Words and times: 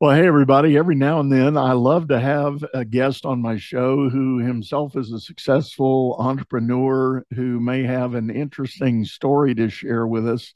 Well, 0.00 0.14
hey, 0.16 0.26
everybody. 0.26 0.76
Every 0.76 0.96
now 0.96 1.20
and 1.20 1.30
then, 1.30 1.56
I 1.56 1.72
love 1.72 2.08
to 2.08 2.18
have 2.18 2.64
a 2.74 2.84
guest 2.84 3.24
on 3.24 3.40
my 3.40 3.56
show 3.58 4.10
who 4.10 4.38
himself 4.38 4.96
is 4.96 5.12
a 5.12 5.20
successful 5.20 6.16
entrepreneur 6.18 7.24
who 7.32 7.60
may 7.60 7.84
have 7.84 8.14
an 8.14 8.28
interesting 8.28 9.04
story 9.04 9.54
to 9.54 9.70
share 9.70 10.04
with 10.04 10.28
us. 10.28 10.52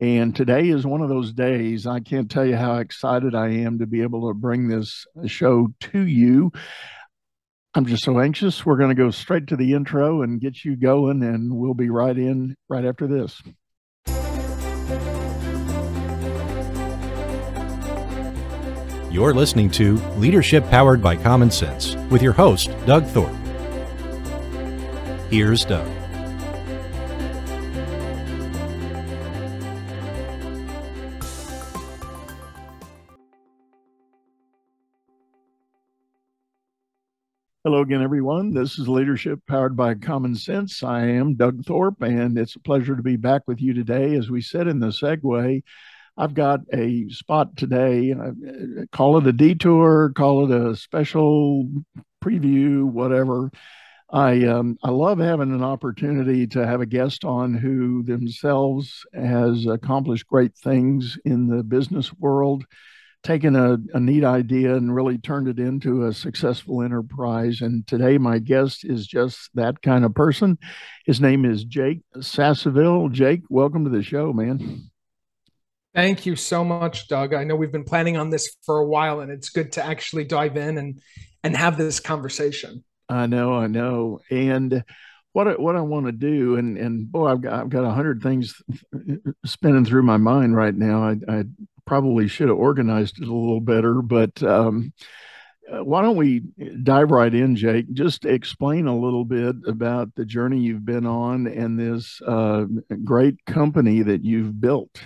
And 0.00 0.34
today 0.34 0.68
is 0.68 0.84
one 0.84 1.00
of 1.00 1.08
those 1.08 1.32
days. 1.32 1.86
I 1.86 2.00
can't 2.00 2.28
tell 2.28 2.44
you 2.44 2.56
how 2.56 2.78
excited 2.78 3.36
I 3.36 3.50
am 3.50 3.78
to 3.78 3.86
be 3.86 4.02
able 4.02 4.26
to 4.28 4.34
bring 4.34 4.66
this 4.66 5.06
show 5.26 5.68
to 5.92 6.00
you. 6.00 6.50
I'm 7.74 7.86
just 7.86 8.02
so 8.02 8.18
anxious. 8.18 8.66
We're 8.66 8.78
going 8.78 8.94
to 8.94 9.00
go 9.00 9.12
straight 9.12 9.46
to 9.46 9.56
the 9.56 9.74
intro 9.74 10.22
and 10.22 10.40
get 10.40 10.64
you 10.64 10.74
going, 10.74 11.22
and 11.22 11.56
we'll 11.56 11.74
be 11.74 11.88
right 11.88 12.18
in 12.18 12.56
right 12.68 12.84
after 12.84 13.06
this. 13.06 13.40
You're 19.12 19.34
listening 19.34 19.68
to 19.72 19.96
Leadership 20.16 20.66
Powered 20.70 21.02
by 21.02 21.16
Common 21.16 21.50
Sense 21.50 21.96
with 22.10 22.22
your 22.22 22.32
host, 22.32 22.70
Doug 22.86 23.04
Thorpe. 23.08 23.36
Here's 25.28 25.66
Doug. 25.66 25.86
Hello 37.64 37.82
again, 37.82 38.02
everyone. 38.02 38.54
This 38.54 38.78
is 38.78 38.88
Leadership 38.88 39.40
Powered 39.46 39.76
by 39.76 39.92
Common 39.92 40.34
Sense. 40.34 40.82
I 40.82 41.04
am 41.04 41.34
Doug 41.34 41.66
Thorpe, 41.66 42.00
and 42.00 42.38
it's 42.38 42.56
a 42.56 42.60
pleasure 42.60 42.96
to 42.96 43.02
be 43.02 43.16
back 43.16 43.42
with 43.46 43.60
you 43.60 43.74
today. 43.74 44.14
As 44.14 44.30
we 44.30 44.40
said 44.40 44.68
in 44.68 44.80
the 44.80 44.86
segue, 44.86 45.62
I've 46.16 46.34
got 46.34 46.60
a 46.72 47.08
spot 47.08 47.56
today. 47.56 48.12
Uh, 48.12 48.84
call 48.92 49.18
it 49.18 49.26
a 49.26 49.32
detour, 49.32 50.12
call 50.14 50.50
it 50.50 50.54
a 50.54 50.76
special 50.76 51.68
preview, 52.22 52.84
whatever. 52.84 53.50
I 54.10 54.44
um, 54.44 54.76
I 54.82 54.90
love 54.90 55.18
having 55.18 55.52
an 55.52 55.62
opportunity 55.62 56.46
to 56.48 56.66
have 56.66 56.82
a 56.82 56.86
guest 56.86 57.24
on 57.24 57.54
who 57.54 58.02
themselves 58.02 59.06
has 59.14 59.64
accomplished 59.64 60.26
great 60.26 60.54
things 60.54 61.16
in 61.24 61.46
the 61.46 61.62
business 61.62 62.12
world, 62.12 62.66
taken 63.22 63.56
a, 63.56 63.78
a 63.94 64.00
neat 64.00 64.22
idea 64.22 64.76
and 64.76 64.94
really 64.94 65.16
turned 65.16 65.48
it 65.48 65.58
into 65.58 66.04
a 66.04 66.12
successful 66.12 66.82
enterprise. 66.82 67.62
And 67.62 67.86
today, 67.86 68.18
my 68.18 68.38
guest 68.38 68.84
is 68.84 69.06
just 69.06 69.48
that 69.54 69.80
kind 69.80 70.04
of 70.04 70.14
person. 70.14 70.58
His 71.06 71.18
name 71.18 71.46
is 71.46 71.64
Jake 71.64 72.02
Sasseville. 72.20 73.08
Jake, 73.08 73.44
welcome 73.48 73.84
to 73.84 73.90
the 73.90 74.02
show, 74.02 74.34
man. 74.34 74.91
Thank 75.94 76.24
you 76.24 76.36
so 76.36 76.64
much, 76.64 77.08
Doug. 77.08 77.34
I 77.34 77.44
know 77.44 77.54
we've 77.54 77.72
been 77.72 77.84
planning 77.84 78.16
on 78.16 78.30
this 78.30 78.56
for 78.64 78.78
a 78.78 78.86
while, 78.86 79.20
and 79.20 79.30
it's 79.30 79.50
good 79.50 79.72
to 79.72 79.84
actually 79.84 80.24
dive 80.24 80.56
in 80.56 80.78
and 80.78 81.00
and 81.44 81.56
have 81.56 81.76
this 81.76 82.00
conversation. 82.00 82.82
I 83.08 83.26
know, 83.26 83.54
I 83.54 83.66
know, 83.66 84.20
and 84.30 84.84
what 85.32 85.48
I, 85.48 85.52
what 85.52 85.76
I 85.76 85.82
want 85.82 86.06
to 86.06 86.12
do, 86.12 86.56
and 86.56 86.78
and 86.78 87.10
boy, 87.10 87.26
I've 87.26 87.42
got 87.42 87.52
I've 87.52 87.68
got 87.68 87.84
a 87.84 87.90
hundred 87.90 88.22
things 88.22 88.54
spinning 89.44 89.84
through 89.84 90.04
my 90.04 90.16
mind 90.16 90.56
right 90.56 90.74
now. 90.74 91.04
I, 91.04 91.16
I 91.28 91.44
probably 91.86 92.26
should 92.26 92.48
have 92.48 92.58
organized 92.58 93.20
it 93.20 93.28
a 93.28 93.34
little 93.34 93.60
better, 93.60 94.00
but 94.00 94.42
um, 94.42 94.94
uh, 95.70 95.84
why 95.84 96.00
don't 96.00 96.16
we 96.16 96.42
dive 96.82 97.10
right 97.10 97.34
in, 97.34 97.56
Jake? 97.56 97.92
Just 97.92 98.24
explain 98.24 98.86
a 98.86 98.98
little 98.98 99.24
bit 99.24 99.56
about 99.66 100.14
the 100.14 100.24
journey 100.24 100.60
you've 100.60 100.86
been 100.86 101.06
on 101.06 101.46
and 101.46 101.78
this 101.78 102.20
uh, 102.26 102.64
great 103.04 103.44
company 103.44 104.02
that 104.02 104.24
you've 104.24 104.58
built. 104.60 105.02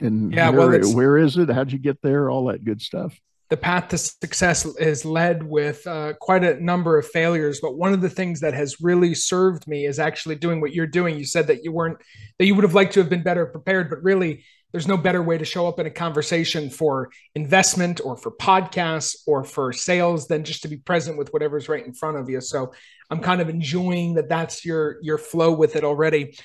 And 0.00 0.32
yeah, 0.32 0.50
where, 0.50 0.80
well, 0.80 0.94
where 0.94 1.18
is 1.18 1.36
it? 1.36 1.48
How'd 1.48 1.72
you 1.72 1.78
get 1.78 2.00
there? 2.02 2.30
All 2.30 2.46
that 2.46 2.64
good 2.64 2.82
stuff. 2.82 3.18
The 3.50 3.56
path 3.56 3.88
to 3.88 3.98
success 3.98 4.64
is 4.64 5.04
led 5.04 5.42
with 5.42 5.86
uh, 5.86 6.14
quite 6.20 6.42
a 6.42 6.62
number 6.64 6.98
of 6.98 7.06
failures, 7.06 7.60
but 7.60 7.76
one 7.76 7.92
of 7.92 8.00
the 8.00 8.08
things 8.08 8.40
that 8.40 8.54
has 8.54 8.80
really 8.80 9.14
served 9.14 9.68
me 9.68 9.86
is 9.86 9.98
actually 9.98 10.36
doing 10.36 10.60
what 10.60 10.72
you're 10.72 10.86
doing. 10.86 11.16
You 11.16 11.26
said 11.26 11.46
that 11.48 11.62
you 11.62 11.70
weren't 11.70 11.98
that 12.38 12.46
you 12.46 12.54
would 12.54 12.64
have 12.64 12.74
liked 12.74 12.94
to 12.94 13.00
have 13.00 13.10
been 13.10 13.22
better 13.22 13.46
prepared, 13.46 13.90
but 13.90 14.02
really, 14.02 14.44
there's 14.72 14.88
no 14.88 14.96
better 14.96 15.22
way 15.22 15.38
to 15.38 15.44
show 15.44 15.68
up 15.68 15.78
in 15.78 15.86
a 15.86 15.90
conversation 15.90 16.68
for 16.68 17.10
investment 17.36 18.00
or 18.02 18.16
for 18.16 18.32
podcasts 18.32 19.14
or 19.24 19.44
for 19.44 19.72
sales 19.72 20.26
than 20.26 20.42
just 20.42 20.62
to 20.62 20.68
be 20.68 20.78
present 20.78 21.16
with 21.16 21.32
whatever's 21.32 21.68
right 21.68 21.86
in 21.86 21.92
front 21.92 22.16
of 22.16 22.28
you. 22.28 22.40
So 22.40 22.72
I'm 23.08 23.20
kind 23.20 23.40
of 23.40 23.48
enjoying 23.48 24.14
that. 24.14 24.28
That's 24.28 24.64
your 24.64 24.96
your 25.00 25.18
flow 25.18 25.52
with 25.52 25.76
it 25.76 25.84
already. 25.84 26.36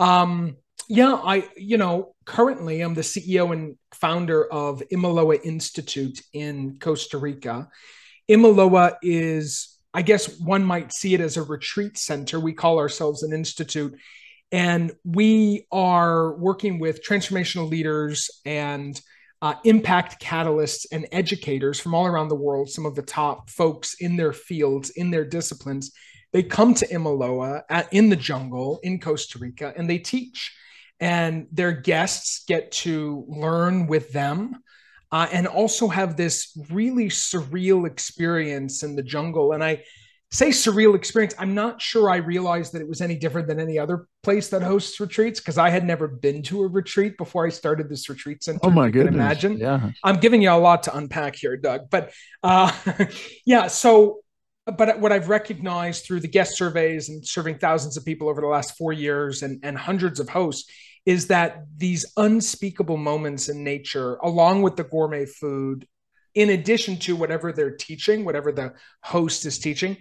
Um, 0.00 0.56
yeah, 0.88 1.14
I, 1.14 1.48
you 1.56 1.76
know, 1.76 2.14
currently 2.24 2.80
I'm 2.80 2.94
the 2.94 3.02
CEO 3.02 3.52
and 3.52 3.76
founder 3.92 4.50
of 4.50 4.82
Imiloa 4.92 5.38
Institute 5.44 6.22
in 6.32 6.78
Costa 6.78 7.18
Rica. 7.18 7.68
Imiloa 8.28 8.96
is, 9.02 9.78
I 9.92 10.02
guess 10.02 10.38
one 10.38 10.64
might 10.64 10.92
see 10.92 11.14
it 11.14 11.20
as 11.20 11.36
a 11.36 11.42
retreat 11.42 11.98
center. 11.98 12.38
We 12.40 12.52
call 12.52 12.78
ourselves 12.78 13.22
an 13.22 13.32
institute. 13.32 13.98
And 14.50 14.92
we 15.04 15.66
are 15.70 16.34
working 16.36 16.78
with 16.78 17.06
transformational 17.06 17.68
leaders 17.68 18.30
and 18.46 18.98
uh, 19.40 19.54
impact 19.64 20.22
catalysts 20.22 20.86
and 20.90 21.06
educators 21.12 21.78
from 21.78 21.94
all 21.94 22.06
around 22.06 22.28
the 22.28 22.34
world, 22.34 22.70
some 22.70 22.86
of 22.86 22.94
the 22.94 23.02
top 23.02 23.50
folks 23.50 23.94
in 24.00 24.16
their 24.16 24.32
fields, 24.32 24.90
in 24.90 25.10
their 25.10 25.24
disciplines. 25.24 25.92
They 26.32 26.42
come 26.42 26.74
to 26.74 26.86
Imiloa 26.88 27.62
at, 27.68 27.92
in 27.92 28.08
the 28.08 28.16
jungle 28.16 28.80
in 28.82 29.00
Costa 29.00 29.38
Rica 29.38 29.72
and 29.76 29.88
they 29.88 29.98
teach 29.98 30.54
and 31.00 31.46
their 31.52 31.72
guests 31.72 32.44
get 32.46 32.72
to 32.72 33.24
learn 33.28 33.86
with 33.86 34.12
them 34.12 34.56
uh, 35.12 35.28
and 35.32 35.46
also 35.46 35.88
have 35.88 36.16
this 36.16 36.56
really 36.70 37.08
surreal 37.08 37.86
experience 37.86 38.82
in 38.82 38.96
the 38.96 39.02
jungle. 39.02 39.52
And 39.52 39.62
I 39.62 39.84
say 40.30 40.48
surreal 40.48 40.94
experience. 40.94 41.34
I'm 41.38 41.54
not 41.54 41.80
sure 41.80 42.10
I 42.10 42.16
realized 42.16 42.74
that 42.74 42.82
it 42.82 42.88
was 42.88 43.00
any 43.00 43.14
different 43.14 43.48
than 43.48 43.58
any 43.58 43.78
other 43.78 44.06
place 44.22 44.48
that 44.50 44.62
hosts 44.62 45.00
retreats 45.00 45.40
because 45.40 45.56
I 45.56 45.70
had 45.70 45.86
never 45.86 46.06
been 46.06 46.42
to 46.44 46.62
a 46.62 46.66
retreat 46.66 47.16
before 47.16 47.46
I 47.46 47.50
started 47.50 47.88
this 47.88 48.08
retreat 48.10 48.42
center. 48.44 48.60
Oh 48.62 48.70
my 48.70 48.90
goodness! 48.90 49.14
Imagine. 49.14 49.56
Yeah. 49.56 49.90
I'm 50.04 50.16
giving 50.16 50.42
you 50.42 50.50
a 50.50 50.58
lot 50.58 50.82
to 50.82 50.96
unpack 50.96 51.36
here, 51.36 51.56
Doug. 51.56 51.88
But 51.90 52.12
uh, 52.42 52.70
yeah, 53.46 53.68
so 53.68 54.20
but 54.76 55.00
what 55.00 55.12
I've 55.12 55.28
recognized 55.28 56.04
through 56.04 56.20
the 56.20 56.28
guest 56.28 56.56
surveys 56.56 57.08
and 57.08 57.26
serving 57.26 57.58
thousands 57.58 57.96
of 57.96 58.04
people 58.04 58.28
over 58.28 58.40
the 58.40 58.46
last 58.46 58.76
four 58.76 58.92
years 58.92 59.42
and, 59.42 59.60
and 59.62 59.76
hundreds 59.76 60.20
of 60.20 60.28
hosts 60.28 60.70
is 61.06 61.28
that 61.28 61.64
these 61.76 62.04
unspeakable 62.16 62.96
moments 62.96 63.48
in 63.48 63.64
nature, 63.64 64.16
along 64.16 64.62
with 64.62 64.76
the 64.76 64.84
gourmet 64.84 65.24
food, 65.24 65.86
in 66.34 66.50
addition 66.50 66.98
to 66.98 67.16
whatever 67.16 67.52
they're 67.52 67.76
teaching, 67.76 68.24
whatever 68.24 68.52
the 68.52 68.74
host 69.02 69.46
is 69.46 69.58
teaching, 69.58 69.96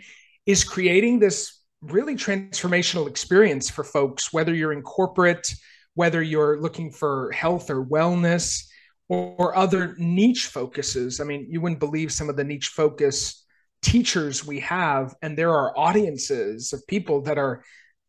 is 0.45 0.63
creating 0.63 1.19
this 1.19 1.61
really 1.81 2.15
transformational 2.15 3.07
experience 3.07 3.69
for 3.69 3.83
folks, 3.83 4.33
whether 4.33 4.53
you're 4.53 4.73
in 4.73 4.81
corporate, 4.81 5.47
whether 5.93 6.21
you're 6.21 6.59
looking 6.59 6.91
for 6.91 7.31
health 7.31 7.69
or 7.69 7.85
wellness 7.85 8.65
or, 9.07 9.35
or 9.37 9.55
other 9.55 9.95
niche 9.97 10.47
focuses. 10.47 11.21
I 11.21 11.23
mean, 11.23 11.47
you 11.49 11.61
wouldn't 11.61 11.79
believe 11.79 12.11
some 12.11 12.29
of 12.29 12.35
the 12.35 12.43
niche 12.43 12.67
focus 12.67 13.45
teachers 13.81 14.45
we 14.45 14.59
have, 14.61 15.15
and 15.21 15.37
there 15.37 15.51
are 15.51 15.77
audiences 15.77 16.73
of 16.73 16.85
people 16.87 17.21
that 17.21 17.37
are 17.37 17.63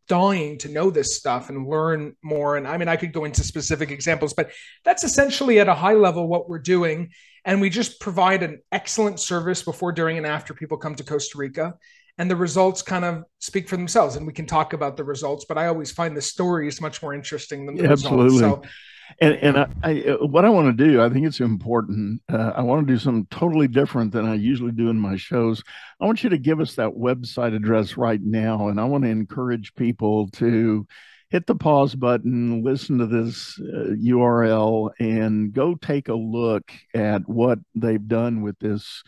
dying 0.08 0.56
to 0.58 0.68
know 0.70 0.90
this 0.90 1.16
stuff 1.16 1.50
and 1.50 1.68
learn 1.68 2.16
more. 2.22 2.56
And 2.56 2.66
I 2.66 2.78
mean, 2.78 2.88
I 2.88 2.96
could 2.96 3.12
go 3.12 3.24
into 3.24 3.44
specific 3.44 3.90
examples, 3.90 4.32
but 4.32 4.50
that's 4.84 5.04
essentially 5.04 5.60
at 5.60 5.68
a 5.68 5.74
high 5.74 5.94
level 5.94 6.26
what 6.26 6.48
we're 6.48 6.58
doing. 6.58 7.10
And 7.44 7.60
we 7.60 7.70
just 7.70 8.00
provide 8.00 8.42
an 8.42 8.60
excellent 8.72 9.20
service 9.20 9.62
before, 9.62 9.92
during, 9.92 10.16
and 10.16 10.26
after 10.26 10.54
people 10.54 10.78
come 10.78 10.94
to 10.96 11.04
Costa 11.04 11.38
Rica. 11.38 11.74
And 12.16 12.28
the 12.28 12.36
results 12.36 12.82
kind 12.82 13.04
of 13.04 13.24
speak 13.38 13.68
for 13.68 13.76
themselves. 13.76 14.16
And 14.16 14.26
we 14.26 14.32
can 14.32 14.46
talk 14.46 14.72
about 14.72 14.96
the 14.96 15.04
results, 15.04 15.44
but 15.48 15.56
I 15.56 15.68
always 15.68 15.92
find 15.92 16.16
the 16.16 16.22
stories 16.22 16.80
much 16.80 17.00
more 17.00 17.14
interesting 17.14 17.64
than 17.64 17.76
the 17.76 17.84
yeah, 17.84 17.90
results. 17.90 18.24
Absolutely. 18.24 18.38
So 18.38 18.62
and 19.20 19.34
and 19.36 19.58
I, 19.58 19.68
I, 19.82 20.02
uh, 20.02 20.26
what 20.26 20.44
I 20.44 20.50
want 20.50 20.76
to 20.76 20.84
do, 20.84 21.02
I 21.02 21.08
think 21.08 21.26
it's 21.26 21.40
important. 21.40 22.22
Uh, 22.30 22.52
I 22.54 22.62
want 22.62 22.86
to 22.86 22.92
do 22.92 22.98
something 22.98 23.26
totally 23.30 23.68
different 23.68 24.12
than 24.12 24.26
I 24.26 24.34
usually 24.34 24.72
do 24.72 24.90
in 24.90 24.98
my 24.98 25.16
shows. 25.16 25.62
I 26.00 26.06
want 26.06 26.22
you 26.22 26.30
to 26.30 26.38
give 26.38 26.60
us 26.60 26.74
that 26.74 26.90
website 26.90 27.54
address 27.54 27.96
right 27.96 28.20
now, 28.22 28.68
and 28.68 28.80
I 28.80 28.84
want 28.84 29.04
to 29.04 29.10
encourage 29.10 29.74
people 29.74 30.28
to 30.32 30.86
hit 31.30 31.46
the 31.46 31.54
pause 31.54 31.94
button, 31.94 32.62
listen 32.62 32.98
to 32.98 33.06
this 33.06 33.58
uh, 33.60 33.94
URL, 34.02 34.90
and 34.98 35.52
go 35.52 35.74
take 35.74 36.08
a 36.08 36.14
look 36.14 36.72
at 36.94 37.28
what 37.28 37.58
they've 37.74 38.08
done 38.08 38.42
with 38.42 38.58
this 38.58 39.02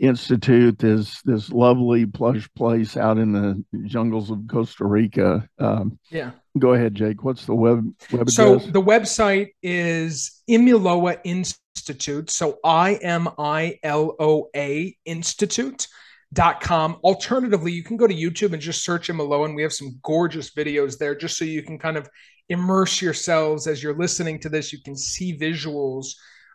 institute 0.00 0.78
this 0.78 1.20
this 1.22 1.50
lovely 1.50 2.06
plush 2.06 2.48
place 2.56 2.96
out 2.96 3.18
in 3.18 3.32
the 3.32 3.64
jungles 3.86 4.30
of 4.30 4.40
Costa 4.48 4.84
Rica. 4.84 5.48
Um, 5.58 5.98
yeah. 6.10 6.30
Go 6.58 6.74
ahead, 6.74 6.94
Jake. 6.94 7.22
What's 7.24 7.46
the 7.46 7.54
web 7.54 7.92
web 8.12 8.30
So 8.30 8.56
the 8.56 8.82
website 8.82 9.48
is 9.62 10.42
Imiloa 10.48 11.18
Institute. 11.24 12.30
So 12.30 12.58
I 12.64 12.94
M 12.94 13.28
I 13.38 13.78
L 13.82 14.14
O 14.18 14.48
A 14.54 14.96
Institute. 15.04 15.86
Dot 16.32 16.60
com. 16.60 16.96
Alternatively, 17.04 17.70
you 17.70 17.84
can 17.84 17.96
go 17.96 18.08
to 18.08 18.14
YouTube 18.14 18.54
and 18.54 18.60
just 18.60 18.82
search 18.82 19.06
Imiloa, 19.06 19.44
and 19.44 19.54
we 19.54 19.62
have 19.62 19.72
some 19.72 20.00
gorgeous 20.02 20.50
videos 20.50 20.98
there 20.98 21.14
just 21.14 21.38
so 21.38 21.44
you 21.44 21.62
can 21.62 21.78
kind 21.78 21.96
of 21.96 22.08
immerse 22.48 23.00
yourselves 23.00 23.68
as 23.68 23.80
you're 23.80 23.96
listening 23.96 24.40
to 24.40 24.48
this. 24.48 24.72
You 24.72 24.80
can 24.82 24.96
see 24.96 25.38
visuals 25.38 26.08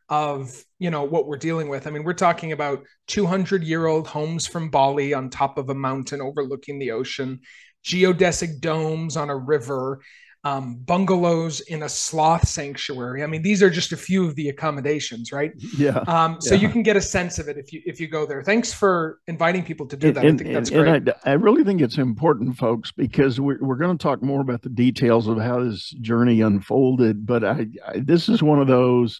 of 0.09 0.63
you 0.79 0.89
know 0.89 1.03
what 1.03 1.27
we're 1.27 1.38
dealing 1.38 1.69
with 1.69 1.85
i 1.88 1.89
mean 1.89 2.03
we're 2.03 2.13
talking 2.13 2.51
about 2.51 2.83
200 3.07 3.63
year 3.63 3.85
old 3.85 4.07
homes 4.07 4.47
from 4.47 4.69
bali 4.69 5.13
on 5.13 5.29
top 5.29 5.57
of 5.57 5.69
a 5.69 5.75
mountain 5.75 6.21
overlooking 6.21 6.79
the 6.79 6.91
ocean 6.91 7.39
geodesic 7.83 8.59
domes 8.59 9.15
on 9.15 9.29
a 9.29 9.35
river 9.35 10.01
um, 10.45 10.75
bungalows 10.85 11.59
in 11.61 11.83
a 11.83 11.89
sloth 11.89 12.47
sanctuary. 12.47 13.23
I 13.23 13.27
mean, 13.27 13.41
these 13.41 13.61
are 13.61 13.69
just 13.69 13.91
a 13.91 13.97
few 13.97 14.25
of 14.25 14.35
the 14.35 14.47
accommodations, 14.47 15.33
right? 15.33 15.51
Yeah. 15.77 15.97
Um, 16.07 16.39
so 16.39 16.55
yeah. 16.55 16.62
you 16.62 16.69
can 16.69 16.81
get 16.81 16.95
a 16.95 17.01
sense 17.01 17.39
of 17.39 17.50
it 17.50 17.57
if 17.57 17.73
you 17.73 17.81
if 17.85 18.00
you 18.00 18.07
go 18.07 18.25
there. 18.25 18.41
Thanks 18.41 18.71
for 18.71 19.19
inviting 19.27 19.63
people 19.63 19.85
to 19.88 19.97
do 19.97 20.13
that. 20.13 20.23
And, 20.23 20.39
I 20.39 20.44
think 20.44 20.53
that's 20.53 20.69
and, 20.69 20.79
great. 20.79 20.95
and 20.95 21.09
I, 21.25 21.31
I, 21.31 21.33
really 21.33 21.63
think 21.63 21.81
it's 21.81 21.97
important, 21.97 22.55
folks, 22.55 22.91
because 22.91 23.39
we're, 23.41 23.59
we're 23.59 23.75
going 23.75 23.97
to 23.97 24.01
talk 24.01 24.23
more 24.23 24.39
about 24.39 24.62
the 24.62 24.69
details 24.69 25.27
of 25.27 25.38
how 25.39 25.62
this 25.63 25.89
journey 25.89 26.39
unfolded. 26.39 27.25
But 27.25 27.44
I, 27.44 27.67
I 27.85 28.00
this 28.00 28.29
is 28.29 28.41
one 28.41 28.62
of 28.62 28.67
those 28.67 29.19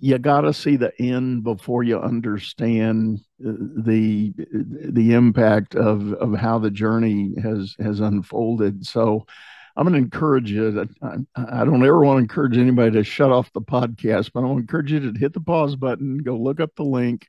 you 0.00 0.18
got 0.18 0.42
to 0.42 0.52
see 0.52 0.76
the 0.76 0.92
end 1.00 1.44
before 1.44 1.82
you 1.82 1.98
understand 1.98 3.20
uh, 3.46 3.52
the 3.76 4.32
the 4.36 5.12
impact 5.12 5.74
of 5.74 6.12
of 6.14 6.34
how 6.34 6.58
the 6.58 6.70
journey 6.70 7.34
has 7.42 7.76
has 7.78 8.00
unfolded. 8.00 8.86
So 8.86 9.26
I'm 9.76 9.84
going 9.84 9.94
to 9.94 10.04
encourage 10.04 10.50
you 10.50 10.88
I, 11.02 11.16
I, 11.36 11.64
don't 11.64 11.84
ever 11.84 12.00
want 12.00 12.16
to 12.18 12.22
encourage 12.22 12.58
anybody 12.58 12.92
to 12.92 13.04
shut 13.04 13.30
off 13.30 13.52
the 13.52 13.60
podcast, 13.60 14.30
but 14.32 14.40
I 14.40 14.46
want 14.46 14.56
to 14.56 14.62
encourage 14.62 14.92
you 14.92 15.12
to 15.12 15.18
hit 15.18 15.32
the 15.32 15.40
pause 15.40 15.76
button, 15.76 16.18
go 16.18 16.36
look 16.36 16.60
up 16.60 16.74
the 16.74 16.84
link, 16.84 17.26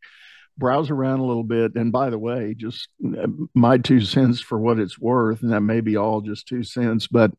browse 0.58 0.90
around 0.90 1.20
a 1.20 1.26
little 1.26 1.44
bit. 1.44 1.76
And 1.76 1.92
by 1.92 2.10
the 2.10 2.20
way, 2.20 2.56
just 2.58 2.88
uh, 3.06 3.28
my 3.54 3.78
two 3.78 4.02
cents 4.02 4.42
for 4.42 4.60
what 4.60 4.80
it's 4.80 5.00
worth, 5.00 5.42
and 5.42 5.52
that 5.52 5.62
may 5.62 5.82
be 5.82 5.98
all 5.98 6.22
just 6.22 6.48
two 6.48 6.64
cents, 6.64 7.08
but 7.08 7.32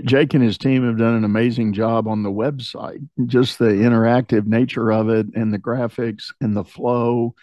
Jake 0.00 0.34
and 0.34 0.42
his 0.42 0.58
team 0.58 0.86
have 0.86 0.98
done 0.98 1.14
an 1.14 1.24
amazing 1.24 1.72
job 1.72 2.08
on 2.08 2.22
the 2.22 2.30
website, 2.30 3.06
just 3.26 3.58
the 3.58 3.66
interactive 3.66 4.46
nature 4.46 4.92
of 4.92 5.08
it 5.08 5.26
and 5.34 5.52
the 5.52 5.58
graphics 5.58 6.32
and 6.40 6.56
the 6.56 6.64
flow 6.64 7.34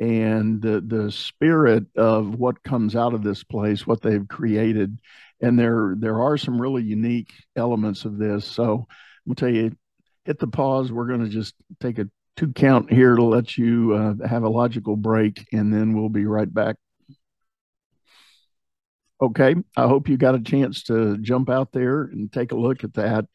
and 0.00 0.62
the 0.62 0.80
the 0.80 1.12
spirit 1.12 1.84
of 1.96 2.34
what 2.34 2.62
comes 2.62 2.96
out 2.96 3.14
of 3.14 3.22
this 3.22 3.44
place, 3.44 3.86
what 3.86 4.00
they've 4.00 4.26
created 4.26 4.98
and 5.42 5.58
there 5.58 5.94
there 5.98 6.22
are 6.22 6.38
some 6.38 6.60
really 6.60 6.82
unique 6.82 7.34
elements 7.56 8.04
of 8.04 8.16
this. 8.16 8.46
So 8.46 8.86
I'm 9.26 9.34
gonna 9.34 9.34
tell 9.34 9.50
you, 9.50 9.76
hit 10.24 10.38
the 10.38 10.46
pause. 10.46 10.90
We're 10.90 11.08
gonna 11.08 11.28
just 11.28 11.54
take 11.80 11.98
a 11.98 12.08
two 12.36 12.52
count 12.52 12.90
here 12.90 13.16
to 13.16 13.24
let 13.24 13.58
you 13.58 13.92
uh, 13.94 14.26
have 14.26 14.44
a 14.44 14.48
logical 14.48 14.96
break, 14.96 15.46
and 15.52 15.74
then 15.74 15.92
we'll 15.94 16.08
be 16.08 16.24
right 16.24 16.52
back. 16.52 16.76
Okay, 19.22 19.54
I 19.76 19.86
hope 19.86 20.08
you 20.08 20.16
got 20.16 20.34
a 20.34 20.40
chance 20.40 20.82
to 20.84 21.16
jump 21.18 21.48
out 21.48 21.70
there 21.70 22.02
and 22.02 22.32
take 22.32 22.50
a 22.50 22.56
look 22.56 22.82
at 22.82 22.94
that. 22.94 23.26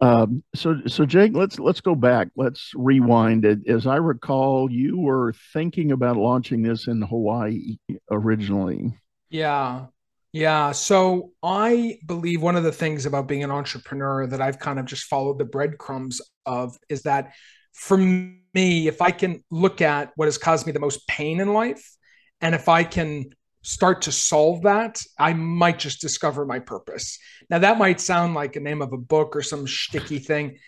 Um, 0.00 0.42
so, 0.52 0.80
so 0.88 1.06
Jake, 1.06 1.32
let's 1.32 1.60
let's 1.60 1.80
go 1.80 1.94
back. 1.94 2.28
Let's 2.34 2.72
rewind. 2.74 3.46
As 3.68 3.86
I 3.86 3.96
recall, 3.96 4.68
you 4.68 4.98
were 4.98 5.32
thinking 5.52 5.92
about 5.92 6.16
launching 6.16 6.62
this 6.62 6.88
in 6.88 7.02
Hawaii 7.02 7.76
originally. 8.10 8.92
Yeah, 9.30 9.86
yeah. 10.32 10.72
So 10.72 11.30
I 11.40 12.00
believe 12.04 12.42
one 12.42 12.56
of 12.56 12.64
the 12.64 12.72
things 12.72 13.06
about 13.06 13.28
being 13.28 13.44
an 13.44 13.52
entrepreneur 13.52 14.26
that 14.26 14.42
I've 14.42 14.58
kind 14.58 14.80
of 14.80 14.86
just 14.86 15.04
followed 15.04 15.38
the 15.38 15.44
breadcrumbs 15.44 16.20
of 16.46 16.76
is 16.88 17.02
that 17.02 17.32
for 17.74 17.96
me, 17.96 18.88
if 18.88 19.00
I 19.00 19.12
can 19.12 19.44
look 19.52 19.82
at 19.82 20.10
what 20.16 20.26
has 20.26 20.36
caused 20.36 20.66
me 20.66 20.72
the 20.72 20.80
most 20.80 21.06
pain 21.06 21.38
in 21.38 21.52
life, 21.52 21.96
and 22.40 22.56
if 22.56 22.68
I 22.68 22.82
can 22.82 23.30
start 23.62 24.02
to 24.02 24.12
solve 24.12 24.62
that, 24.62 25.02
I 25.18 25.32
might 25.32 25.78
just 25.78 26.00
discover 26.00 26.46
my 26.46 26.58
purpose. 26.58 27.18
Now, 27.50 27.58
that 27.58 27.78
might 27.78 28.00
sound 28.00 28.34
like 28.34 28.56
a 28.56 28.60
name 28.60 28.82
of 28.82 28.92
a 28.92 28.98
book 28.98 29.34
or 29.34 29.42
some 29.42 29.66
sticky 29.66 30.18
thing. 30.18 30.58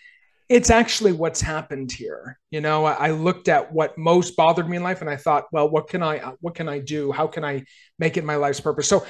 It's 0.49 0.69
actually 0.69 1.13
what's 1.13 1.39
happened 1.39 1.91
here. 1.91 2.37
You 2.49 2.59
know, 2.59 2.83
I 2.85 3.11
looked 3.11 3.47
at 3.47 3.71
what 3.71 3.97
most 3.97 4.35
bothered 4.35 4.67
me 4.67 4.77
in 4.77 4.83
life 4.83 4.99
and 4.99 5.09
I 5.09 5.15
thought, 5.15 5.45
well, 5.53 5.69
what 5.69 5.87
can 5.87 6.03
I 6.03 6.33
what 6.41 6.55
can 6.55 6.67
I 6.67 6.79
do? 6.79 7.13
How 7.13 7.25
can 7.27 7.45
I 7.45 7.63
make 7.97 8.17
it 8.17 8.25
my 8.25 8.35
life's 8.35 8.59
purpose? 8.59 8.89
So 8.89 9.05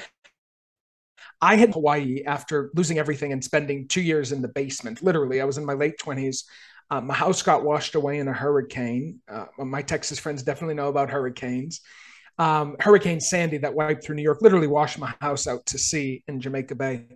I 1.40 1.56
had 1.56 1.72
Hawaii 1.72 2.22
after 2.24 2.70
losing 2.74 2.98
everything 2.98 3.32
and 3.32 3.42
spending 3.42 3.88
two 3.88 4.00
years 4.00 4.30
in 4.30 4.40
the 4.40 4.48
basement. 4.48 5.02
Literally, 5.02 5.40
I 5.40 5.44
was 5.44 5.58
in 5.58 5.64
my 5.64 5.72
late 5.72 5.98
20s. 5.98 6.44
Uh, 6.88 7.00
my 7.00 7.14
house 7.14 7.42
got 7.42 7.64
washed 7.64 7.96
away 7.96 8.20
in 8.20 8.28
a 8.28 8.32
hurricane. 8.32 9.18
Uh, 9.28 9.46
my 9.58 9.82
Texas 9.82 10.20
friends 10.20 10.44
definitely 10.44 10.74
know 10.74 10.88
about 10.88 11.10
hurricanes. 11.10 11.80
Um, 12.42 12.74
hurricane 12.80 13.20
Sandy 13.20 13.58
that 13.58 13.72
wiped 13.72 14.02
through 14.02 14.16
New 14.16 14.22
York 14.22 14.42
literally 14.42 14.66
washed 14.66 14.98
my 14.98 15.14
house 15.20 15.46
out 15.46 15.64
to 15.66 15.78
sea 15.78 16.24
in 16.26 16.40
Jamaica 16.40 16.74
Bay. 16.74 17.06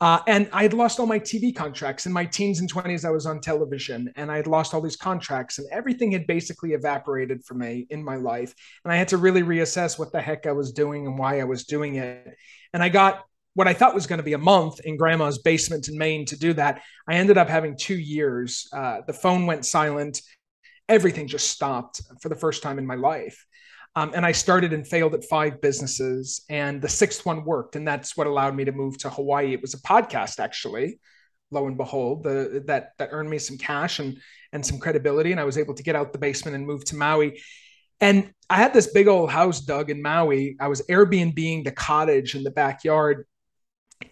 Uh, 0.00 0.20
and 0.26 0.48
I 0.50 0.62
had 0.62 0.72
lost 0.72 0.98
all 0.98 1.04
my 1.04 1.18
TV 1.18 1.54
contracts. 1.54 2.06
In 2.06 2.12
my 2.12 2.24
teens 2.24 2.58
and 2.58 2.72
20s, 2.72 3.04
I 3.04 3.10
was 3.10 3.26
on 3.26 3.42
television 3.42 4.10
and 4.16 4.32
I 4.32 4.36
had 4.36 4.46
lost 4.46 4.72
all 4.72 4.80
these 4.80 4.96
contracts, 4.96 5.58
and 5.58 5.68
everything 5.70 6.10
had 6.12 6.26
basically 6.26 6.72
evaporated 6.72 7.44
for 7.44 7.52
me 7.52 7.86
in 7.90 8.02
my 8.02 8.16
life. 8.16 8.54
And 8.82 8.90
I 8.90 8.96
had 8.96 9.08
to 9.08 9.18
really 9.18 9.42
reassess 9.42 9.98
what 9.98 10.10
the 10.10 10.22
heck 10.22 10.46
I 10.46 10.52
was 10.52 10.72
doing 10.72 11.06
and 11.06 11.18
why 11.18 11.40
I 11.40 11.44
was 11.44 11.64
doing 11.64 11.96
it. 11.96 12.34
And 12.72 12.82
I 12.82 12.88
got 12.88 13.24
what 13.52 13.68
I 13.68 13.74
thought 13.74 13.94
was 13.94 14.06
going 14.06 14.20
to 14.20 14.24
be 14.24 14.32
a 14.32 14.38
month 14.38 14.80
in 14.80 14.96
grandma's 14.96 15.36
basement 15.36 15.88
in 15.88 15.98
Maine 15.98 16.24
to 16.26 16.38
do 16.38 16.54
that. 16.54 16.80
I 17.06 17.16
ended 17.16 17.36
up 17.36 17.50
having 17.50 17.76
two 17.76 17.98
years. 17.98 18.68
Uh, 18.72 19.02
the 19.06 19.12
phone 19.12 19.44
went 19.44 19.66
silent. 19.66 20.22
Everything 20.88 21.28
just 21.28 21.50
stopped 21.50 22.00
for 22.22 22.30
the 22.30 22.36
first 22.36 22.62
time 22.62 22.78
in 22.78 22.86
my 22.86 22.94
life. 22.94 23.44
Um, 23.94 24.12
and 24.14 24.24
I 24.24 24.32
started 24.32 24.72
and 24.72 24.86
failed 24.86 25.14
at 25.14 25.24
five 25.24 25.60
businesses, 25.60 26.44
and 26.48 26.80
the 26.80 26.88
sixth 26.88 27.26
one 27.26 27.44
worked, 27.44 27.76
and 27.76 27.86
that's 27.86 28.16
what 28.16 28.26
allowed 28.26 28.56
me 28.56 28.64
to 28.64 28.72
move 28.72 28.96
to 28.98 29.10
Hawaii. 29.10 29.52
It 29.52 29.60
was 29.60 29.74
a 29.74 29.82
podcast, 29.82 30.40
actually. 30.40 30.98
Lo 31.50 31.66
and 31.66 31.76
behold, 31.76 32.24
the, 32.24 32.62
that 32.66 32.92
that 32.98 33.10
earned 33.12 33.28
me 33.28 33.38
some 33.38 33.58
cash 33.58 33.98
and 33.98 34.18
and 34.52 34.64
some 34.64 34.78
credibility, 34.78 35.32
and 35.32 35.40
I 35.40 35.44
was 35.44 35.58
able 35.58 35.74
to 35.74 35.82
get 35.82 35.94
out 35.94 36.12
the 36.12 36.18
basement 36.18 36.56
and 36.56 36.66
move 36.66 36.84
to 36.86 36.96
Maui. 36.96 37.40
And 38.00 38.32
I 38.50 38.56
had 38.56 38.72
this 38.72 38.92
big 38.92 39.08
old 39.08 39.30
house, 39.30 39.60
Doug 39.60 39.90
in 39.90 40.02
Maui. 40.02 40.56
I 40.58 40.68
was 40.68 40.82
Airbnb 40.82 41.64
the 41.64 41.70
cottage 41.70 42.34
in 42.34 42.42
the 42.42 42.50
backyard 42.50 43.26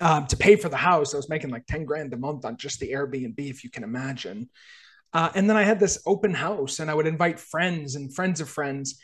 um, 0.00 0.26
to 0.28 0.36
pay 0.36 0.56
for 0.56 0.68
the 0.68 0.76
house. 0.76 1.12
I 1.12 1.16
was 1.16 1.28
making 1.28 1.50
like 1.50 1.66
10 1.66 1.84
grand 1.86 2.12
a 2.12 2.16
month 2.16 2.44
on 2.44 2.56
just 2.56 2.78
the 2.80 2.92
Airbnb, 2.92 3.38
if 3.38 3.64
you 3.64 3.70
can 3.70 3.82
imagine. 3.82 4.48
Uh, 5.12 5.30
and 5.34 5.50
then 5.50 5.56
I 5.56 5.64
had 5.64 5.80
this 5.80 6.00
open 6.06 6.32
house 6.32 6.78
and 6.78 6.90
I 6.90 6.94
would 6.94 7.06
invite 7.06 7.40
friends 7.40 7.96
and 7.96 8.14
friends 8.14 8.40
of 8.40 8.48
friends. 8.48 9.00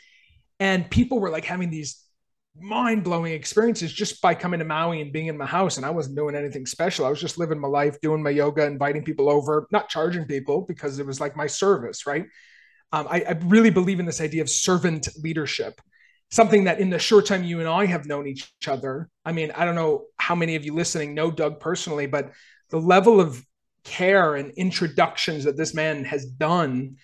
And 0.59 0.89
people 0.89 1.19
were 1.19 1.29
like 1.29 1.45
having 1.45 1.69
these 1.69 2.03
mind 2.59 3.03
blowing 3.03 3.33
experiences 3.33 3.93
just 3.93 4.21
by 4.21 4.33
coming 4.33 4.59
to 4.59 4.65
Maui 4.65 5.01
and 5.01 5.13
being 5.13 5.27
in 5.27 5.37
my 5.37 5.45
house. 5.45 5.77
And 5.77 5.85
I 5.85 5.91
wasn't 5.91 6.15
doing 6.15 6.35
anything 6.35 6.65
special. 6.65 7.05
I 7.05 7.09
was 7.09 7.21
just 7.21 7.37
living 7.37 7.59
my 7.59 7.67
life, 7.67 8.01
doing 8.01 8.23
my 8.23 8.31
yoga, 8.31 8.65
inviting 8.65 9.03
people 9.03 9.29
over, 9.29 9.67
not 9.71 9.89
charging 9.89 10.25
people 10.25 10.65
because 10.67 10.97
it 10.97 11.05
was 11.05 11.19
like 11.19 11.35
my 11.35 11.47
service, 11.47 12.07
right? 12.07 12.25
Um, 12.91 13.07
I, 13.09 13.21
I 13.21 13.31
really 13.43 13.69
believe 13.69 13.99
in 13.99 14.05
this 14.05 14.21
idea 14.21 14.41
of 14.41 14.49
servant 14.49 15.09
leadership 15.21 15.79
something 16.29 16.65
that 16.65 16.79
in 16.79 16.89
the 16.89 16.99
short 16.99 17.25
time 17.25 17.43
you 17.43 17.59
and 17.59 17.69
I 17.69 17.85
have 17.85 18.05
known 18.05 18.27
each 18.27 18.51
other, 18.67 19.09
I 19.23 19.31
mean, 19.31 19.51
I 19.51 19.65
don't 19.65 19.75
know 19.75 20.05
how 20.17 20.35
many 20.35 20.55
of 20.55 20.65
you 20.65 20.73
listening 20.73 21.13
know 21.13 21.31
Doug 21.31 21.59
personally, 21.59 22.05
but 22.05 22.31
the 22.69 22.79
level 22.79 23.19
of 23.19 23.43
care 23.83 24.35
and 24.35 24.51
introductions 24.57 25.45
that 25.45 25.55
this 25.55 25.73
man 25.73 26.03
has 26.03 26.25
done 26.25 26.97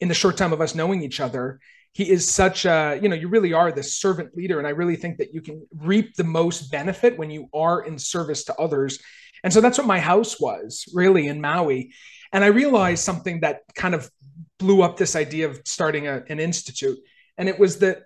in 0.00 0.08
the 0.08 0.14
short 0.14 0.36
time 0.36 0.52
of 0.52 0.60
us 0.60 0.74
knowing 0.74 1.02
each 1.02 1.20
other, 1.20 1.58
he 1.96 2.10
is 2.10 2.30
such 2.30 2.66
a, 2.66 2.98
you 3.00 3.08
know, 3.08 3.14
you 3.14 3.26
really 3.26 3.54
are 3.54 3.72
the 3.72 3.82
servant 3.82 4.36
leader. 4.36 4.58
And 4.58 4.66
I 4.66 4.72
really 4.72 4.96
think 4.96 5.16
that 5.16 5.32
you 5.32 5.40
can 5.40 5.66
reap 5.74 6.14
the 6.14 6.24
most 6.24 6.70
benefit 6.70 7.16
when 7.16 7.30
you 7.30 7.48
are 7.54 7.86
in 7.86 7.98
service 7.98 8.44
to 8.44 8.54
others. 8.56 8.98
And 9.42 9.50
so 9.50 9.62
that's 9.62 9.78
what 9.78 9.86
my 9.86 9.98
house 9.98 10.38
was 10.38 10.84
really 10.92 11.26
in 11.26 11.40
Maui. 11.40 11.94
And 12.34 12.44
I 12.44 12.48
realized 12.48 13.02
something 13.02 13.40
that 13.40 13.62
kind 13.74 13.94
of 13.94 14.10
blew 14.58 14.82
up 14.82 14.98
this 14.98 15.16
idea 15.16 15.48
of 15.48 15.62
starting 15.64 16.06
a, 16.06 16.22
an 16.28 16.38
institute. 16.38 16.98
And 17.38 17.48
it 17.48 17.58
was 17.58 17.78
that 17.78 18.02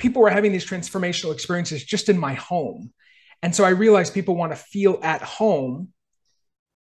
people 0.00 0.20
were 0.20 0.30
having 0.30 0.50
these 0.50 0.66
transformational 0.66 1.32
experiences 1.32 1.84
just 1.84 2.08
in 2.08 2.18
my 2.18 2.34
home. 2.34 2.92
And 3.44 3.54
so 3.54 3.62
I 3.62 3.68
realized 3.68 4.12
people 4.12 4.34
want 4.34 4.50
to 4.50 4.56
feel 4.56 4.98
at 5.04 5.22
home 5.22 5.90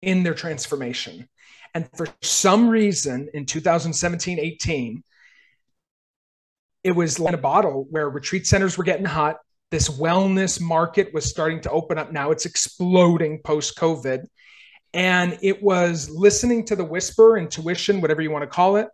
in 0.01 0.23
their 0.23 0.33
transformation. 0.33 1.27
And 1.73 1.89
for 1.97 2.07
some 2.21 2.69
reason 2.69 3.27
in 3.33 3.45
2017 3.45 4.39
18, 4.39 5.03
it 6.85 6.95
was 6.95 7.19
like 7.19 7.33
a 7.33 7.37
bottle 7.37 7.87
where 7.89 8.07
retreat 8.07 8.45
centers 8.45 8.77
were 8.77 8.83
getting 8.83 9.05
hot. 9.05 9.37
This 9.71 9.89
wellness 9.89 10.61
market 10.61 11.11
was 11.15 11.25
starting 11.25 11.59
to 11.61 11.71
open 11.71 11.97
up. 11.97 12.11
Now 12.11 12.29
it's 12.29 12.45
exploding 12.45 13.41
post 13.43 13.75
COVID. 13.75 14.25
And 14.93 15.39
it 15.41 15.63
was 15.63 16.11
listening 16.11 16.63
to 16.67 16.75
the 16.75 16.85
whisper, 16.85 17.39
intuition, 17.39 18.01
whatever 18.01 18.21
you 18.21 18.29
want 18.29 18.43
to 18.43 18.47
call 18.47 18.75
it, 18.75 18.87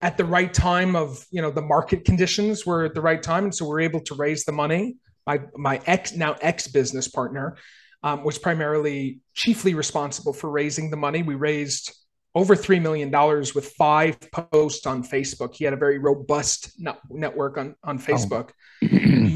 at 0.00 0.16
the 0.16 0.24
right 0.24 0.52
time 0.52 0.96
of 0.96 1.26
you 1.30 1.42
know 1.42 1.50
the 1.50 1.62
market 1.62 2.06
conditions 2.06 2.64
were 2.64 2.84
at 2.84 2.94
the 2.94 3.00
right 3.00 3.22
time 3.22 3.44
and 3.44 3.54
so 3.54 3.66
we're 3.66 3.80
able 3.80 4.00
to 4.00 4.14
raise 4.14 4.44
the 4.44 4.52
money 4.52 4.96
my 5.26 5.40
my 5.56 5.80
ex 5.86 6.14
now 6.14 6.36
ex 6.42 6.68
business 6.68 7.08
partner 7.08 7.56
um, 8.02 8.22
was 8.22 8.38
primarily 8.38 9.20
chiefly 9.32 9.74
responsible 9.74 10.34
for 10.34 10.50
raising 10.50 10.90
the 10.90 10.96
money 10.96 11.22
we 11.22 11.34
raised 11.34 11.94
over 12.36 12.54
$3 12.54 12.80
million 12.80 13.10
with 13.54 13.72
five 13.76 14.20
posts 14.30 14.86
on 14.86 15.02
facebook. 15.02 15.56
He 15.56 15.64
had 15.64 15.72
a 15.72 15.76
very 15.76 15.98
robust 15.98 16.78
network 17.10 17.58
on 17.58 17.74
on 17.82 17.96
oh. 17.96 18.00
facebook. 18.00 18.50
Oh. 18.84 18.86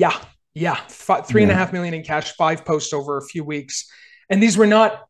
yeah 0.05 0.17
yeah. 0.55 0.77
Five, 0.89 1.27
three 1.27 1.43
yeah. 1.43 1.49
and 1.49 1.53
a 1.53 1.55
half 1.55 1.73
million 1.73 1.95
in 1.95 2.03
cash 2.03 2.33
five 2.33 2.65
posts 2.65 2.93
over 2.93 3.17
a 3.17 3.23
few 3.23 3.45
weeks. 3.45 3.91
And 4.29 4.43
these 4.43 4.57
were 4.57 4.67
not 4.67 5.07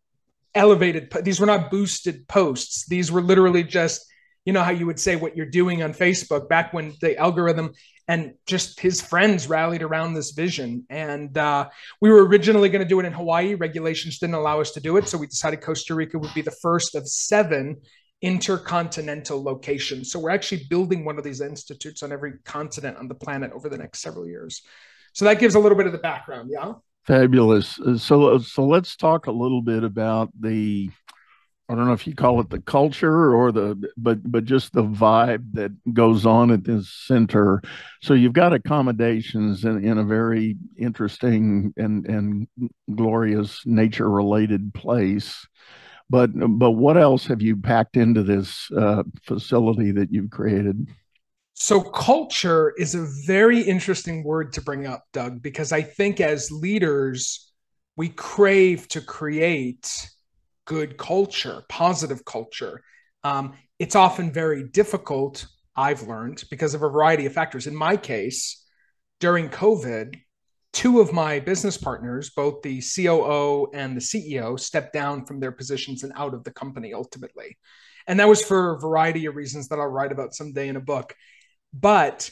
elevated 0.55 1.13
these 1.23 1.39
were 1.39 1.47
not 1.47 1.71
boosted 1.71 2.27
posts. 2.27 2.87
These 2.87 3.13
were 3.13 3.23
literally 3.23 3.63
just 3.63 4.05
you 4.45 4.53
know 4.53 4.63
how 4.63 4.71
you 4.71 4.87
would 4.87 4.99
say 4.99 5.17
what 5.17 5.37
you're 5.37 5.47
doing 5.47 5.83
on 5.83 5.93
Facebook 5.93 6.49
back 6.49 6.73
when 6.73 6.95
the 7.01 7.17
algorithm 7.17 7.73
and 8.11 8.35
just 8.45 8.81
his 8.81 9.01
friends 9.01 9.49
rallied 9.49 9.83
around 9.83 10.15
this 10.15 10.33
vision. 10.33 10.85
And 10.91 11.39
uh, 11.39 11.69
we 12.01 12.11
were 12.11 12.27
originally 12.27 12.69
going 12.69 12.83
to 12.83 12.89
do 12.89 12.99
it 12.99 13.07
in 13.07 13.13
Hawaii. 13.13 13.55
Regulations 13.55 14.19
didn't 14.19 14.35
allow 14.35 14.61
us 14.61 14.73
to 14.73 14.81
do 14.81 14.97
it. 14.97 15.07
So 15.07 15.17
we 15.17 15.29
decided 15.29 15.61
Costa 15.61 15.95
Rica 15.95 16.19
would 16.19 16.35
be 16.35 16.43
the 16.43 16.51
first 16.51 16.97
of 16.97 17.09
seven 17.09 17.77
intercontinental 18.21 19.41
locations. 19.41 20.11
So 20.11 20.19
we're 20.19 20.31
actually 20.31 20.65
building 20.69 21.05
one 21.05 21.19
of 21.19 21.25
these 21.25 21.41
institutes 21.41 22.03
on 22.03 22.11
every 22.11 22.33
continent 22.45 22.97
on 22.97 23.07
the 23.07 23.15
planet 23.15 23.53
over 23.53 23.69
the 23.69 23.79
next 23.79 24.01
several 24.01 24.27
years. 24.27 24.63
So 25.13 25.25
that 25.27 25.39
gives 25.39 25.55
a 25.55 25.61
little 25.61 25.79
bit 25.79 25.87
of 25.87 25.93
the 25.93 25.99
background. 25.99 26.51
Yeah. 26.53 26.73
Fabulous. 27.07 27.79
So, 27.99 28.39
so 28.39 28.67
let's 28.67 28.97
talk 28.97 29.29
a 29.29 29.33
little 29.33 29.63
bit 29.63 29.85
about 29.85 30.31
the 30.37 30.91
I 31.71 31.77
don't 31.77 31.87
know 31.87 31.93
if 31.93 32.05
you 32.05 32.17
call 32.17 32.41
it 32.41 32.51
the 32.51 32.61
culture 32.61 33.33
or 33.33 33.53
the 33.53 33.81
but 33.97 34.19
but 34.25 34.45
just 34.45 34.73
the 34.73 34.83
vibe 34.83 35.53
that 35.53 35.71
goes 35.95 36.27
on 36.27 36.51
at 36.51 36.65
this 36.65 36.93
center. 36.93 37.63
So 38.03 38.15
you've 38.15 38.33
got 38.33 38.53
accommodations 38.53 39.65
in, 39.65 39.85
in 39.85 39.97
a 39.97 40.03
very 40.03 40.57
interesting 40.77 41.73
and 41.77 42.05
and 42.07 42.49
glorious 42.93 43.65
nature 43.65 44.11
related 44.11 44.75
place. 44.75 45.47
But 46.09 46.31
but 46.35 46.73
what 46.73 46.97
else 46.97 47.27
have 47.27 47.41
you 47.41 47.57
packed 47.57 47.97
into 47.97 48.25
this 48.25 48.69
uh, 48.73 49.05
facility 49.23 49.93
that 49.93 50.13
you've 50.13 50.31
created? 50.31 50.89
So 51.55 51.83
culture 51.83 52.75
is 52.79 52.97
a 52.97 53.07
very 53.27 53.61
interesting 53.61 54.25
word 54.25 54.55
to 54.55 54.61
bring 54.61 54.89
up, 54.89 55.05
Doug, 55.13 55.41
because 55.41 55.71
I 55.71 55.83
think 55.83 56.21
as 56.21 56.51
leaders 56.51 57.53
we 57.97 58.09
crave 58.09 58.89
to 58.89 59.01
create 59.01 60.11
good 60.71 60.97
culture, 60.97 61.65
positive 61.69 62.25
culture. 62.25 62.81
Um, 63.25 63.55
it's 63.81 63.97
often 63.97 64.33
very 64.33 64.63
difficult, 64.63 65.47
I've 65.75 66.03
learned, 66.03 66.45
because 66.49 66.75
of 66.75 66.85
a 66.85 66.89
variety 66.89 67.27
of 67.27 67.33
factors. 67.33 67.67
In 67.67 67.75
my 67.75 67.97
case, 67.97 68.65
during 69.19 69.49
COVID, 69.49 70.15
two 70.73 71.01
of 71.01 71.13
my 71.13 71.41
business 71.41 71.77
partners, 71.77 72.31
both 72.31 72.63
the 72.63 72.81
COO 72.81 73.67
and 73.75 73.97
the 73.97 74.01
CEO, 74.01 74.61
stepped 74.61 74.93
down 74.93 75.27
from 75.27 75.41
their 75.41 75.51
positions 75.51 76.05
and 76.05 76.13
out 76.15 76.35
of 76.35 76.45
the 76.45 76.53
company 76.53 76.95
ultimately. 76.95 77.59
And 78.07 78.21
that 78.21 78.29
was 78.29 78.41
for 78.41 78.77
a 78.77 78.81
variety 78.81 79.27
of 79.27 79.35
reasons 79.35 79.67
that 79.69 79.81
I'll 79.81 79.89
write 79.89 80.13
about 80.13 80.37
someday 80.37 80.69
in 80.69 80.77
a 80.77 80.81
book. 80.81 81.17
But 81.75 82.31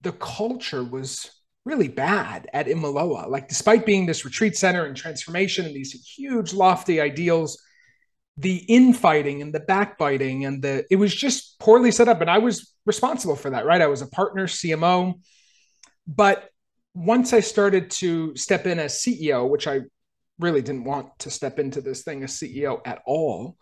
the 0.00 0.12
culture 0.12 0.82
was 0.82 1.30
really 1.66 1.88
bad 1.88 2.48
at 2.54 2.66
Imiloa. 2.66 3.28
Like, 3.28 3.48
despite 3.48 3.84
being 3.84 4.06
this 4.06 4.24
retreat 4.24 4.56
center 4.56 4.86
and 4.86 4.96
transformation 4.96 5.66
and 5.66 5.74
these 5.74 5.92
huge, 5.92 6.54
lofty 6.54 7.00
ideals, 7.00 7.60
the 8.38 8.56
infighting 8.68 9.42
and 9.42 9.52
the 9.52 9.60
backbiting 9.60 10.44
and 10.44 10.62
the 10.62 10.84
it 10.90 10.96
was 10.96 11.14
just 11.14 11.58
poorly 11.58 11.90
set 11.90 12.08
up. 12.08 12.20
And 12.20 12.30
i 12.30 12.38
was 12.38 12.72
responsible 12.84 13.36
for 13.36 13.50
that 13.50 13.64
right? 13.64 13.80
I 13.80 13.86
was 13.86 14.02
a 14.02 14.06
partner 14.06 14.46
cmo 14.46 15.14
but 16.06 16.50
once 16.94 17.32
i 17.32 17.40
started 17.40 17.90
to 17.90 18.36
step 18.36 18.66
in 18.66 18.78
as 18.78 18.94
ceo 18.94 19.48
which 19.48 19.66
i 19.66 19.80
really 20.38 20.62
didn't 20.62 20.84
want 20.84 21.08
to 21.18 21.30
step 21.30 21.58
into 21.58 21.80
this 21.80 22.02
thing 22.02 22.22
as 22.22 22.32
ceo 22.32 22.80
at 22.84 23.02
all 23.06 23.56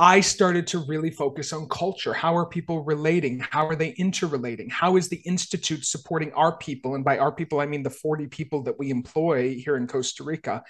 i 0.00 0.18
started 0.18 0.66
to 0.66 0.78
really 0.78 1.10
focus 1.10 1.52
on 1.52 1.68
culture. 1.68 2.14
How 2.14 2.34
are 2.34 2.46
people 2.46 2.82
relating? 2.82 3.38
How 3.38 3.68
are 3.68 3.76
they 3.76 3.90
interrelating? 3.90 4.70
How 4.70 4.96
is 4.96 5.10
the 5.10 5.18
institute 5.26 5.84
supporting 5.84 6.32
our 6.32 6.56
people? 6.56 6.94
And 6.94 7.04
by 7.04 7.18
our 7.18 7.30
people 7.30 7.60
i 7.60 7.66
mean 7.66 7.82
the 7.82 7.90
40 7.90 8.26
people 8.28 8.62
that 8.62 8.78
we 8.78 8.90
employ 8.90 9.60
here 9.62 9.76
in 9.76 9.86
costa 9.86 10.24
rica. 10.24 10.64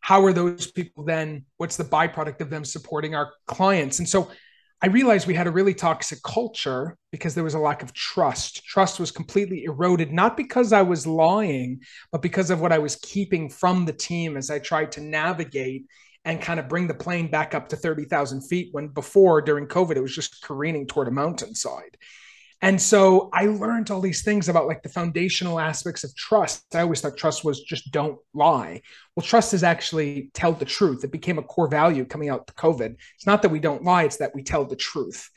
How 0.00 0.24
are 0.24 0.32
those 0.32 0.70
people 0.70 1.04
then 1.04 1.44
what's 1.58 1.76
the 1.76 1.84
byproduct 1.84 2.40
of 2.40 2.48
them 2.48 2.64
supporting 2.64 3.14
our 3.14 3.30
clients? 3.46 3.98
And 3.98 4.08
so 4.08 4.30
i 4.82 4.86
realized 4.86 5.26
we 5.26 5.34
had 5.34 5.46
a 5.46 5.50
really 5.58 5.74
toxic 5.74 6.22
culture 6.22 6.96
because 7.12 7.34
there 7.34 7.44
was 7.44 7.52
a 7.52 7.58
lack 7.58 7.82
of 7.82 7.92
trust. 7.92 8.64
Trust 8.64 8.98
was 8.98 9.10
completely 9.10 9.64
eroded 9.64 10.10
not 10.10 10.38
because 10.38 10.72
i 10.72 10.80
was 10.80 11.06
lying 11.06 11.80
but 12.12 12.22
because 12.22 12.48
of 12.48 12.62
what 12.62 12.72
i 12.72 12.78
was 12.78 12.96
keeping 12.96 13.50
from 13.50 13.84
the 13.84 13.92
team 13.92 14.38
as 14.38 14.48
i 14.48 14.58
tried 14.58 14.90
to 14.92 15.02
navigate 15.02 15.84
and 16.24 16.40
kind 16.40 16.60
of 16.60 16.68
bring 16.68 16.86
the 16.86 16.94
plane 16.94 17.30
back 17.30 17.54
up 17.54 17.68
to 17.68 17.76
30,000 17.76 18.42
feet 18.42 18.68
when 18.72 18.88
before 18.88 19.40
during 19.40 19.66
covid 19.66 19.96
it 19.96 20.02
was 20.02 20.14
just 20.14 20.42
careening 20.42 20.86
toward 20.86 21.08
a 21.08 21.10
mountainside 21.10 21.96
and 22.62 22.80
so 22.80 23.30
I 23.32 23.46
learned 23.46 23.90
all 23.90 24.00
these 24.00 24.22
things 24.22 24.48
about 24.48 24.66
like 24.66 24.82
the 24.82 24.90
foundational 24.90 25.58
aspects 25.58 26.04
of 26.04 26.14
trust. 26.14 26.74
I 26.74 26.80
always 26.80 27.00
thought 27.00 27.16
trust 27.16 27.42
was 27.42 27.62
just 27.62 27.90
don't 27.90 28.18
lie. 28.34 28.82
Well, 29.16 29.24
trust 29.24 29.54
is 29.54 29.62
actually 29.62 30.30
tell 30.34 30.52
the 30.52 30.66
truth. 30.66 31.02
It 31.02 31.10
became 31.10 31.38
a 31.38 31.42
core 31.42 31.68
value 31.68 32.04
coming 32.04 32.28
out 32.28 32.46
to 32.46 32.52
COVID. 32.54 32.96
It's 33.14 33.26
not 33.26 33.42
that 33.42 33.48
we 33.48 33.60
don't 33.60 33.84
lie, 33.84 34.04
it's 34.04 34.18
that 34.18 34.34
we 34.34 34.42
tell 34.42 34.66
the 34.66 34.76
truth. 34.76 35.30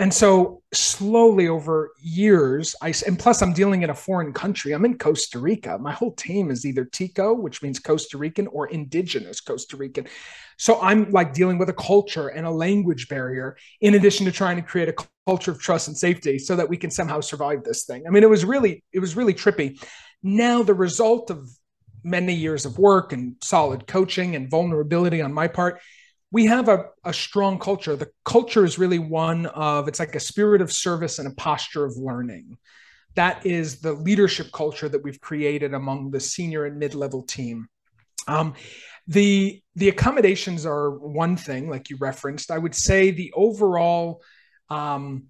And 0.00 0.14
so 0.14 0.62
slowly 0.72 1.48
over 1.48 1.90
years, 2.00 2.74
I 2.80 2.94
and 3.06 3.18
plus 3.18 3.42
I'm 3.42 3.52
dealing 3.52 3.82
in 3.82 3.90
a 3.90 3.94
foreign 3.94 4.32
country. 4.32 4.72
I'm 4.72 4.86
in 4.86 4.96
Costa 4.96 5.38
Rica. 5.38 5.76
My 5.76 5.92
whole 5.92 6.12
team 6.12 6.50
is 6.50 6.64
either 6.64 6.86
Tico, 6.86 7.34
which 7.34 7.62
means 7.62 7.78
Costa 7.78 8.16
Rican, 8.16 8.46
or 8.46 8.66
indigenous 8.68 9.42
Costa 9.42 9.76
Rican. 9.76 10.06
So 10.56 10.80
I'm 10.80 11.10
like 11.10 11.34
dealing 11.34 11.58
with 11.58 11.68
a 11.68 11.74
culture 11.74 12.28
and 12.28 12.46
a 12.46 12.50
language 12.50 13.10
barrier, 13.10 13.58
in 13.82 13.94
addition 13.94 14.24
to 14.24 14.32
trying 14.32 14.56
to 14.56 14.62
create 14.62 14.88
a 14.88 14.94
culture 15.26 15.50
of 15.50 15.60
trust 15.60 15.88
and 15.88 15.96
safety 15.98 16.38
so 16.38 16.56
that 16.56 16.70
we 16.70 16.78
can 16.78 16.90
somehow 16.90 17.20
survive 17.20 17.62
this 17.62 17.84
thing. 17.84 18.04
I 18.06 18.10
mean, 18.10 18.22
it 18.22 18.30
was 18.30 18.42
really, 18.42 18.82
it 18.94 19.00
was 19.00 19.16
really 19.16 19.34
trippy. 19.34 19.78
Now 20.22 20.62
the 20.62 20.72
result 20.72 21.30
of 21.30 21.46
many 22.02 22.32
years 22.32 22.64
of 22.64 22.78
work 22.78 23.12
and 23.12 23.36
solid 23.42 23.86
coaching 23.86 24.34
and 24.34 24.50
vulnerability 24.50 25.20
on 25.20 25.34
my 25.34 25.46
part 25.46 25.78
we 26.32 26.46
have 26.46 26.68
a, 26.68 26.86
a 27.04 27.12
strong 27.12 27.58
culture. 27.58 27.96
The 27.96 28.10
culture 28.24 28.64
is 28.64 28.78
really 28.78 28.98
one 28.98 29.46
of, 29.46 29.88
it's 29.88 29.98
like 29.98 30.14
a 30.14 30.20
spirit 30.20 30.60
of 30.60 30.72
service 30.72 31.18
and 31.18 31.26
a 31.26 31.34
posture 31.34 31.84
of 31.84 31.96
learning. 31.96 32.56
That 33.16 33.44
is 33.44 33.80
the 33.80 33.92
leadership 33.92 34.52
culture 34.52 34.88
that 34.88 35.02
we've 35.02 35.20
created 35.20 35.74
among 35.74 36.12
the 36.12 36.20
senior 36.20 36.64
and 36.64 36.78
mid 36.78 36.94
level 36.94 37.22
team. 37.22 37.66
Um, 38.28 38.54
the 39.08 39.60
the 39.74 39.88
accommodations 39.88 40.64
are 40.64 40.90
one 40.90 41.36
thing, 41.36 41.68
like 41.68 41.90
you 41.90 41.96
referenced. 41.98 42.52
I 42.52 42.58
would 42.58 42.74
say 42.74 43.10
the 43.10 43.32
overall 43.34 44.22
um, 44.68 45.24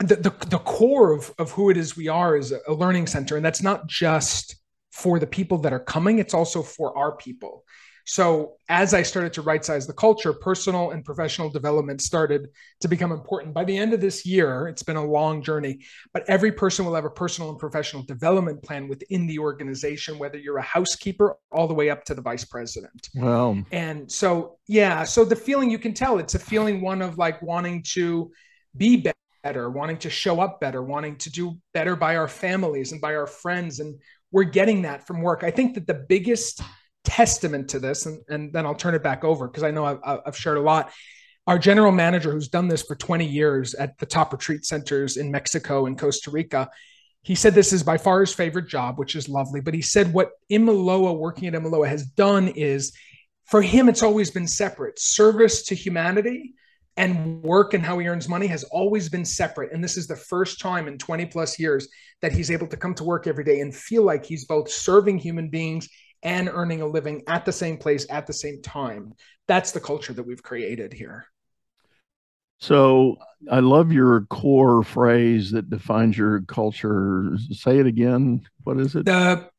the, 0.00 0.16
the, 0.16 0.30
the 0.48 0.58
core 0.58 1.12
of, 1.12 1.32
of 1.38 1.52
who 1.52 1.70
it 1.70 1.76
is 1.76 1.96
we 1.96 2.08
are 2.08 2.36
is 2.36 2.52
a 2.66 2.72
learning 2.72 3.06
center, 3.06 3.36
and 3.36 3.44
that's 3.44 3.62
not 3.62 3.86
just 3.86 4.56
for 4.90 5.20
the 5.20 5.26
people 5.26 5.58
that 5.58 5.72
are 5.72 5.78
coming; 5.78 6.18
it's 6.18 6.34
also 6.34 6.62
for 6.62 6.96
our 6.98 7.16
people. 7.16 7.64
So 8.04 8.56
as 8.68 8.92
I 8.92 9.02
started 9.02 9.32
to 9.34 9.42
right 9.42 9.64
size 9.64 9.86
the 9.86 9.92
culture, 9.92 10.32
personal 10.32 10.90
and 10.90 11.04
professional 11.04 11.48
development 11.48 12.02
started 12.02 12.48
to 12.80 12.88
become 12.88 13.12
important. 13.12 13.54
By 13.54 13.64
the 13.64 13.76
end 13.76 13.94
of 13.94 14.00
this 14.00 14.26
year, 14.26 14.68
it's 14.68 14.82
been 14.82 14.96
a 14.96 15.04
long 15.04 15.42
journey, 15.42 15.80
but 16.12 16.28
every 16.28 16.52
person 16.52 16.84
will 16.84 16.94
have 16.94 17.04
a 17.04 17.10
personal 17.10 17.50
and 17.50 17.58
professional 17.58 18.02
development 18.02 18.62
plan 18.62 18.88
within 18.88 19.26
the 19.26 19.38
organization, 19.38 20.18
whether 20.18 20.38
you're 20.38 20.58
a 20.58 20.62
housekeeper 20.62 21.36
all 21.50 21.66
the 21.66 21.74
way 21.74 21.90
up 21.90 22.04
to 22.04 22.14
the 22.14 22.22
vice 22.22 22.44
president. 22.44 23.08
Wow. 23.14 23.56
And 23.72 24.10
so, 24.10 24.58
yeah, 24.68 25.04
so 25.04 25.24
the 25.24 25.36
feeling 25.36 25.70
you 25.70 25.78
can 25.78 25.94
tell 25.94 26.18
it's 26.18 26.34
a 26.34 26.38
feeling 26.38 26.80
one 26.80 27.00
of 27.00 27.16
like 27.16 27.40
wanting 27.40 27.82
to 27.94 28.30
be 28.76 29.08
better, 29.42 29.70
wanting 29.70 29.98
to 29.98 30.10
show 30.10 30.40
up 30.40 30.60
better, 30.60 30.82
wanting 30.82 31.16
to 31.16 31.30
do 31.30 31.58
better 31.72 31.96
by 31.96 32.16
our 32.16 32.28
families 32.28 32.92
and 32.92 33.00
by 33.00 33.14
our 33.14 33.26
friends. 33.26 33.80
And 33.80 33.98
we're 34.30 34.44
getting 34.44 34.82
that 34.82 35.06
from 35.06 35.22
work. 35.22 35.44
I 35.44 35.50
think 35.50 35.74
that 35.74 35.86
the 35.86 35.94
biggest 35.94 36.60
testament 37.04 37.68
to 37.70 37.78
this, 37.78 38.06
and, 38.06 38.20
and 38.28 38.52
then 38.52 38.66
I'll 38.66 38.74
turn 38.74 38.94
it 38.94 39.02
back 39.02 39.24
over 39.24 39.46
because 39.46 39.62
I 39.62 39.70
know 39.70 39.84
I've, 39.84 40.20
I've 40.26 40.36
shared 40.36 40.58
a 40.58 40.62
lot. 40.62 40.92
Our 41.46 41.58
general 41.58 41.92
manager, 41.92 42.32
who's 42.32 42.48
done 42.48 42.68
this 42.68 42.82
for 42.82 42.96
20 42.96 43.26
years 43.26 43.74
at 43.74 43.98
the 43.98 44.06
top 44.06 44.32
retreat 44.32 44.64
centers 44.64 45.18
in 45.18 45.30
Mexico 45.30 45.86
and 45.86 45.98
Costa 45.98 46.30
Rica, 46.30 46.70
he 47.22 47.34
said 47.34 47.54
this 47.54 47.72
is 47.72 47.82
by 47.82 47.98
far 47.98 48.20
his 48.20 48.34
favorite 48.34 48.68
job, 48.68 48.98
which 48.98 49.14
is 49.14 49.28
lovely. 49.28 49.60
But 49.60 49.74
he 49.74 49.82
said 49.82 50.12
what 50.12 50.30
Imiloa, 50.50 51.16
working 51.16 51.46
at 51.48 51.54
Imiloa, 51.54 51.88
has 51.88 52.04
done 52.04 52.48
is 52.48 52.92
for 53.46 53.60
him, 53.60 53.88
it's 53.88 54.02
always 54.02 54.30
been 54.30 54.46
separate. 54.46 54.98
Service 54.98 55.64
to 55.64 55.74
humanity 55.74 56.54
and 56.96 57.42
work 57.42 57.74
and 57.74 57.84
how 57.84 57.98
he 57.98 58.08
earns 58.08 58.28
money 58.28 58.46
has 58.46 58.64
always 58.64 59.08
been 59.08 59.24
separate. 59.24 59.72
And 59.72 59.82
this 59.82 59.96
is 59.96 60.06
the 60.06 60.16
first 60.16 60.60
time 60.60 60.86
in 60.86 60.96
20 60.96 61.26
plus 61.26 61.58
years 61.58 61.88
that 62.22 62.32
he's 62.32 62.50
able 62.50 62.68
to 62.68 62.76
come 62.76 62.94
to 62.94 63.04
work 63.04 63.26
every 63.26 63.44
day 63.44 63.60
and 63.60 63.74
feel 63.74 64.02
like 64.04 64.24
he's 64.24 64.46
both 64.46 64.70
serving 64.70 65.18
human 65.18 65.48
beings 65.48 65.88
and 66.24 66.48
earning 66.48 66.80
a 66.80 66.86
living 66.86 67.22
at 67.28 67.44
the 67.44 67.52
same 67.52 67.76
place 67.76 68.06
at 68.10 68.26
the 68.26 68.32
same 68.32 68.62
time. 68.62 69.12
That's 69.46 69.72
the 69.72 69.80
culture 69.80 70.14
that 70.14 70.26
we've 70.26 70.42
created 70.42 70.92
here. 70.92 71.26
So 72.60 73.16
I 73.50 73.60
love 73.60 73.92
your 73.92 74.22
core 74.30 74.82
phrase 74.82 75.50
that 75.50 75.68
defines 75.68 76.16
your 76.16 76.40
culture. 76.42 77.36
Say 77.50 77.78
it 77.78 77.86
again. 77.86 78.40
What 78.62 78.80
is 78.80 78.96
it? 78.96 79.04
The, 79.04 79.50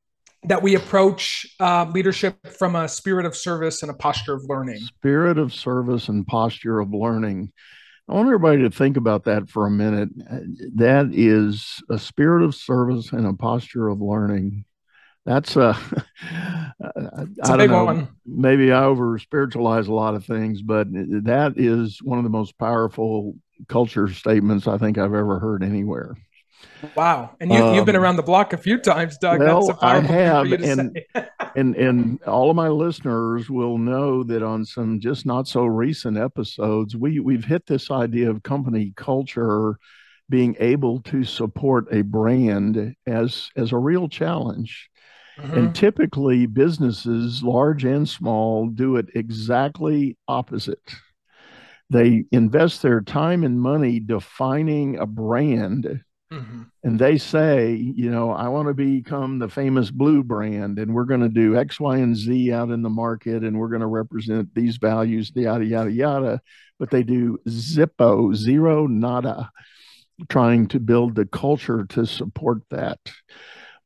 that 0.46 0.64
we 0.64 0.76
approach 0.76 1.46
uh, 1.60 1.86
leadership 1.94 2.48
from 2.48 2.76
a 2.76 2.88
spirit 2.88 3.28
of 3.28 3.36
service 3.36 3.84
and 3.84 3.92
a 3.92 3.94
posture 3.94 4.34
of 4.34 4.46
learning. 4.50 4.80
Spirit 4.80 5.38
of 5.38 5.54
service 5.54 6.10
and 6.10 6.26
posture 6.26 6.80
of 6.80 6.94
learning. 6.94 7.52
I 8.10 8.14
want 8.14 8.28
everybody 8.28 8.62
to 8.64 8.70
think 8.70 8.98
about 8.98 9.26
that 9.26 9.50
for 9.50 9.66
a 9.66 9.72
minute. 9.72 10.10
That 10.76 11.10
is 11.14 11.84
a 11.90 12.00
spirit 12.00 12.44
of 12.44 12.56
service 12.56 13.12
and 13.12 13.26
a 13.26 13.34
posture 13.34 13.88
of 13.90 14.02
learning 14.02 14.66
that's 15.26 15.58
uh, 15.58 15.78
a 16.80 17.28
I 17.44 17.58
don't 17.58 17.70
know. 17.70 17.86
One. 17.86 18.08
Maybe 18.26 18.72
I 18.72 18.84
over 18.84 19.18
spiritualize 19.18 19.88
a 19.88 19.94
lot 19.94 20.16
of 20.16 20.26
things, 20.26 20.62
but 20.62 20.88
that 20.92 21.54
is 21.58 22.00
one 22.02 22.18
of 22.18 22.24
the 22.24 22.30
most 22.30 22.58
powerful 22.58 23.36
culture 23.68 24.08
statements 24.08 24.68
I 24.68 24.78
think 24.78 24.98
I've 24.98 25.14
ever 25.14 25.40
heard 25.40 25.64
anywhere. 25.64 26.16
Wow. 26.96 27.36
And 27.40 27.52
you, 27.52 27.58
um, 27.58 27.76
you've 27.76 27.86
been 27.86 27.96
um, 27.96 28.04
around 28.04 28.16
the 28.18 28.24
block 28.24 28.54
a 28.54 28.58
few 28.58 28.78
times, 28.78 29.18
Doug. 29.18 29.40
Well, 29.40 29.78
I 29.82 30.00
have. 30.00 30.52
And, 30.52 31.00
and, 31.56 31.76
and 31.76 32.22
all 32.24 32.50
of 32.50 32.56
my 32.56 32.68
listeners 32.68 33.50
will 33.50 33.78
know 33.78 34.24
that 34.24 34.44
on 34.44 34.66
some 34.66 35.00
just 35.00 35.26
not 35.26 35.48
so 35.48 35.66
recent 35.66 36.18
episodes, 36.18 36.96
we, 36.96 37.20
we've 37.20 37.46
hit 37.46 37.66
this 37.66 37.92
idea 37.92 38.30
of 38.30 38.44
company 38.44 38.94
culture 38.96 39.78
being 40.30 40.56
able 40.60 41.02
to 41.02 41.24
support 41.24 41.88
a 41.92 42.02
brand 42.02 42.96
as, 43.06 43.50
as 43.56 43.72
a 43.72 43.78
real 43.78 44.10
challenge. 44.10 44.90
Mm-hmm. 45.40 45.58
And 45.58 45.76
typically, 45.76 46.46
businesses, 46.46 47.44
large 47.44 47.84
and 47.84 48.08
small, 48.08 48.68
do 48.68 48.96
it 48.96 49.08
exactly 49.16 50.18
opposite. 50.28 50.96
They 51.90 52.26
invest 52.32 52.82
their 52.82 53.02
time 53.02 53.44
and 53.44 53.60
money 53.60 54.00
defining 54.00 54.98
a 54.98 55.06
brand 55.06 56.04
Mm-hmm. 56.32 56.64
And 56.84 57.00
they 57.00 57.18
say, 57.18 57.76
you 57.76 58.10
know, 58.10 58.32
I 58.32 58.48
want 58.48 58.68
to 58.68 58.74
become 58.74 59.38
the 59.38 59.48
famous 59.48 59.92
blue 59.92 60.24
brand, 60.24 60.80
and 60.80 60.94
we're 60.94 61.06
going 61.06 61.22
to 61.22 61.30
do 61.30 61.56
X, 61.56 61.80
Y, 61.80 61.98
and 61.98 62.16
Z 62.16 62.52
out 62.52 62.72
in 62.72 62.82
the 62.82 62.90
market, 62.90 63.44
and 63.44 63.58
we're 63.58 63.70
going 63.70 63.82
to 63.82 63.88
represent 63.88 64.54
these 64.56 64.78
values, 64.78 65.32
yada, 65.36 65.66
yada, 65.66 65.92
yada. 65.92 66.42
But 66.80 66.90
they 66.90 67.04
do 67.04 67.40
Zippo, 67.48 68.36
zero, 68.36 68.88
nada, 68.88 69.52
trying 70.28 70.68
to 70.70 70.80
build 70.80 71.16
the 71.16 71.26
culture 71.26 71.86
to 71.90 72.06
support 72.06 72.64
that. 72.72 73.00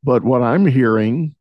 But 0.01 0.23
what 0.23 0.41
I'm 0.41 0.65
hearing, 0.65 1.35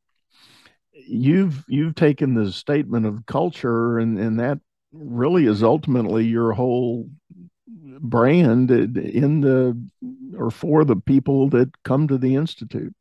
you've 1.08 1.64
you've 1.68 1.94
taken 1.94 2.34
the 2.34 2.52
statement 2.52 3.06
of 3.06 3.26
culture, 3.26 3.98
and 3.98 4.18
and 4.18 4.38
that 4.40 4.58
really 4.92 5.46
is 5.46 5.62
ultimately 5.62 6.24
your 6.24 6.52
whole 6.52 7.08
brand 8.00 8.70
in 8.70 9.40
the 9.40 9.80
or 10.36 10.50
for 10.50 10.84
the 10.84 10.96
people 10.96 11.48
that 11.50 11.70
come 11.82 12.06
to 12.08 12.18
the 12.18 12.34
institute. 12.34 12.94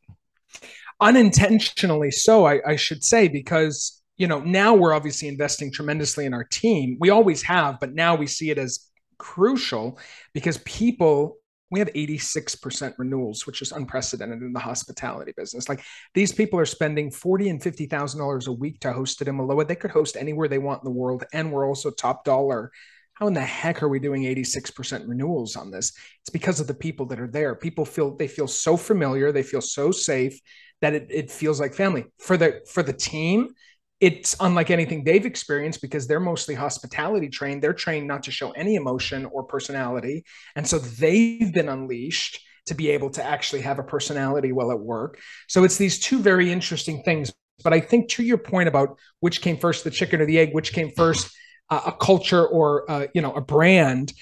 Unintentionally 0.99 2.09
so 2.09 2.45
I, 2.47 2.59
I, 2.67 2.75
should 2.75 3.03
say 3.03 3.27
because 3.27 4.01
you 4.17 4.27
know 4.27 4.39
now 4.39 4.73
we're 4.73 4.93
obviously 4.93 5.27
investing 5.27 5.71
tremendously 5.71 6.25
in 6.25 6.33
our 6.33 6.43
team. 6.43 6.97
We 6.99 7.11
always 7.11 7.43
have 7.43 7.79
but 7.79 7.93
now 7.93 8.15
we 8.15 8.25
see 8.25 8.49
it 8.49 8.57
as 8.57 8.79
crucial 9.19 9.99
because 10.33 10.57
people 10.59 11.37
we 11.69 11.79
have 11.79 11.91
86% 11.93 12.93
renewals 12.97 13.45
which 13.45 13.61
is 13.61 13.71
unprecedented 13.71 14.41
in 14.41 14.53
the 14.53 14.59
hospitality 14.59 15.33
business. 15.35 15.67
Like 15.67 15.83
these 16.13 16.31
people 16.31 16.59
are 16.59 16.65
spending 16.65 17.11
40 17.11 17.49
and 17.49 17.61
50 17.61 17.85
thousand 17.87 18.19
dollars 18.19 18.47
a 18.47 18.51
week 18.51 18.79
to 18.81 18.93
host 18.93 19.21
at 19.21 19.27
Imiloa 19.27 19.67
they 19.67 19.75
could 19.75 19.91
host 19.91 20.15
anywhere 20.17 20.47
they 20.47 20.57
want 20.57 20.81
in 20.81 20.85
the 20.85 20.97
world 20.97 21.23
and 21.33 21.51
we're 21.51 21.67
also 21.67 21.91
top 21.91 22.23
dollar. 22.23 22.71
How 23.13 23.27
in 23.27 23.33
the 23.33 23.41
heck 23.41 23.81
are 23.81 23.89
we 23.89 23.99
doing 23.99 24.23
86% 24.23 25.07
renewals 25.07 25.55
on 25.55 25.71
this? 25.71 25.91
It's 26.21 26.29
because 26.29 26.59
of 26.59 26.67
the 26.67 26.75
people 26.75 27.07
that 27.07 27.19
are 27.19 27.27
there. 27.27 27.55
People 27.55 27.83
feel 27.83 28.15
they 28.15 28.27
feel 28.27 28.47
so 28.47 28.77
familiar 28.77 29.31
they 29.31 29.43
feel 29.43 29.61
so 29.61 29.91
safe 29.91 30.39
that 30.81 30.93
it, 30.93 31.07
it 31.09 31.31
feels 31.31 31.59
like 31.59 31.73
family. 31.73 32.05
For 32.19 32.37
the 32.37 32.61
for 32.71 32.83
the 32.83 32.93
team 32.93 33.49
it's 33.99 34.35
unlike 34.39 34.69
anything 34.69 35.03
they've 35.03 35.25
experienced 35.25 35.81
because 35.81 36.07
they're 36.07 36.19
mostly 36.19 36.53
hospitality 36.53 37.29
trained. 37.29 37.63
They're 37.63 37.73
trained 37.73 38.07
not 38.07 38.23
to 38.23 38.31
show 38.31 38.51
any 38.51 38.75
emotion 38.75 39.25
or 39.25 39.43
personality. 39.43 40.23
And 40.55 40.67
so 40.67 40.77
they've 40.77 41.51
been 41.51 41.69
unleashed 41.69 42.39
to 42.67 42.75
be 42.75 42.89
able 42.89 43.09
to 43.11 43.23
actually 43.23 43.61
have 43.61 43.79
a 43.79 43.83
personality 43.83 44.51
while 44.51 44.71
at 44.71 44.79
work. 44.79 45.19
So 45.47 45.63
it's 45.63 45.77
these 45.77 45.99
two 45.99 46.19
very 46.19 46.51
interesting 46.51 47.01
things. 47.03 47.33
But 47.63 47.73
i 47.73 47.79
think 47.79 48.09
to 48.09 48.23
your 48.23 48.37
point 48.37 48.67
about 48.67 48.99
which 49.19 49.41
came 49.41 49.57
first 49.57 49.83
the 49.83 49.89
chicken 49.89 50.21
or 50.21 50.25
the 50.25 50.37
egg 50.37 50.53
which 50.53 50.73
came 50.73 50.91
first 50.91 51.35
a 51.69 51.91
culture 51.91 52.45
or 52.45 52.89
uh, 52.89 53.07
you 53.13 53.21
know 53.21 53.33
a 53.33 53.41
brand 53.41 54.13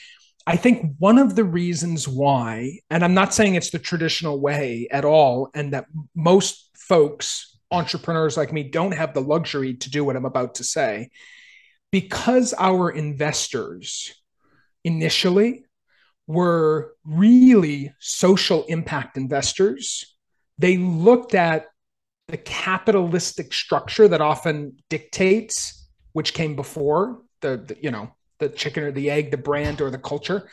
i 0.47 0.55
think 0.55 0.95
one 0.99 1.17
of 1.17 1.35
the 1.35 1.43
reasons 1.43 2.07
why 2.07 2.79
and 2.89 3.03
i'm 3.03 3.13
not 3.13 3.33
saying 3.33 3.55
it's 3.55 3.71
the 3.71 3.79
traditional 3.79 4.39
way 4.39 4.87
at 4.89 5.05
all 5.05 5.49
and 5.53 5.73
that 5.73 5.85
most 6.15 6.69
folks 6.75 7.54
entrepreneurs 7.75 8.37
like 8.37 8.53
me 8.53 8.63
don't 8.63 8.93
have 8.93 9.13
the 9.13 9.21
luxury 9.21 9.75
to 9.75 9.89
do 9.89 10.03
what 10.03 10.15
i'm 10.15 10.25
about 10.25 10.55
to 10.55 10.63
say 10.63 11.09
because 11.91 12.53
our 12.57 12.89
investors 12.89 14.13
initially 14.83 15.65
were 16.27 16.93
really 17.05 17.93
social 17.99 18.63
impact 18.65 19.17
investors 19.17 20.15
they 20.57 20.77
looked 20.77 21.35
at 21.35 21.67
the 22.27 22.37
capitalistic 22.37 23.53
structure 23.53 24.07
that 24.07 24.21
often 24.21 24.75
dictates 24.89 25.87
which 26.13 26.33
came 26.33 26.55
before 26.55 27.21
the, 27.41 27.57
the 27.67 27.77
you 27.81 27.91
know 27.91 28.09
the 28.39 28.49
chicken 28.49 28.83
or 28.83 28.91
the 28.91 29.09
egg, 29.09 29.31
the 29.31 29.37
brand 29.37 29.81
or 29.81 29.89
the 29.89 29.97
culture. 29.97 30.49